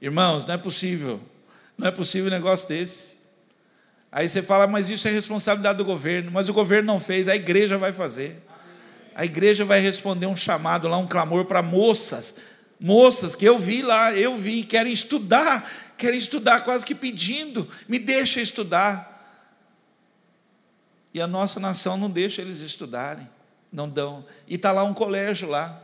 Irmãos, 0.00 0.44
não 0.44 0.54
é 0.54 0.58
possível. 0.58 1.20
Não 1.78 1.86
é 1.86 1.92
possível 1.92 2.26
um 2.26 2.34
negócio 2.34 2.68
desse. 2.68 3.22
Aí 4.10 4.28
você 4.28 4.42
fala, 4.42 4.66
mas 4.66 4.90
isso 4.90 5.06
é 5.06 5.12
responsabilidade 5.12 5.78
do 5.78 5.84
governo. 5.84 6.32
Mas 6.32 6.48
o 6.48 6.52
governo 6.52 6.92
não 6.92 6.98
fez, 6.98 7.28
a 7.28 7.36
igreja 7.36 7.78
vai 7.78 7.92
fazer. 7.92 8.44
A 9.14 9.24
igreja 9.24 9.64
vai 9.64 9.78
responder 9.78 10.26
um 10.26 10.36
chamado 10.36 10.88
lá, 10.88 10.98
um 10.98 11.06
clamor 11.06 11.44
para 11.44 11.62
moças. 11.62 12.34
Moças 12.80 13.36
que 13.36 13.44
eu 13.44 13.60
vi 13.60 13.80
lá, 13.80 14.12
eu 14.12 14.36
vi, 14.36 14.64
querem 14.64 14.92
estudar 14.92 15.91
querem 16.02 16.18
estudar, 16.18 16.64
quase 16.64 16.84
que 16.84 16.96
pedindo, 16.96 17.68
me 17.86 17.96
deixa 17.96 18.40
estudar. 18.40 19.08
E 21.14 21.20
a 21.20 21.28
nossa 21.28 21.60
nação 21.60 21.96
não 21.96 22.10
deixa 22.10 22.42
eles 22.42 22.58
estudarem, 22.58 23.28
não 23.72 23.88
dão. 23.88 24.24
E 24.48 24.56
está 24.56 24.72
lá 24.72 24.82
um 24.82 24.92
colégio 24.92 25.48
lá. 25.48 25.80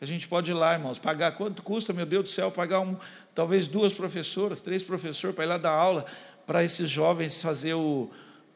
A 0.00 0.06
gente 0.06 0.26
pode 0.26 0.50
ir 0.50 0.54
lá, 0.54 0.72
irmãos, 0.72 0.98
pagar 0.98 1.32
quanto 1.32 1.62
custa, 1.62 1.92
meu 1.92 2.06
Deus 2.06 2.22
do 2.22 2.28
céu, 2.30 2.50
pagar 2.50 2.80
um, 2.80 2.96
talvez 3.34 3.68
duas 3.68 3.92
professoras, 3.92 4.62
três 4.62 4.82
professores 4.82 5.34
para 5.34 5.44
ir 5.44 5.48
lá 5.48 5.58
dar 5.58 5.72
aula 5.72 6.06
para 6.46 6.64
esses 6.64 6.88
jovens 6.88 7.42
fazer 7.42 7.74
o, 7.74 8.10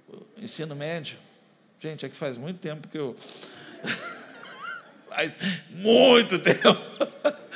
o 0.09 0.43
ensino 0.43 0.75
médio. 0.75 1.19
Gente, 1.79 2.07
é 2.07 2.09
que 2.09 2.17
faz 2.17 2.39
muito 2.39 2.59
tempo 2.59 2.89
que 2.89 2.97
eu. 2.97 3.15
faz 5.11 5.39
muito 5.73 6.39
tempo. 6.39 6.81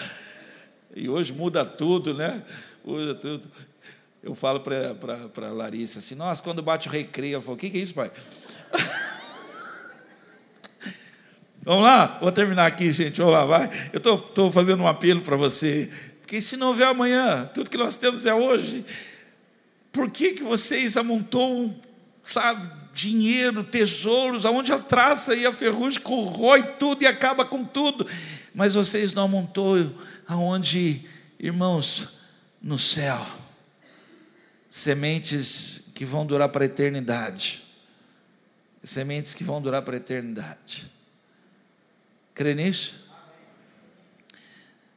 e 0.95 1.09
hoje 1.09 1.33
muda 1.33 1.65
tudo, 1.65 2.13
né? 2.13 2.45
Usa 2.89 3.15
tudo. 3.15 3.51
Eu 4.23 4.35
falo 4.35 4.61
para 4.61 5.47
a 5.47 5.53
Larissa 5.53 6.01
assim, 6.01 6.15
nossa, 6.15 6.43
quando 6.43 6.63
bate 6.63 6.89
o 6.89 6.91
recreio, 6.91 7.35
eu 7.35 7.43
falo, 7.43 7.55
o 7.55 7.59
que, 7.59 7.71
que 7.71 7.79
é 7.79 7.81
isso, 7.81 7.95
pai? 7.95 8.11
Vamos 11.65 11.85
lá? 11.85 12.19
Vou 12.21 12.33
terminar 12.33 12.67
aqui, 12.67 12.91
gente. 12.93 13.19
Vamos 13.19 13.35
lá, 13.35 13.45
vai. 13.45 13.71
Eu 13.93 13.99
estou 13.99 14.51
fazendo 14.51 14.83
um 14.83 14.89
apelo 14.89 15.21
para 15.21 15.37
você 15.37 15.91
Porque 16.23 16.41
se 16.41 16.57
não 16.57 16.69
houver 16.69 16.87
amanhã, 16.87 17.49
tudo 17.55 17.71
que 17.71 17.77
nós 17.77 17.97
temos 17.97 18.27
é 18.27 18.35
hoje. 18.35 18.85
Por 19.91 20.11
que, 20.11 20.33
que 20.33 20.43
vocês 20.43 20.97
amontoam, 20.97 21.75
sabe, 22.25 22.71
dinheiro, 22.93 23.65
tesouros, 23.65 24.45
aonde 24.45 24.73
a 24.73 24.79
traça 24.79 25.35
e 25.35 25.47
a 25.47 25.53
ferrugem 25.53 26.01
corrói 26.01 26.63
tudo 26.63 27.03
e 27.03 27.07
acaba 27.07 27.45
com 27.45 27.65
tudo, 27.65 28.07
mas 28.55 28.75
vocês 28.75 29.15
não 29.15 29.23
amontoam 29.25 29.91
aonde, 30.27 31.01
irmãos, 31.39 32.18
no 32.63 32.79
céu, 32.79 33.25
sementes 34.69 35.91
que 35.95 36.05
vão 36.05 36.27
durar 36.27 36.49
para 36.49 36.65
a 36.65 36.67
eternidade, 36.67 37.63
sementes 38.83 39.35
que 39.35 39.45
vão 39.45 39.61
durar 39.61 39.83
para 39.83 39.95
a 39.95 39.99
eternidade. 39.99 40.91
Crê 42.35 42.55
nisso? 42.55 43.09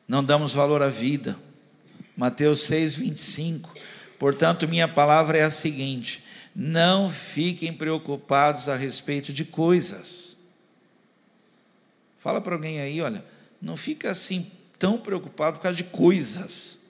Não 0.08 0.24
damos 0.24 0.54
valor 0.54 0.82
à 0.82 0.90
vida. 0.90 1.38
Mateus 2.16 2.64
6, 2.64 2.96
25. 2.96 3.74
Portanto, 4.20 4.68
minha 4.68 4.88
palavra 4.88 5.38
é 5.38 5.42
a 5.42 5.50
seguinte: 5.50 6.24
não 6.56 7.10
fiquem 7.10 7.74
preocupados 7.74 8.70
a 8.70 8.76
respeito 8.76 9.34
de 9.34 9.46
coisas. 9.46 10.38
Fala 12.20 12.40
para 12.40 12.54
alguém 12.54 12.80
aí, 12.80 13.02
olha, 13.02 13.26
não 13.60 13.76
fica 13.76 14.12
assim 14.12 14.52
tão 14.78 15.00
preocupado 15.00 15.58
por 15.58 15.64
causa 15.64 15.78
de 15.78 15.86
coisas. 15.86 16.81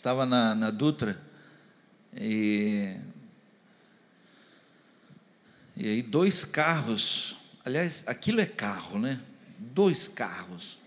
Estava 0.00 0.24
na, 0.24 0.54
na 0.54 0.70
Dutra 0.70 1.20
e 2.18 2.96
e 5.76 5.86
aí, 5.86 6.02
dois 6.02 6.42
carros, 6.42 7.36
aliás, 7.66 8.04
aquilo 8.06 8.40
é 8.40 8.46
carro, 8.46 8.98
né? 8.98 9.20
Dois 9.58 10.08
carros. 10.08 10.78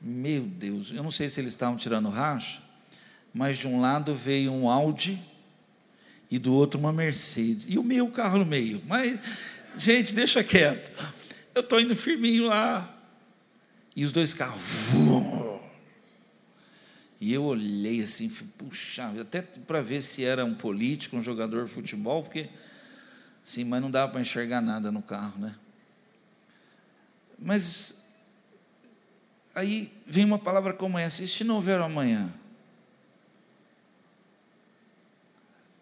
Meu 0.00 0.44
Deus, 0.44 0.90
eu 0.92 1.02
não 1.02 1.10
sei 1.10 1.28
se 1.28 1.42
eles 1.42 1.52
estavam 1.52 1.76
tirando 1.76 2.08
racha, 2.08 2.62
mas 3.34 3.58
de 3.58 3.68
um 3.68 3.82
lado 3.82 4.14
veio 4.14 4.50
um 4.50 4.70
Audi 4.70 5.22
e 6.30 6.38
do 6.38 6.54
outro 6.54 6.80
uma 6.80 6.94
Mercedes. 6.94 7.66
E 7.68 7.78
o 7.78 7.84
meu 7.84 8.08
carro 8.08 8.38
no 8.38 8.46
meio. 8.46 8.82
Mas, 8.86 9.20
gente, 9.76 10.14
deixa 10.14 10.42
quieto. 10.42 10.90
Eu 11.54 11.60
estou 11.60 11.78
indo 11.78 11.94
firminho 11.94 12.46
lá. 12.46 12.96
E 13.94 14.06
os 14.06 14.12
dois 14.12 14.32
carros. 14.32 14.94
E 17.20 17.32
eu 17.32 17.44
olhei 17.44 18.02
assim, 18.02 18.28
puxa, 18.56 19.12
até 19.20 19.42
para 19.42 19.82
ver 19.82 20.02
se 20.02 20.24
era 20.24 20.44
um 20.44 20.54
político, 20.54 21.16
um 21.16 21.22
jogador 21.22 21.66
de 21.66 21.70
futebol, 21.70 22.22
porque 22.22 22.48
Sim, 23.44 23.64
mas 23.64 23.82
não 23.82 23.90
dava 23.90 24.12
para 24.12 24.20
enxergar 24.20 24.60
nada 24.60 24.92
no 24.92 25.02
carro, 25.02 25.38
né? 25.40 25.54
Mas 27.38 28.12
aí 29.54 29.92
vem 30.06 30.24
uma 30.24 30.38
palavra 30.38 30.72
como 30.72 30.98
essa: 30.98 31.24
e 31.24 31.28
se 31.28 31.42
não 31.42 31.56
houver 31.56 31.80
amanhã? 31.80 32.32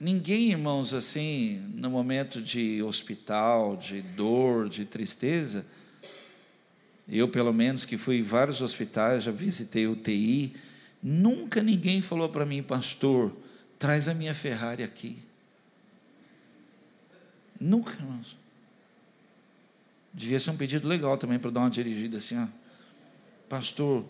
Ninguém, 0.01 0.53
irmãos, 0.53 0.95
assim, 0.95 1.59
no 1.74 1.91
momento 1.91 2.41
de 2.41 2.80
hospital, 2.84 3.76
de 3.76 4.01
dor, 4.01 4.68
de 4.68 4.84
tristeza, 4.84 5.66
eu, 7.09 7.28
pelo 7.28 7.53
menos, 7.53 7.84
que 7.84 7.99
fui 7.99 8.18
em 8.18 8.22
vários 8.22 8.62
hospitais, 8.62 9.24
já 9.24 9.32
visitei 9.32 9.89
UTI, 9.89 10.55
nunca 11.03 11.62
ninguém 11.62 12.03
falou 12.03 12.28
para 12.28 12.44
mim, 12.44 12.62
pastor, 12.62 13.34
traz 13.78 14.09
a 14.09 14.14
minha 14.14 14.34
Ferrari 14.34 14.82
aqui. 14.82 15.18
Nunca, 17.61 17.92
irmãos. 17.92 18.36
Devia 20.12 20.40
ser 20.40 20.51
um 20.51 20.57
pedido 20.57 20.88
legal 20.88 21.16
também 21.16 21.38
para 21.38 21.51
dar 21.51 21.61
uma 21.61 21.70
dirigida 21.70 22.18
assim, 22.18 22.38
ó. 22.38 22.46
Pastor, 23.49 24.05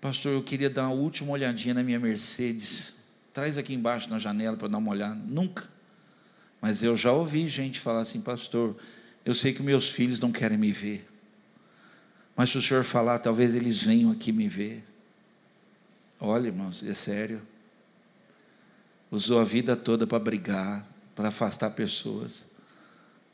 pastor, 0.00 0.32
eu 0.32 0.42
queria 0.42 0.68
dar 0.68 0.88
uma 0.88 0.94
última 0.94 1.30
olhadinha 1.30 1.74
na 1.74 1.82
minha 1.82 1.98
Mercedes. 1.98 2.96
Traz 3.32 3.56
aqui 3.56 3.74
embaixo 3.74 4.08
na 4.10 4.18
janela 4.18 4.56
para 4.56 4.68
dar 4.68 4.78
uma 4.78 4.90
olhada. 4.90 5.14
Nunca. 5.14 5.68
Mas 6.60 6.82
eu 6.82 6.96
já 6.96 7.12
ouvi 7.12 7.46
gente 7.48 7.78
falar 7.78 8.00
assim, 8.00 8.20
pastor, 8.20 8.76
eu 9.24 9.34
sei 9.34 9.52
que 9.52 9.62
meus 9.62 9.88
filhos 9.88 10.18
não 10.18 10.32
querem 10.32 10.58
me 10.58 10.72
ver. 10.72 11.08
Mas 12.36 12.50
se 12.50 12.58
o 12.58 12.62
senhor 12.62 12.84
falar, 12.84 13.18
talvez 13.18 13.54
eles 13.54 13.82
venham 13.82 14.10
aqui 14.10 14.32
me 14.32 14.48
ver. 14.48 14.84
Olha, 16.20 16.48
irmãos, 16.48 16.82
é 16.82 16.94
sério. 16.94 17.40
Usou 19.10 19.40
a 19.40 19.44
vida 19.44 19.76
toda 19.76 20.06
para 20.06 20.18
brigar, 20.18 20.86
para 21.14 21.28
afastar 21.28 21.70
pessoas 21.70 22.48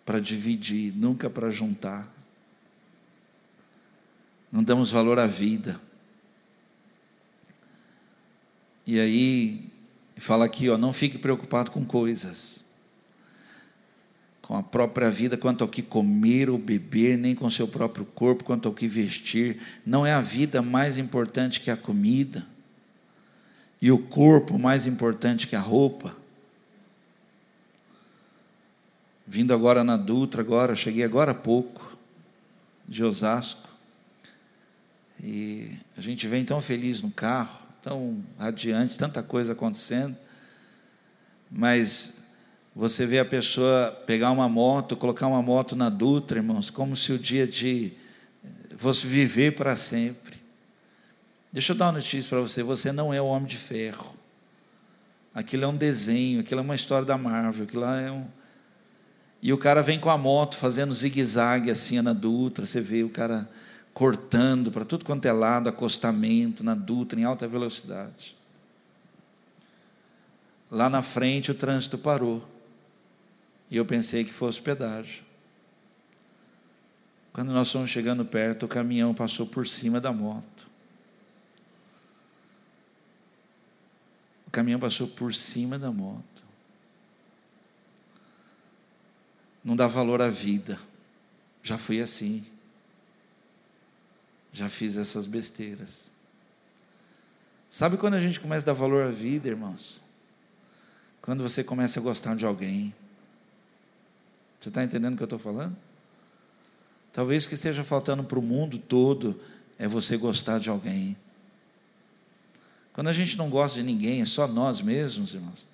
para 0.04 0.20
dividir, 0.20 0.92
nunca 0.94 1.30
para 1.30 1.50
juntar. 1.50 2.12
Não 4.52 4.62
damos 4.62 4.90
valor 4.90 5.18
à 5.18 5.26
vida. 5.26 5.80
E 8.86 9.00
aí, 9.00 9.66
fala 10.16 10.44
aqui, 10.44 10.68
ó, 10.68 10.76
não 10.76 10.92
fique 10.92 11.16
preocupado 11.16 11.70
com 11.70 11.84
coisas, 11.84 12.62
com 14.42 14.54
a 14.54 14.62
própria 14.62 15.10
vida, 15.10 15.38
quanto 15.38 15.64
ao 15.64 15.68
que 15.68 15.82
comer 15.82 16.50
ou 16.50 16.58
beber, 16.58 17.16
nem 17.16 17.34
com 17.34 17.50
seu 17.50 17.66
próprio 17.66 18.04
corpo, 18.04 18.44
quanto 18.44 18.68
ao 18.68 18.74
que 18.74 18.86
vestir. 18.86 19.58
Não 19.86 20.04
é 20.04 20.12
a 20.12 20.20
vida 20.20 20.60
mais 20.60 20.98
importante 20.98 21.60
que 21.60 21.70
a 21.70 21.76
comida, 21.76 22.46
e 23.84 23.92
o 23.92 23.98
corpo 23.98 24.58
mais 24.58 24.86
importante 24.86 25.46
que 25.46 25.54
a 25.54 25.60
roupa. 25.60 26.16
Vindo 29.26 29.52
agora 29.52 29.84
na 29.84 29.94
Dutra, 29.98 30.40
agora, 30.40 30.74
cheguei 30.74 31.04
agora 31.04 31.32
há 31.32 31.34
pouco, 31.34 31.94
de 32.88 33.04
Osasco. 33.04 33.68
E 35.22 35.70
a 35.98 36.00
gente 36.00 36.26
vem 36.26 36.46
tão 36.46 36.62
feliz 36.62 37.02
no 37.02 37.10
carro, 37.10 37.58
tão 37.82 38.24
radiante, 38.38 38.96
tanta 38.96 39.22
coisa 39.22 39.52
acontecendo. 39.52 40.16
Mas 41.50 42.24
você 42.74 43.04
vê 43.04 43.18
a 43.18 43.24
pessoa 43.24 43.90
pegar 44.06 44.30
uma 44.30 44.48
moto, 44.48 44.96
colocar 44.96 45.26
uma 45.26 45.42
moto 45.42 45.76
na 45.76 45.90
Dutra, 45.90 46.38
irmãos, 46.38 46.70
como 46.70 46.96
se 46.96 47.12
o 47.12 47.18
dia 47.18 47.46
de 47.46 47.92
fosse 48.78 49.06
viver 49.06 49.54
para 49.54 49.76
sempre. 49.76 50.23
Deixa 51.54 51.72
eu 51.72 51.76
dar 51.76 51.86
uma 51.86 51.92
notícia 51.92 52.28
para 52.28 52.40
você: 52.40 52.62
você 52.62 52.92
não 52.92 53.14
é 53.14 53.22
o 53.22 53.26
homem 53.26 53.48
de 53.48 53.56
ferro. 53.56 54.14
Aquilo 55.32 55.64
é 55.64 55.66
um 55.66 55.76
desenho, 55.76 56.40
aquilo 56.40 56.60
é 56.60 56.62
uma 56.62 56.74
história 56.74 57.06
da 57.06 57.16
Marvel, 57.16 57.64
aquilo 57.64 57.84
é 57.84 58.12
um 58.12 58.28
e 59.44 59.52
o 59.52 59.58
cara 59.58 59.82
vem 59.82 60.00
com 60.00 60.08
a 60.08 60.16
moto 60.16 60.56
fazendo 60.56 60.94
zigue-zague 60.94 61.70
assim 61.70 62.00
na 62.00 62.14
Dutra, 62.14 62.64
você 62.64 62.80
vê 62.80 63.04
o 63.04 63.10
cara 63.10 63.46
cortando 63.92 64.72
para 64.72 64.86
tudo 64.86 65.04
quanto 65.04 65.26
é 65.26 65.32
lado, 65.32 65.68
acostamento 65.68 66.64
na 66.64 66.74
Dutra 66.74 67.20
em 67.20 67.24
alta 67.24 67.46
velocidade. 67.46 68.34
Lá 70.70 70.88
na 70.88 71.02
frente 71.02 71.50
o 71.50 71.54
trânsito 71.54 71.98
parou. 71.98 72.42
E 73.70 73.76
eu 73.76 73.84
pensei 73.84 74.24
que 74.24 74.32
fosse 74.32 74.62
pedágio. 74.62 75.22
Quando 77.30 77.52
nós 77.52 77.70
fomos 77.70 77.90
chegando 77.90 78.24
perto, 78.24 78.64
o 78.64 78.68
caminhão 78.68 79.12
passou 79.12 79.44
por 79.44 79.68
cima 79.68 80.00
da 80.00 80.10
moto. 80.10 80.63
Caminhão 84.54 84.80
passou 84.80 85.06
por 85.08 85.34
cima 85.34 85.78
da 85.78 85.90
moto. 85.90 86.34
não 89.64 89.74
dá 89.74 89.86
valor 89.86 90.20
à 90.20 90.28
vida. 90.28 90.78
Já 91.62 91.78
fui 91.78 92.00
assim. 92.02 92.44
Já 94.52 94.68
fiz 94.68 94.96
essas 94.96 95.26
besteiras. 95.26 96.12
Sabe 97.70 97.96
quando 97.96 98.14
a 98.14 98.20
gente 98.20 98.38
começa 98.38 98.64
a 98.64 98.72
dar 98.72 98.78
valor 98.78 99.06
à 99.06 99.10
vida, 99.10 99.48
irmãos? 99.48 100.02
Quando 101.22 101.42
você 101.42 101.64
começa 101.64 101.98
a 101.98 102.02
gostar 102.02 102.36
de 102.36 102.44
alguém. 102.44 102.94
Você 104.60 104.68
está 104.68 104.84
entendendo 104.84 105.14
o 105.14 105.16
que 105.16 105.22
eu 105.22 105.26
estou 105.26 105.38
falando? 105.38 105.76
Talvez 107.12 107.44
o 107.44 107.48
que 107.48 107.54
esteja 107.54 107.82
faltando 107.82 108.22
para 108.22 108.38
o 108.38 108.42
mundo 108.42 108.78
todo 108.78 109.40
é 109.78 109.88
você 109.88 110.16
gostar 110.16 110.60
de 110.60 110.68
alguém. 110.68 111.16
Quando 112.94 113.08
a 113.08 113.12
gente 113.12 113.36
não 113.36 113.50
gosta 113.50 113.78
de 113.78 113.84
ninguém, 113.84 114.22
é 114.22 114.26
só 114.26 114.48
nós 114.48 114.80
mesmos, 114.80 115.34
irmãos. 115.34 115.66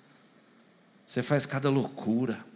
Você 1.07 1.23
faz 1.23 1.45
cada 1.45 1.69
loucura 1.69 2.51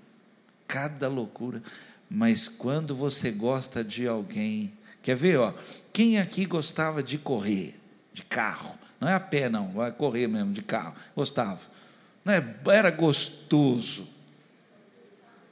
cada 0.67 1.07
loucura. 1.07 1.61
Mas 2.09 2.47
quando 2.47 2.95
você 2.95 3.31
gosta 3.31 3.83
de 3.83 4.07
alguém, 4.07 4.73
quer 5.01 5.15
ver, 5.15 5.39
ó, 5.39 5.53
quem 5.91 6.19
aqui 6.19 6.45
gostava 6.45 7.01
de 7.01 7.17
correr, 7.17 7.79
de 8.13 8.23
carro? 8.23 8.77
Não 8.99 9.09
é 9.09 9.13
a 9.13 9.19
pé, 9.19 9.49
não, 9.49 9.73
vai 9.73 9.91
correr 9.91 10.27
mesmo, 10.27 10.53
de 10.53 10.61
carro. 10.61 10.95
Gostava. 11.15 11.59
Não 12.23 12.33
é, 12.33 12.43
era 12.67 12.91
gostoso. 12.91 14.07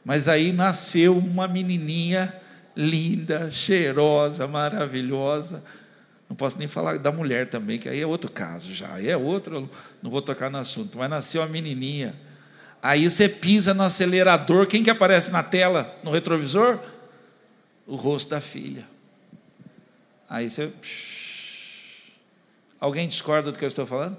Mas 0.05 0.28
aí 0.28 0.51
nasceu 0.51 1.18
uma 1.18 1.47
menininha 1.47 2.34
linda, 2.76 3.49
cheirosa, 3.51 4.47
maravilhosa. 4.47 5.64
Não 6.34 6.36
posso 6.36 6.57
nem 6.57 6.67
falar 6.67 6.97
da 6.97 7.11
mulher 7.11 7.47
também, 7.47 7.77
que 7.77 7.88
aí 7.88 8.01
é 8.01 8.07
outro 8.07 8.31
caso 8.31 8.73
já. 8.73 8.91
Aí 8.95 9.09
é 9.09 9.15
outro, 9.15 9.69
não 10.01 10.09
vou 10.09 10.21
tocar 10.21 10.49
no 10.49 10.57
assunto. 10.57 10.97
Mas 10.97 11.09
nasceu 11.09 11.41
uma 11.41 11.47
menininha 11.47 12.15
Aí 12.81 13.09
você 13.09 13.29
pisa 13.29 13.73
no 13.73 13.84
acelerador, 13.84 14.67
quem 14.67 14.84
que 14.84 14.89
aparece 14.89 15.31
na 15.31 15.41
tela, 15.41 15.97
no 16.03 16.11
retrovisor? 16.11 16.77
o 17.86 17.95
rosto 17.95 18.29
da 18.29 18.41
filha. 18.41 18.88
Aí 20.29 20.49
você. 20.49 20.71
Alguém 22.79 23.07
discorda 23.07 23.51
do 23.51 23.57
que 23.57 23.63
eu 23.63 23.67
estou 23.67 23.86
falando? 23.86 24.17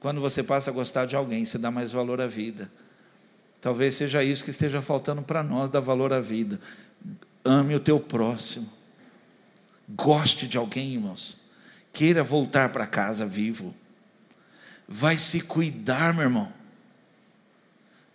Quando 0.00 0.20
você 0.20 0.42
passa 0.42 0.70
a 0.70 0.74
gostar 0.74 1.06
de 1.06 1.16
alguém, 1.16 1.44
você 1.44 1.58
dá 1.58 1.70
mais 1.70 1.92
valor 1.92 2.20
à 2.20 2.26
vida. 2.26 2.70
Talvez 3.60 3.94
seja 3.94 4.22
isso 4.22 4.44
que 4.44 4.50
esteja 4.50 4.82
faltando 4.82 5.22
para 5.22 5.42
nós, 5.42 5.70
dar 5.70 5.80
valor 5.80 6.12
à 6.12 6.20
vida. 6.20 6.60
Ame 7.44 7.74
o 7.74 7.80
teu 7.80 7.98
próximo. 7.98 8.70
Goste 9.88 10.46
de 10.46 10.56
alguém, 10.56 10.94
irmãos. 10.94 11.38
Queira 11.92 12.22
voltar 12.22 12.70
para 12.70 12.86
casa 12.86 13.24
vivo. 13.24 13.74
Vai 14.88 15.16
se 15.16 15.40
cuidar, 15.40 16.12
meu 16.12 16.24
irmão. 16.24 16.52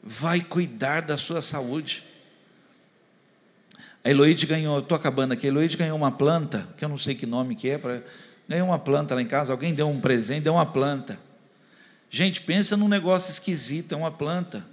Vai 0.03 0.41
cuidar 0.41 1.01
da 1.01 1.17
sua 1.17 1.41
saúde. 1.41 2.03
A 4.03 4.09
Eloide 4.09 4.45
ganhou, 4.45 4.80
estou 4.80 4.95
acabando 4.95 5.34
aqui, 5.34 5.45
a 5.45 5.49
Eloide 5.49 5.78
ganhou 5.78 5.95
uma 5.95 6.11
planta, 6.11 6.67
que 6.78 6.84
eu 6.84 6.89
não 6.89 6.97
sei 6.97 7.13
que 7.13 7.26
nome 7.26 7.55
que 7.55 7.69
é, 7.69 7.78
pra, 7.78 8.01
ganhou 8.47 8.67
uma 8.67 8.80
planta 8.80 9.13
lá 9.13 9.22
em 9.22 9.28
casa, 9.28 9.53
alguém 9.53 9.76
deu 9.76 9.88
um 9.88 10.01
presente, 10.01 10.41
deu 10.43 10.53
uma 10.53 10.65
planta. 10.65 11.19
Gente, 12.09 12.41
pensa 12.41 12.76
num 12.76 12.88
negócio 12.88 13.30
esquisito, 13.30 13.93
é 13.93 13.97
uma 13.97 14.11
planta. 14.11 14.65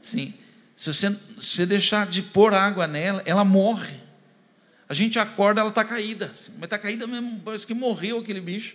Sim, 0.00 0.32
se 0.74 0.92
você, 0.92 1.10
se 1.10 1.56
você 1.56 1.66
deixar 1.66 2.06
de 2.06 2.22
pôr 2.22 2.54
água 2.54 2.86
nela, 2.86 3.22
ela 3.26 3.44
morre. 3.44 4.07
A 4.88 4.94
gente 4.94 5.18
acorda, 5.18 5.60
ela 5.60 5.68
está 5.68 5.84
caída, 5.84 6.26
mas 6.54 6.64
está 6.64 6.78
caída 6.78 7.06
mesmo, 7.06 7.40
parece 7.40 7.66
que 7.66 7.74
morreu 7.74 8.18
aquele 8.18 8.40
bicho. 8.40 8.74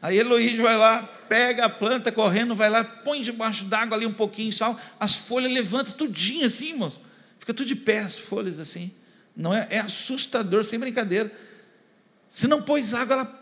Aí 0.00 0.18
Eloíde 0.18 0.56
vai 0.56 0.76
lá, 0.76 1.02
pega 1.28 1.66
a 1.66 1.68
planta 1.68 2.10
correndo, 2.10 2.54
vai 2.54 2.70
lá, 2.70 2.82
põe 2.84 3.20
debaixo 3.20 3.64
d'água 3.64 3.96
ali 3.96 4.06
um 4.06 4.12
pouquinho 4.12 4.52
sal, 4.52 4.78
as 4.98 5.14
folhas 5.14 5.52
levantam 5.52 5.92
tudinho 5.92 6.46
assim, 6.46 6.70
irmãos. 6.70 7.00
Fica 7.38 7.52
tudo 7.52 7.66
de 7.66 7.76
pé 7.76 7.98
as 7.98 8.16
folhas 8.16 8.58
assim. 8.58 8.92
Não 9.36 9.52
é, 9.52 9.66
é 9.70 9.80
assustador, 9.80 10.64
sem 10.64 10.78
brincadeira. 10.78 11.30
Se 12.28 12.46
não 12.46 12.62
pôs 12.62 12.94
água, 12.94 13.14
ela. 13.14 13.40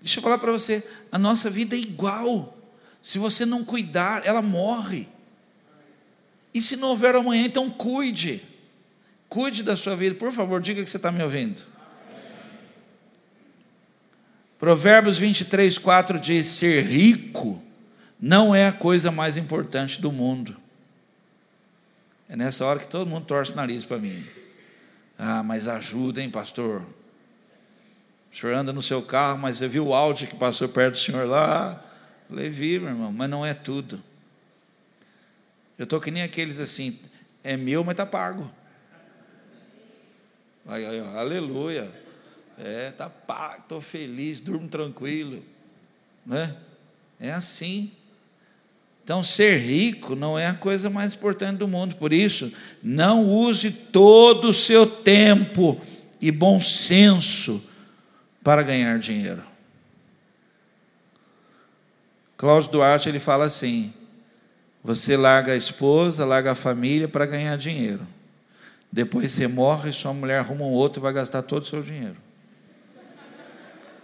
Deixa 0.00 0.18
eu 0.18 0.22
falar 0.22 0.38
para 0.38 0.52
você, 0.52 0.82
a 1.10 1.18
nossa 1.18 1.50
vida 1.50 1.74
é 1.74 1.78
igual. 1.78 2.58
Se 3.02 3.18
você 3.18 3.44
não 3.44 3.64
cuidar, 3.64 4.24
ela 4.24 4.42
morre. 4.42 5.08
E 6.54 6.62
se 6.62 6.76
não 6.76 6.88
houver 6.88 7.16
amanhã, 7.16 7.44
então 7.44 7.68
cuide. 7.70 8.42
Cuide 9.32 9.62
da 9.62 9.78
sua 9.78 9.96
vida. 9.96 10.14
Por 10.14 10.30
favor, 10.30 10.60
diga 10.60 10.84
que 10.84 10.90
você 10.90 10.98
está 10.98 11.10
me 11.10 11.22
ouvindo. 11.22 11.62
Provérbios 14.58 15.16
23, 15.16 15.78
4 15.78 16.20
diz: 16.20 16.48
Ser 16.48 16.84
rico 16.84 17.62
não 18.20 18.54
é 18.54 18.66
a 18.66 18.72
coisa 18.72 19.10
mais 19.10 19.38
importante 19.38 20.02
do 20.02 20.12
mundo. 20.12 20.54
É 22.28 22.36
nessa 22.36 22.66
hora 22.66 22.78
que 22.78 22.86
todo 22.86 23.08
mundo 23.08 23.24
torce 23.24 23.52
o 23.52 23.56
nariz 23.56 23.86
para 23.86 23.96
mim. 23.96 24.22
Ah, 25.18 25.42
mas 25.42 25.66
ajuda, 25.66 26.20
hein, 26.20 26.28
pastor? 26.28 26.84
O 28.30 28.36
senhor 28.36 28.54
anda 28.54 28.70
no 28.70 28.82
seu 28.82 29.00
carro, 29.00 29.38
mas 29.38 29.56
você 29.56 29.66
viu 29.66 29.86
o 29.86 29.94
áudio 29.94 30.28
que 30.28 30.36
passou 30.36 30.68
perto 30.68 30.92
do 30.92 31.00
senhor 31.00 31.26
lá? 31.26 31.82
Falei, 32.28 32.50
vi, 32.50 32.78
meu 32.78 32.90
irmão, 32.90 33.10
mas 33.10 33.30
não 33.30 33.46
é 33.46 33.54
tudo. 33.54 33.98
Eu 35.78 35.84
estou 35.84 35.98
que 35.98 36.10
nem 36.10 36.22
aqueles 36.22 36.60
assim, 36.60 36.98
é 37.42 37.56
meu, 37.56 37.82
mas 37.82 37.92
está 37.92 38.04
pago. 38.04 38.60
Aí, 40.66 40.84
aí, 40.86 41.00
aleluia. 41.16 41.90
É, 42.58 42.88
está 42.88 43.08
pago, 43.08 43.62
estou 43.62 43.80
feliz, 43.80 44.40
durmo 44.40 44.68
tranquilo. 44.68 45.42
Né? 46.24 46.54
É 47.18 47.32
assim. 47.32 47.90
Então, 49.04 49.24
ser 49.24 49.58
rico 49.58 50.14
não 50.14 50.38
é 50.38 50.46
a 50.46 50.54
coisa 50.54 50.88
mais 50.88 51.14
importante 51.14 51.58
do 51.58 51.66
mundo. 51.66 51.96
Por 51.96 52.12
isso, 52.12 52.52
não 52.82 53.26
use 53.26 53.70
todo 53.70 54.50
o 54.50 54.54
seu 54.54 54.86
tempo 54.86 55.80
e 56.20 56.30
bom 56.30 56.60
senso 56.60 57.62
para 58.44 58.62
ganhar 58.62 58.98
dinheiro. 58.98 59.42
Cláudio 62.36 62.70
Duarte 62.70 63.08
ele 63.08 63.18
fala 63.20 63.44
assim: 63.44 63.92
você 64.82 65.16
larga 65.16 65.52
a 65.52 65.56
esposa, 65.56 66.24
larga 66.24 66.52
a 66.52 66.56
família 66.56 67.08
para 67.08 67.26
ganhar 67.26 67.56
dinheiro. 67.56 68.06
Depois 68.92 69.32
você 69.32 69.48
morre, 69.48 69.90
sua 69.90 70.12
mulher 70.12 70.40
arruma 70.40 70.66
um 70.66 70.72
outro 70.72 71.00
e 71.00 71.02
vai 71.02 71.14
gastar 71.14 71.40
todo 71.40 71.62
o 71.62 71.66
seu 71.66 71.82
dinheiro. 71.82 72.16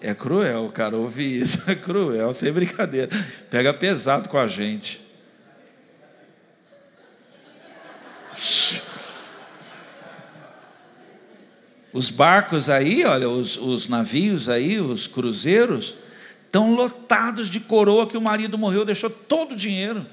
É 0.00 0.14
cruel, 0.14 0.70
cara, 0.70 0.96
ouvir 0.96 1.42
isso. 1.42 1.70
É 1.70 1.74
cruel, 1.74 2.32
sem 2.32 2.50
brincadeira. 2.52 3.10
Pega 3.50 3.74
pesado 3.74 4.28
com 4.28 4.38
a 4.38 4.48
gente. 4.48 5.06
Os 11.92 12.10
barcos 12.10 12.68
aí, 12.68 13.04
olha, 13.04 13.28
os, 13.28 13.56
os 13.56 13.88
navios 13.88 14.48
aí, 14.48 14.78
os 14.78 15.06
cruzeiros, 15.06 15.96
estão 16.46 16.74
lotados 16.74 17.48
de 17.48 17.60
coroa 17.60 18.06
que 18.06 18.16
o 18.16 18.20
marido 18.20 18.56
morreu, 18.56 18.84
deixou 18.84 19.10
todo 19.10 19.52
o 19.52 19.56
dinheiro. 19.56 20.06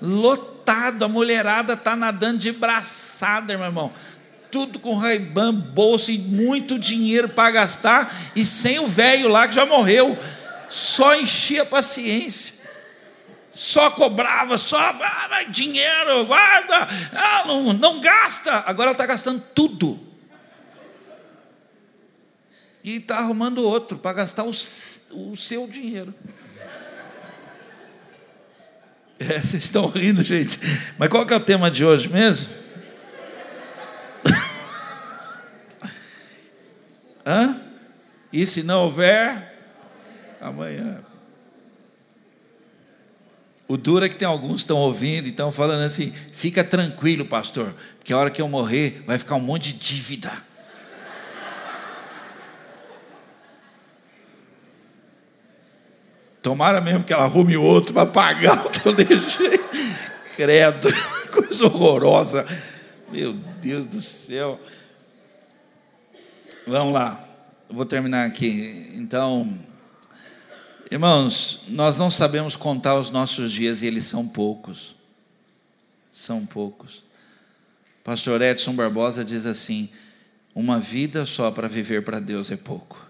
Lotado, 0.00 0.59
a 0.72 1.08
mulherada 1.08 1.74
está 1.74 1.96
nadando 1.96 2.38
de 2.38 2.52
braçada, 2.52 3.56
meu 3.56 3.66
irmão. 3.66 3.92
Tudo 4.50 4.78
com 4.78 4.96
raibã, 4.96 5.54
bolsa 5.54 6.10
e 6.10 6.18
muito 6.18 6.78
dinheiro 6.78 7.28
para 7.28 7.50
gastar, 7.52 8.14
e 8.34 8.44
sem 8.44 8.78
o 8.78 8.86
velho 8.86 9.28
lá 9.28 9.46
que 9.46 9.54
já 9.54 9.64
morreu. 9.64 10.18
Só 10.68 11.14
enchia 11.14 11.64
paciência 11.64 12.60
só 13.50 13.90
cobrava, 13.90 14.56
só 14.56 14.78
ah, 14.78 15.42
dinheiro, 15.48 16.24
guarda, 16.24 16.88
ah, 17.12 17.44
não, 17.46 17.72
não 17.72 18.00
gasta. 18.00 18.62
Agora 18.64 18.90
ela 18.90 18.92
está 18.92 19.06
gastando 19.06 19.42
tudo 19.52 19.98
e 22.82 22.96
está 22.96 23.18
arrumando 23.18 23.58
outro 23.58 23.98
para 23.98 24.12
gastar 24.12 24.44
o, 24.44 24.50
o 24.50 25.36
seu 25.36 25.66
dinheiro. 25.66 26.14
É, 29.20 29.38
vocês 29.38 29.64
estão 29.64 29.86
rindo, 29.86 30.22
gente. 30.22 30.58
Mas 30.96 31.10
qual 31.10 31.26
que 31.26 31.34
é 31.34 31.36
o 31.36 31.40
tema 31.40 31.70
de 31.70 31.84
hoje 31.84 32.08
mesmo? 32.08 32.54
Hã? 37.26 37.60
E 38.32 38.46
se 38.46 38.62
não 38.62 38.84
houver, 38.84 39.58
amanhã. 40.40 41.02
O 43.68 43.76
duro 43.76 44.06
é 44.06 44.08
que 44.08 44.16
tem 44.16 44.26
alguns 44.26 44.54
que 44.54 44.60
estão 44.62 44.78
ouvindo 44.78 45.26
e 45.26 45.30
estão 45.30 45.52
falando 45.52 45.82
assim: 45.82 46.10
fica 46.32 46.64
tranquilo, 46.64 47.26
pastor, 47.26 47.74
porque 47.98 48.14
a 48.14 48.16
hora 48.16 48.30
que 48.30 48.40
eu 48.40 48.48
morrer 48.48 49.02
vai 49.06 49.18
ficar 49.18 49.34
um 49.34 49.40
monte 49.40 49.74
de 49.74 49.78
dívida. 49.78 50.32
Tomara 56.42 56.80
mesmo 56.80 57.04
que 57.04 57.12
ela 57.12 57.24
arrume 57.24 57.56
outro 57.56 57.92
para 57.92 58.06
pagar 58.06 58.66
o 58.66 58.70
que 58.70 58.86
eu 58.86 58.94
deixei. 58.94 59.58
Credo, 60.36 60.88
coisa 61.30 61.66
horrorosa. 61.66 62.46
Meu 63.10 63.32
Deus 63.32 63.86
do 63.86 64.00
céu. 64.00 64.58
Vamos 66.66 66.94
lá, 66.94 67.22
vou 67.68 67.84
terminar 67.84 68.26
aqui. 68.26 68.92
Então, 68.94 69.58
irmãos, 70.90 71.62
nós 71.68 71.98
não 71.98 72.10
sabemos 72.10 72.56
contar 72.56 72.98
os 72.98 73.10
nossos 73.10 73.52
dias 73.52 73.82
e 73.82 73.86
eles 73.86 74.04
são 74.04 74.26
poucos. 74.26 74.94
São 76.10 76.46
poucos. 76.46 77.04
Pastor 78.02 78.40
Edson 78.40 78.74
Barbosa 78.74 79.22
diz 79.22 79.44
assim: 79.44 79.90
uma 80.54 80.80
vida 80.80 81.26
só 81.26 81.50
para 81.50 81.68
viver 81.68 82.02
para 82.02 82.18
Deus 82.18 82.50
é 82.50 82.56
pouco. 82.56 83.06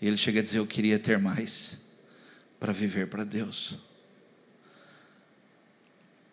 Ele 0.00 0.16
chega 0.16 0.40
a 0.40 0.42
dizer: 0.42 0.58
Eu 0.58 0.66
queria 0.66 0.98
ter 0.98 1.18
mais 1.18 1.81
para 2.62 2.72
viver 2.72 3.08
para 3.08 3.24
Deus. 3.24 3.76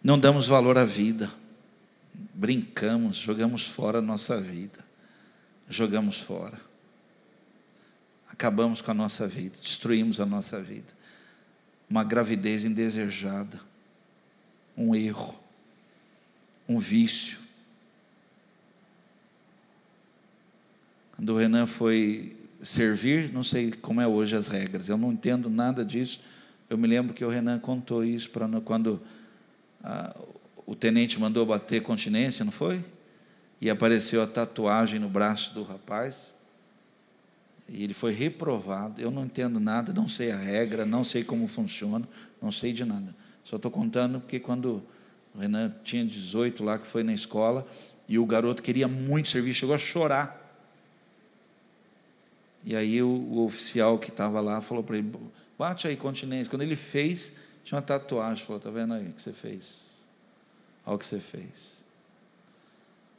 Não 0.03 0.19
damos 0.19 0.45
valor 0.45 0.77
à 0.77 0.85
vida, 0.85 1.27
brincamos, 2.35 3.17
jogamos 3.17 3.65
fora 3.65 3.97
a 3.97 4.01
nossa 4.01 4.39
vida, 4.39 4.85
jogamos 5.67 6.19
fora, 6.19 6.61
acabamos 8.29 8.79
com 8.79 8.91
a 8.91 8.93
nossa 8.93 9.27
vida, 9.27 9.57
destruímos 9.59 10.19
a 10.19 10.25
nossa 10.27 10.61
vida. 10.61 10.93
Uma 11.89 12.03
gravidez 12.03 12.63
indesejada, 12.63 13.59
um 14.77 14.93
erro, 14.93 15.35
um 16.67 16.77
vício. 16.77 17.39
Quando 21.15 21.33
o 21.33 21.37
Renan 21.39 21.65
foi 21.65 22.38
servir, 22.63 23.31
não 23.31 23.43
sei 23.43 23.71
como 23.71 24.01
é 24.01 24.07
hoje 24.07 24.35
as 24.35 24.47
regras, 24.47 24.89
eu 24.89 24.97
não 24.97 25.11
entendo 25.11 25.49
nada 25.49 25.85
disso. 25.85 26.21
Eu 26.69 26.77
me 26.77 26.87
lembro 26.87 27.13
que 27.13 27.25
o 27.25 27.29
Renan 27.29 27.59
contou 27.59 28.03
isso 28.03 28.29
para 28.29 28.47
quando 28.61 29.01
a, 29.83 30.15
o 30.65 30.75
tenente 30.75 31.19
mandou 31.19 31.45
bater 31.45 31.81
continência, 31.81 32.45
não 32.45 32.51
foi? 32.51 32.83
E 33.59 33.69
apareceu 33.69 34.21
a 34.21 34.27
tatuagem 34.27 34.99
no 34.99 35.09
braço 35.09 35.53
do 35.53 35.63
rapaz. 35.63 36.33
E 37.67 37.83
ele 37.83 37.93
foi 37.93 38.13
reprovado. 38.13 39.01
Eu 39.01 39.11
não 39.11 39.25
entendo 39.25 39.59
nada, 39.59 39.91
não 39.91 40.07
sei 40.07 40.31
a 40.31 40.37
regra, 40.37 40.85
não 40.85 41.03
sei 41.03 41.23
como 41.23 41.47
funciona, 41.47 42.07
não 42.41 42.51
sei 42.51 42.71
de 42.71 42.85
nada. 42.85 43.15
Só 43.43 43.55
estou 43.55 43.71
contando 43.71 44.19
porque 44.19 44.39
quando 44.39 44.83
O 45.33 45.39
Renan 45.39 45.73
tinha 45.83 46.05
18 46.05 46.63
lá 46.63 46.77
que 46.77 46.87
foi 46.87 47.03
na 47.03 47.13
escola 47.13 47.67
e 48.07 48.17
o 48.17 48.25
garoto 48.25 48.63
queria 48.63 48.87
muito 48.87 49.29
servir, 49.29 49.53
chegou 49.53 49.75
a 49.75 49.79
chorar. 49.79 50.38
E 52.63 52.75
aí 52.75 53.01
o, 53.01 53.07
o 53.07 53.45
oficial 53.45 53.97
que 53.97 54.09
estava 54.09 54.41
lá 54.41 54.61
falou 54.61 54.83
para 54.83 54.97
ele: 54.97 55.11
bate 55.57 55.87
aí 55.87 55.95
continência. 55.95 56.49
Quando 56.49 56.61
ele 56.61 56.75
fez, 56.75 57.37
tinha 57.63 57.77
uma 57.77 57.81
tatuagem. 57.81 58.45
Falou: 58.45 58.59
tá 58.59 58.69
vendo 58.69 58.93
aí 58.93 59.07
o 59.07 59.13
que 59.13 59.21
você 59.21 59.33
fez? 59.33 60.05
Olha 60.85 60.95
o 60.95 60.99
que 60.99 61.05
você 61.05 61.19
fez. 61.19 61.79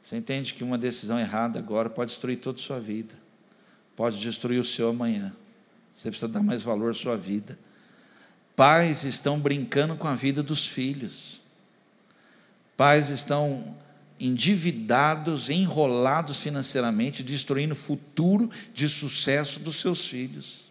Você 0.01 0.17
entende 0.17 0.53
que 0.53 0.63
uma 0.63 0.77
decisão 0.77 1.19
errada 1.19 1.59
agora 1.59 1.89
pode 1.89 2.09
destruir 2.09 2.37
toda 2.37 2.59
a 2.59 2.61
sua 2.61 2.79
vida, 2.79 3.15
pode 3.95 4.19
destruir 4.19 4.59
o 4.59 4.65
seu 4.65 4.89
amanhã. 4.89 5.33
Você 5.93 6.09
precisa 6.09 6.27
dar 6.27 6.41
mais 6.41 6.63
valor 6.63 6.91
à 6.91 6.93
sua 6.93 7.15
vida. 7.15 7.57
Pais 8.55 9.03
estão 9.03 9.39
brincando 9.39 9.95
com 9.95 10.07
a 10.07 10.15
vida 10.15 10.41
dos 10.41 10.67
filhos. 10.67 11.41
Pais 12.75 13.09
estão 13.09 13.77
endividados, 14.21 15.49
enrolados 15.49 16.39
financeiramente, 16.39 17.23
destruindo 17.23 17.73
o 17.73 17.77
futuro 17.77 18.49
de 18.71 18.87
sucesso 18.87 19.59
dos 19.59 19.77
seus 19.77 20.05
filhos. 20.05 20.69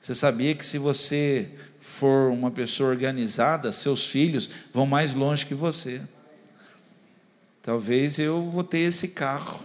Você 0.00 0.12
sabia 0.12 0.54
que 0.54 0.66
se 0.66 0.76
você 0.76 1.48
for 1.80 2.32
uma 2.32 2.50
pessoa 2.50 2.90
organizada, 2.90 3.72
seus 3.72 4.06
filhos 4.06 4.50
vão 4.72 4.86
mais 4.86 5.14
longe 5.14 5.46
que 5.46 5.54
você. 5.54 6.02
Talvez 7.62 8.18
eu 8.18 8.50
vou 8.50 8.64
ter 8.64 8.80
esse 8.80 9.08
carro, 9.08 9.64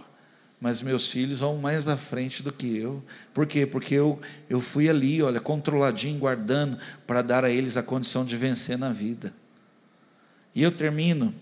mas 0.60 0.80
meus 0.80 1.10
filhos 1.10 1.40
vão 1.40 1.56
mais 1.58 1.88
à 1.88 1.96
frente 1.96 2.44
do 2.44 2.52
que 2.52 2.76
eu. 2.76 3.02
Por 3.34 3.44
quê? 3.44 3.66
Porque 3.66 3.94
eu, 3.94 4.20
eu 4.48 4.60
fui 4.60 4.88
ali, 4.88 5.20
olha, 5.20 5.40
controladinho, 5.40 6.18
guardando, 6.18 6.78
para 7.08 7.22
dar 7.22 7.44
a 7.44 7.50
eles 7.50 7.76
a 7.76 7.82
condição 7.82 8.24
de 8.24 8.36
vencer 8.36 8.78
na 8.78 8.92
vida. 8.92 9.34
E 10.54 10.62
eu 10.62 10.70
termino 10.70 11.34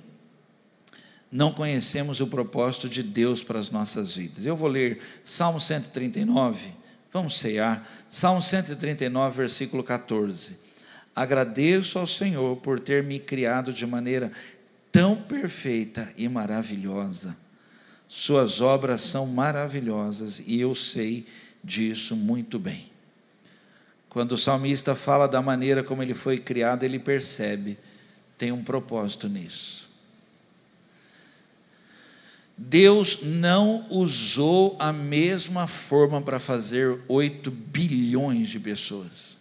não 1.31 1.53
conhecemos 1.53 2.21
o 2.21 2.27
propósito 2.27 2.89
de 2.89 3.03
Deus 3.03 3.43
para 3.43 3.59
as 3.59 3.71
nossas 3.71 4.17
vidas. 4.17 4.45
Eu 4.45 4.57
vou 4.57 4.69
ler 4.69 5.01
Salmo 5.25 5.61
139, 5.61 6.71
vamos 7.13 7.39
ceiar. 7.39 7.87
Salmo 8.09 8.43
139, 8.43 9.37
versículo 9.37 9.85
14. 9.85 10.59
Agradeço 11.15 11.99
ao 11.99 12.07
Senhor 12.07 12.57
por 12.57 12.81
ter 12.81 13.03
me 13.03 13.21
criado 13.21 13.73
de 13.73 13.87
maneira 13.87 14.33
tão 14.91 15.17
perfeita 15.17 16.13
e 16.17 16.29
maravilhosa. 16.29 17.37
Suas 18.09 18.61
obras 18.61 19.03
são 19.03 19.27
maravilhosas 19.27 20.43
e 20.45 20.61
eu 20.61 20.75
sei 20.75 21.27
disso 21.63 22.17
muito 22.17 22.59
bem. 22.59 22.91
Quando 24.09 24.33
o 24.33 24.39
salmista 24.39 24.97
fala 24.97 25.29
da 25.29 25.41
maneira 25.41 25.85
como 25.85 26.03
ele 26.03 26.15
foi 26.15 26.39
criado, 26.39 26.83
ele 26.83 26.99
percebe, 26.99 27.79
tem 28.37 28.51
um 28.51 28.65
propósito 28.65 29.29
nisso. 29.29 29.80
Deus 32.63 33.23
não 33.23 33.87
usou 33.89 34.77
a 34.79 34.93
mesma 34.93 35.67
forma 35.67 36.21
para 36.21 36.39
fazer 36.39 37.01
8 37.09 37.51
bilhões 37.51 38.51
de 38.51 38.61
pessoas. 38.61 39.39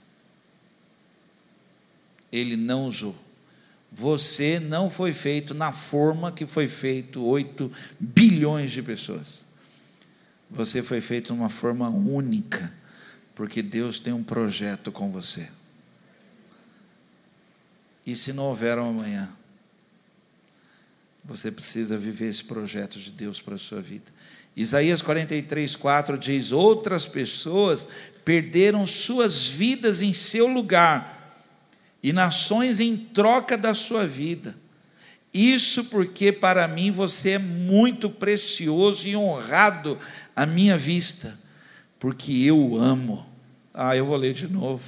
Ele 2.31 2.55
não 2.55 2.85
usou. 2.85 3.13
Você 3.91 4.57
não 4.57 4.89
foi 4.89 5.11
feito 5.11 5.53
na 5.53 5.73
forma 5.73 6.31
que 6.31 6.45
foi 6.45 6.69
feito 6.69 7.21
8 7.21 7.69
bilhões 7.99 8.71
de 8.71 8.81
pessoas. 8.81 9.43
Você 10.49 10.81
foi 10.81 11.01
feito 11.01 11.25
de 11.25 11.33
uma 11.33 11.49
forma 11.49 11.89
única, 11.89 12.73
porque 13.35 13.61
Deus 13.61 13.99
tem 13.99 14.13
um 14.13 14.23
projeto 14.23 14.93
com 14.93 15.11
você. 15.11 15.49
E 18.05 18.15
se 18.15 18.31
não 18.31 18.45
houver 18.45 18.79
um 18.79 18.87
amanhã? 18.87 19.29
Você 21.29 21.51
precisa 21.51 21.95
viver 21.95 22.27
esse 22.27 22.43
projeto 22.43 22.97
de 22.97 23.11
Deus 23.11 23.39
para 23.39 23.53
a 23.53 23.59
sua 23.59 23.79
vida. 23.79 24.11
Isaías 24.55 24.99
43, 25.01 25.75
4 25.75 26.17
diz: 26.17 26.51
Outras 26.51 27.05
pessoas 27.05 27.87
perderam 28.25 28.83
suas 28.85 29.45
vidas 29.45 30.01
em 30.01 30.11
seu 30.11 30.47
lugar, 30.47 31.37
e 32.01 32.11
nações 32.11 32.79
em 32.79 32.97
troca 32.97 33.55
da 33.55 33.75
sua 33.75 34.07
vida. 34.07 34.55
Isso 35.31 35.85
porque 35.85 36.31
para 36.31 36.67
mim 36.67 36.89
você 36.89 37.31
é 37.31 37.39
muito 37.39 38.09
precioso 38.09 39.07
e 39.07 39.15
honrado 39.15 39.99
à 40.35 40.47
minha 40.47 40.77
vista, 40.77 41.37
porque 41.99 42.31
eu 42.31 42.57
o 42.57 42.77
amo. 42.77 43.23
Ah, 43.71 43.95
eu 43.95 44.05
vou 44.05 44.15
ler 44.15 44.33
de 44.33 44.47
novo. 44.47 44.83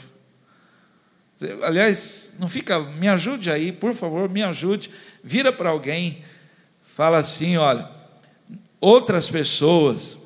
Aliás, 1.64 2.36
não 2.39 2.48
fica, 2.48 2.80
me 2.80 3.08
ajude 3.08 3.50
aí, 3.50 3.72
por 3.72 3.94
favor, 3.94 4.30
me 4.30 4.42
ajude. 4.42 4.89
Vira 5.24 5.51
para 5.51 5.69
alguém 5.69 6.24
Fala 6.95 7.19
assim, 7.19 7.55
olha, 7.55 7.88
outras 8.80 9.30
pessoas. 9.30 10.17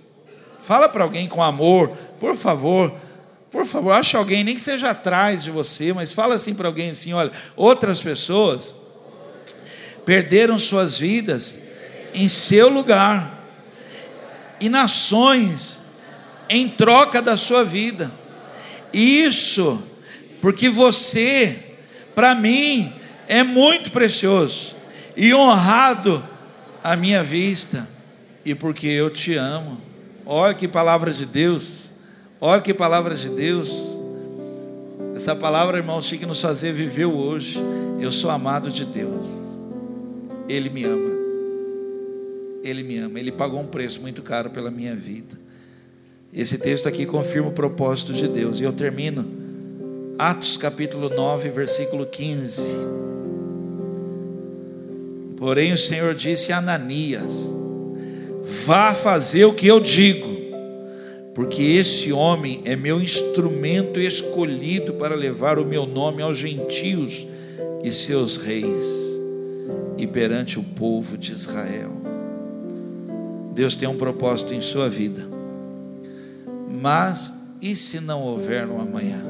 Fala 0.61 0.89
para 0.89 1.03
alguém 1.03 1.27
com 1.27 1.43
amor, 1.43 1.89
por 2.19 2.35
favor. 2.35 2.91
Por 3.51 3.65
favor, 3.65 3.91
acha 3.91 4.17
alguém, 4.17 4.43
nem 4.43 4.55
que 4.55 4.61
seja 4.61 4.89
atrás 4.89 5.43
de 5.43 5.51
você, 5.51 5.93
mas 5.93 6.11
fala 6.11 6.35
assim 6.35 6.53
para 6.53 6.67
alguém 6.67 6.89
assim, 6.89 7.13
olha, 7.13 7.31
outras 7.55 8.01
pessoas 8.01 8.73
perderam 10.03 10.57
suas 10.57 10.99
vidas 10.99 11.55
em 12.13 12.27
seu 12.27 12.67
lugar. 12.67 13.33
E 14.59 14.67
nações 14.67 15.81
em 16.49 16.67
troca 16.67 17.21
da 17.21 17.37
sua 17.37 17.63
vida. 17.63 18.11
Isso 18.91 19.81
porque 20.41 20.67
você, 20.67 21.57
para 22.13 22.33
mim, 22.33 22.91
é 23.27 23.43
muito 23.43 23.91
precioso 23.91 24.74
e 25.16 25.34
honrado 25.34 26.24
à 26.84 26.95
minha 26.95 27.24
vista 27.24 27.88
e 28.43 28.53
porque 28.53 28.88
eu 28.88 29.09
te 29.09 29.36
amo. 29.36 29.82
Olha 30.26 30.53
que 30.53 30.68
palavra 30.68 31.11
de 31.11 31.26
Deus. 31.26 31.91
Olha 32.39 32.61
que 32.61 32.74
palavra 32.74 33.16
de 33.16 33.30
Deus. 33.30 33.95
Essa 35.16 35.36
palavra, 35.36 35.78
irmão, 35.78 36.01
tinha 36.01 36.20
que 36.20 36.26
nos 36.26 36.41
fazer 36.41 36.74
viver 36.74 37.05
hoje. 37.05 37.57
Eu 37.99 38.11
sou 38.11 38.30
amado 38.30 38.70
de 38.70 38.86
Deus. 38.86 39.26
Ele 40.47 40.70
me 40.70 40.84
ama. 40.84 41.11
Ele 42.63 42.84
me 42.84 42.97
ama. 42.97 43.20
Ele 43.20 43.32
pagou 43.32 43.59
um 43.59 43.68
preço 43.68 44.01
muito 44.01 44.22
caro 44.22 44.49
pela 44.49 44.70
minha 44.70 44.95
vida. 44.95 45.39
Esse 46.34 46.57
texto 46.57 46.88
aqui 46.88 47.05
confirma 47.05 47.47
o 47.47 47.53
propósito 47.53 48.11
de 48.13 48.28
Deus. 48.28 48.59
E 48.59 48.63
eu 48.63 48.74
termino. 48.74 49.26
Atos 50.18 50.57
capítulo 50.57 51.09
9, 51.09 51.49
versículo 51.49 52.05
15. 52.05 52.76
Porém, 55.38 55.73
o 55.73 55.77
Senhor 55.77 56.15
disse 56.15 56.53
a 56.53 56.59
Ananias: 56.59 57.51
Vá 58.65 58.93
fazer 58.93 59.45
o 59.45 59.53
que 59.53 59.67
eu 59.67 59.79
digo, 59.79 60.27
porque 61.33 61.61
esse 61.61 62.13
homem 62.13 62.61
é 62.63 62.75
meu 62.75 63.01
instrumento 63.01 63.99
escolhido 63.99 64.93
para 64.93 65.15
levar 65.15 65.59
o 65.59 65.65
meu 65.65 65.86
nome 65.86 66.21
aos 66.21 66.38
gentios 66.38 67.27
e 67.83 67.91
seus 67.91 68.38
reis, 68.38 69.17
e 69.97 70.07
perante 70.07 70.57
o 70.57 70.63
povo 70.63 71.17
de 71.17 71.33
Israel. 71.33 71.91
Deus 73.53 73.75
tem 73.75 73.88
um 73.88 73.97
propósito 73.97 74.53
em 74.53 74.61
sua 74.61 74.89
vida, 74.89 75.27
mas 76.81 77.33
e 77.61 77.75
se 77.75 77.99
não 77.99 78.21
houver 78.21 78.67
um 78.67 78.79
amanhã? 78.79 79.23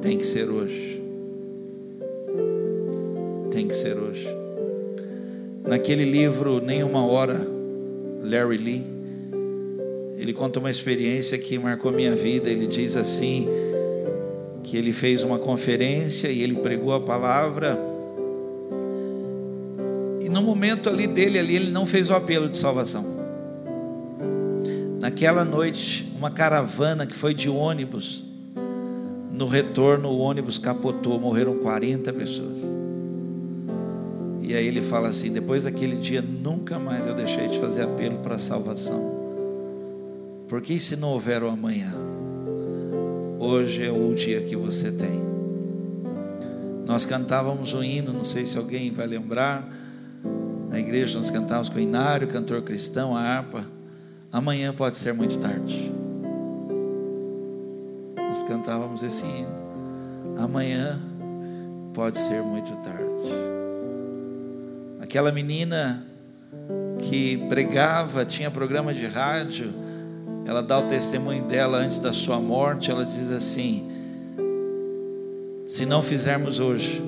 Tem 0.00 0.16
que 0.16 0.24
ser 0.24 0.48
hoje. 0.48 1.02
Tem 3.50 3.66
que 3.66 3.74
ser 3.74 3.96
hoje. 3.96 4.39
Naquele 5.66 6.04
livro, 6.04 6.60
Nenhuma 6.60 7.04
Hora, 7.04 7.40
Larry 8.22 8.56
Lee, 8.56 8.84
ele 10.16 10.32
conta 10.32 10.58
uma 10.58 10.70
experiência 10.70 11.38
que 11.38 11.58
marcou 11.58 11.92
minha 11.92 12.14
vida. 12.14 12.50
Ele 12.50 12.66
diz 12.66 12.96
assim: 12.96 13.48
que 14.62 14.76
ele 14.76 14.92
fez 14.92 15.22
uma 15.22 15.38
conferência 15.38 16.28
e 16.28 16.42
ele 16.42 16.56
pregou 16.56 16.92
a 16.92 17.00
palavra. 17.00 17.78
E 20.20 20.28
no 20.28 20.42
momento 20.42 20.88
ali 20.88 21.06
dele, 21.06 21.38
ali, 21.38 21.56
ele 21.56 21.70
não 21.70 21.86
fez 21.86 22.10
o 22.10 22.14
apelo 22.14 22.48
de 22.48 22.56
salvação. 22.56 23.04
Naquela 25.00 25.44
noite, 25.44 26.12
uma 26.16 26.30
caravana 26.30 27.06
que 27.06 27.14
foi 27.16 27.34
de 27.34 27.48
ônibus, 27.48 28.22
no 29.32 29.46
retorno, 29.46 30.10
o 30.10 30.18
ônibus 30.18 30.58
capotou, 30.58 31.18
morreram 31.18 31.56
40 31.58 32.12
pessoas. 32.12 32.58
E 34.50 34.54
aí 34.56 34.66
ele 34.66 34.82
fala 34.82 35.06
assim: 35.06 35.32
depois 35.32 35.62
daquele 35.62 35.94
dia, 35.94 36.20
nunca 36.20 36.76
mais 36.76 37.06
eu 37.06 37.14
deixei 37.14 37.46
de 37.46 37.60
fazer 37.60 37.82
apelo 37.82 38.18
para 38.18 38.34
a 38.34 38.38
salvação. 38.38 39.20
Porque 40.48 40.80
se 40.80 40.96
não 40.96 41.10
houver 41.10 41.44
o 41.44 41.48
amanhã? 41.48 41.94
Hoje 43.38 43.84
é 43.84 43.92
o 43.92 44.12
dia 44.12 44.40
que 44.40 44.56
você 44.56 44.90
tem. 44.90 45.20
Nós 46.84 47.06
cantávamos 47.06 47.74
um 47.74 47.84
hino, 47.84 48.12
não 48.12 48.24
sei 48.24 48.44
se 48.44 48.58
alguém 48.58 48.90
vai 48.90 49.06
lembrar. 49.06 49.72
Na 50.68 50.80
igreja 50.80 51.16
nós 51.16 51.30
cantávamos 51.30 51.68
com 51.68 51.78
o 51.78 51.80
Inário, 51.80 52.26
cantor 52.26 52.60
cristão, 52.62 53.16
a 53.16 53.20
harpa. 53.20 53.64
Amanhã 54.32 54.74
pode 54.74 54.96
ser 54.96 55.14
muito 55.14 55.38
tarde. 55.38 55.92
Nós 58.16 58.42
cantávamos 58.42 59.04
esse 59.04 59.24
hino. 59.24 60.36
Amanhã 60.36 61.00
pode 61.94 62.18
ser 62.18 62.42
muito 62.42 62.74
tarde. 62.78 63.49
Aquela 65.10 65.32
menina 65.32 66.06
que 67.00 67.36
pregava, 67.48 68.24
tinha 68.24 68.48
programa 68.48 68.94
de 68.94 69.06
rádio, 69.08 69.74
ela 70.46 70.62
dá 70.62 70.78
o 70.78 70.82
testemunho 70.82 71.42
dela 71.46 71.78
antes 71.78 71.98
da 71.98 72.14
sua 72.14 72.38
morte, 72.38 72.92
ela 72.92 73.04
diz 73.04 73.28
assim: 73.28 73.90
se 75.66 75.84
não 75.84 76.00
fizermos 76.00 76.60
hoje, 76.60 77.02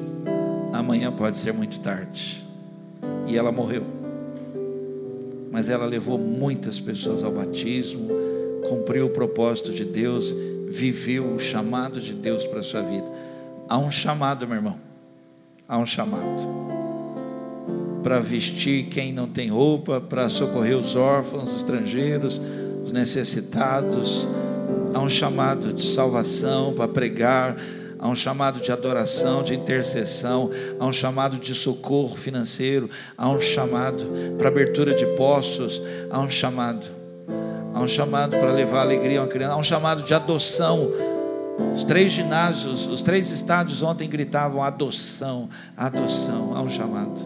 amanhã 0.73 1.13
pode 1.13 1.39
ser 1.39 1.53
muito 1.53 1.79
tarde. 1.79 2.45
E 3.29 3.39
ela 3.39 3.53
morreu. 3.53 3.87
Mas 5.53 5.69
ela 5.69 5.87
levou 5.87 6.19
muitas 6.19 6.81
pessoas 6.81 7.23
ao 7.23 7.31
batismo, 7.31 8.09
cumpriu 8.69 9.07
o 9.07 9.11
propósito 9.11 9.73
de 9.73 9.85
Deus, 9.85 10.35
viveu 10.69 11.37
o 11.37 11.39
chamado 11.39 12.01
de 12.01 12.15
Deus 12.15 12.49
para 12.49 12.59
a 12.59 12.65
sua 12.65 12.83
vida. 12.83 13.07
Há 13.69 13.79
um 13.79 13.93
chamado, 13.93 14.45
meu 14.45 14.57
irmão. 14.57 14.77
Há 15.69 15.79
um 15.79 15.87
chamado. 15.87 16.82
Para 18.03 18.21
vestir 18.21 18.87
quem 18.87 19.13
não 19.13 19.29
tem 19.29 19.49
roupa, 19.49 20.01
para 20.01 20.29
socorrer 20.29 20.77
os 20.77 20.97
órfãos, 20.97 21.51
os 21.51 21.57
estrangeiros, 21.57 22.41
os 22.83 22.93
necessitados. 22.93 24.29
Há 24.93 25.01
um 25.01 25.09
chamado 25.09 25.73
de 25.73 25.83
salvação 25.83 26.75
para 26.75 26.89
pregar 26.89 27.57
há 28.03 28.09
um 28.09 28.17
chamado 28.17 28.61
de 28.61 28.73
adoração, 28.73 29.45
de 29.45 29.55
intercessão, 29.55 30.51
há 30.81 30.85
um 30.85 30.93
chamado 30.93 31.39
de 31.39 31.55
socorro 31.55 32.17
financeiro, 32.17 32.91
há 33.17 33.31
um 33.31 33.41
chamado 33.41 34.05
para 34.37 34.49
abertura 34.49 34.93
de 34.93 35.07
poços, 35.17 35.81
há 36.11 36.19
um 36.19 36.29
chamado, 36.29 36.85
há 37.73 37.81
um 37.81 37.87
chamado 37.87 38.37
para 38.37 38.51
levar 38.51 38.81
alegria 38.81 39.21
a 39.21 39.23
uma 39.23 39.29
criança, 39.29 39.53
há 39.53 39.57
um 39.57 39.63
chamado 39.63 40.03
de 40.03 40.13
adoção. 40.13 40.91
Os 41.73 41.85
três 41.85 42.13
ginásios, 42.13 42.89
os 42.89 43.03
três 43.03 43.31
estádios 43.31 43.83
ontem 43.85 44.09
gritavam 44.09 44.61
adoção, 44.61 45.49
adoção, 45.77 46.57
há 46.57 46.61
um 46.61 46.69
chamado, 46.69 47.21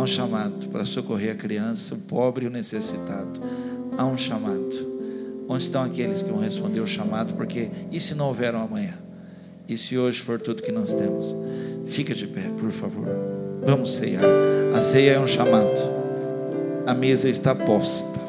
há 0.00 0.02
um 0.02 0.06
chamado 0.06 0.68
para 0.68 0.86
socorrer 0.86 1.32
a 1.32 1.34
criança, 1.34 1.94
o 1.94 1.98
pobre 1.98 2.46
e 2.46 2.48
o 2.48 2.50
necessitado, 2.50 3.40
há 3.98 4.06
um 4.06 4.16
chamado. 4.16 4.88
Onde 5.46 5.62
estão 5.62 5.82
aqueles 5.82 6.22
que 6.22 6.30
vão 6.30 6.40
responder 6.40 6.80
o 6.80 6.86
chamado? 6.86 7.34
Porque 7.34 7.70
e 7.92 8.00
se 8.00 8.14
não 8.14 8.28
houver 8.28 8.54
um 8.54 8.62
amanhã? 8.62 8.96
E 9.68 9.76
se 9.76 9.98
hoje 9.98 10.20
for 10.20 10.40
tudo 10.40 10.62
que 10.62 10.72
nós 10.72 10.92
temos, 10.92 11.34
fica 11.86 12.14
de 12.14 12.26
pé, 12.26 12.48
por 12.58 12.70
favor. 12.70 13.08
Vamos 13.66 13.92
ceiar. 13.92 14.24
A 14.74 14.80
ceia 14.80 15.12
é 15.12 15.20
um 15.20 15.26
chamado. 15.28 15.80
A 16.86 16.94
mesa 16.94 17.28
está 17.28 17.54
posta. 17.54 18.19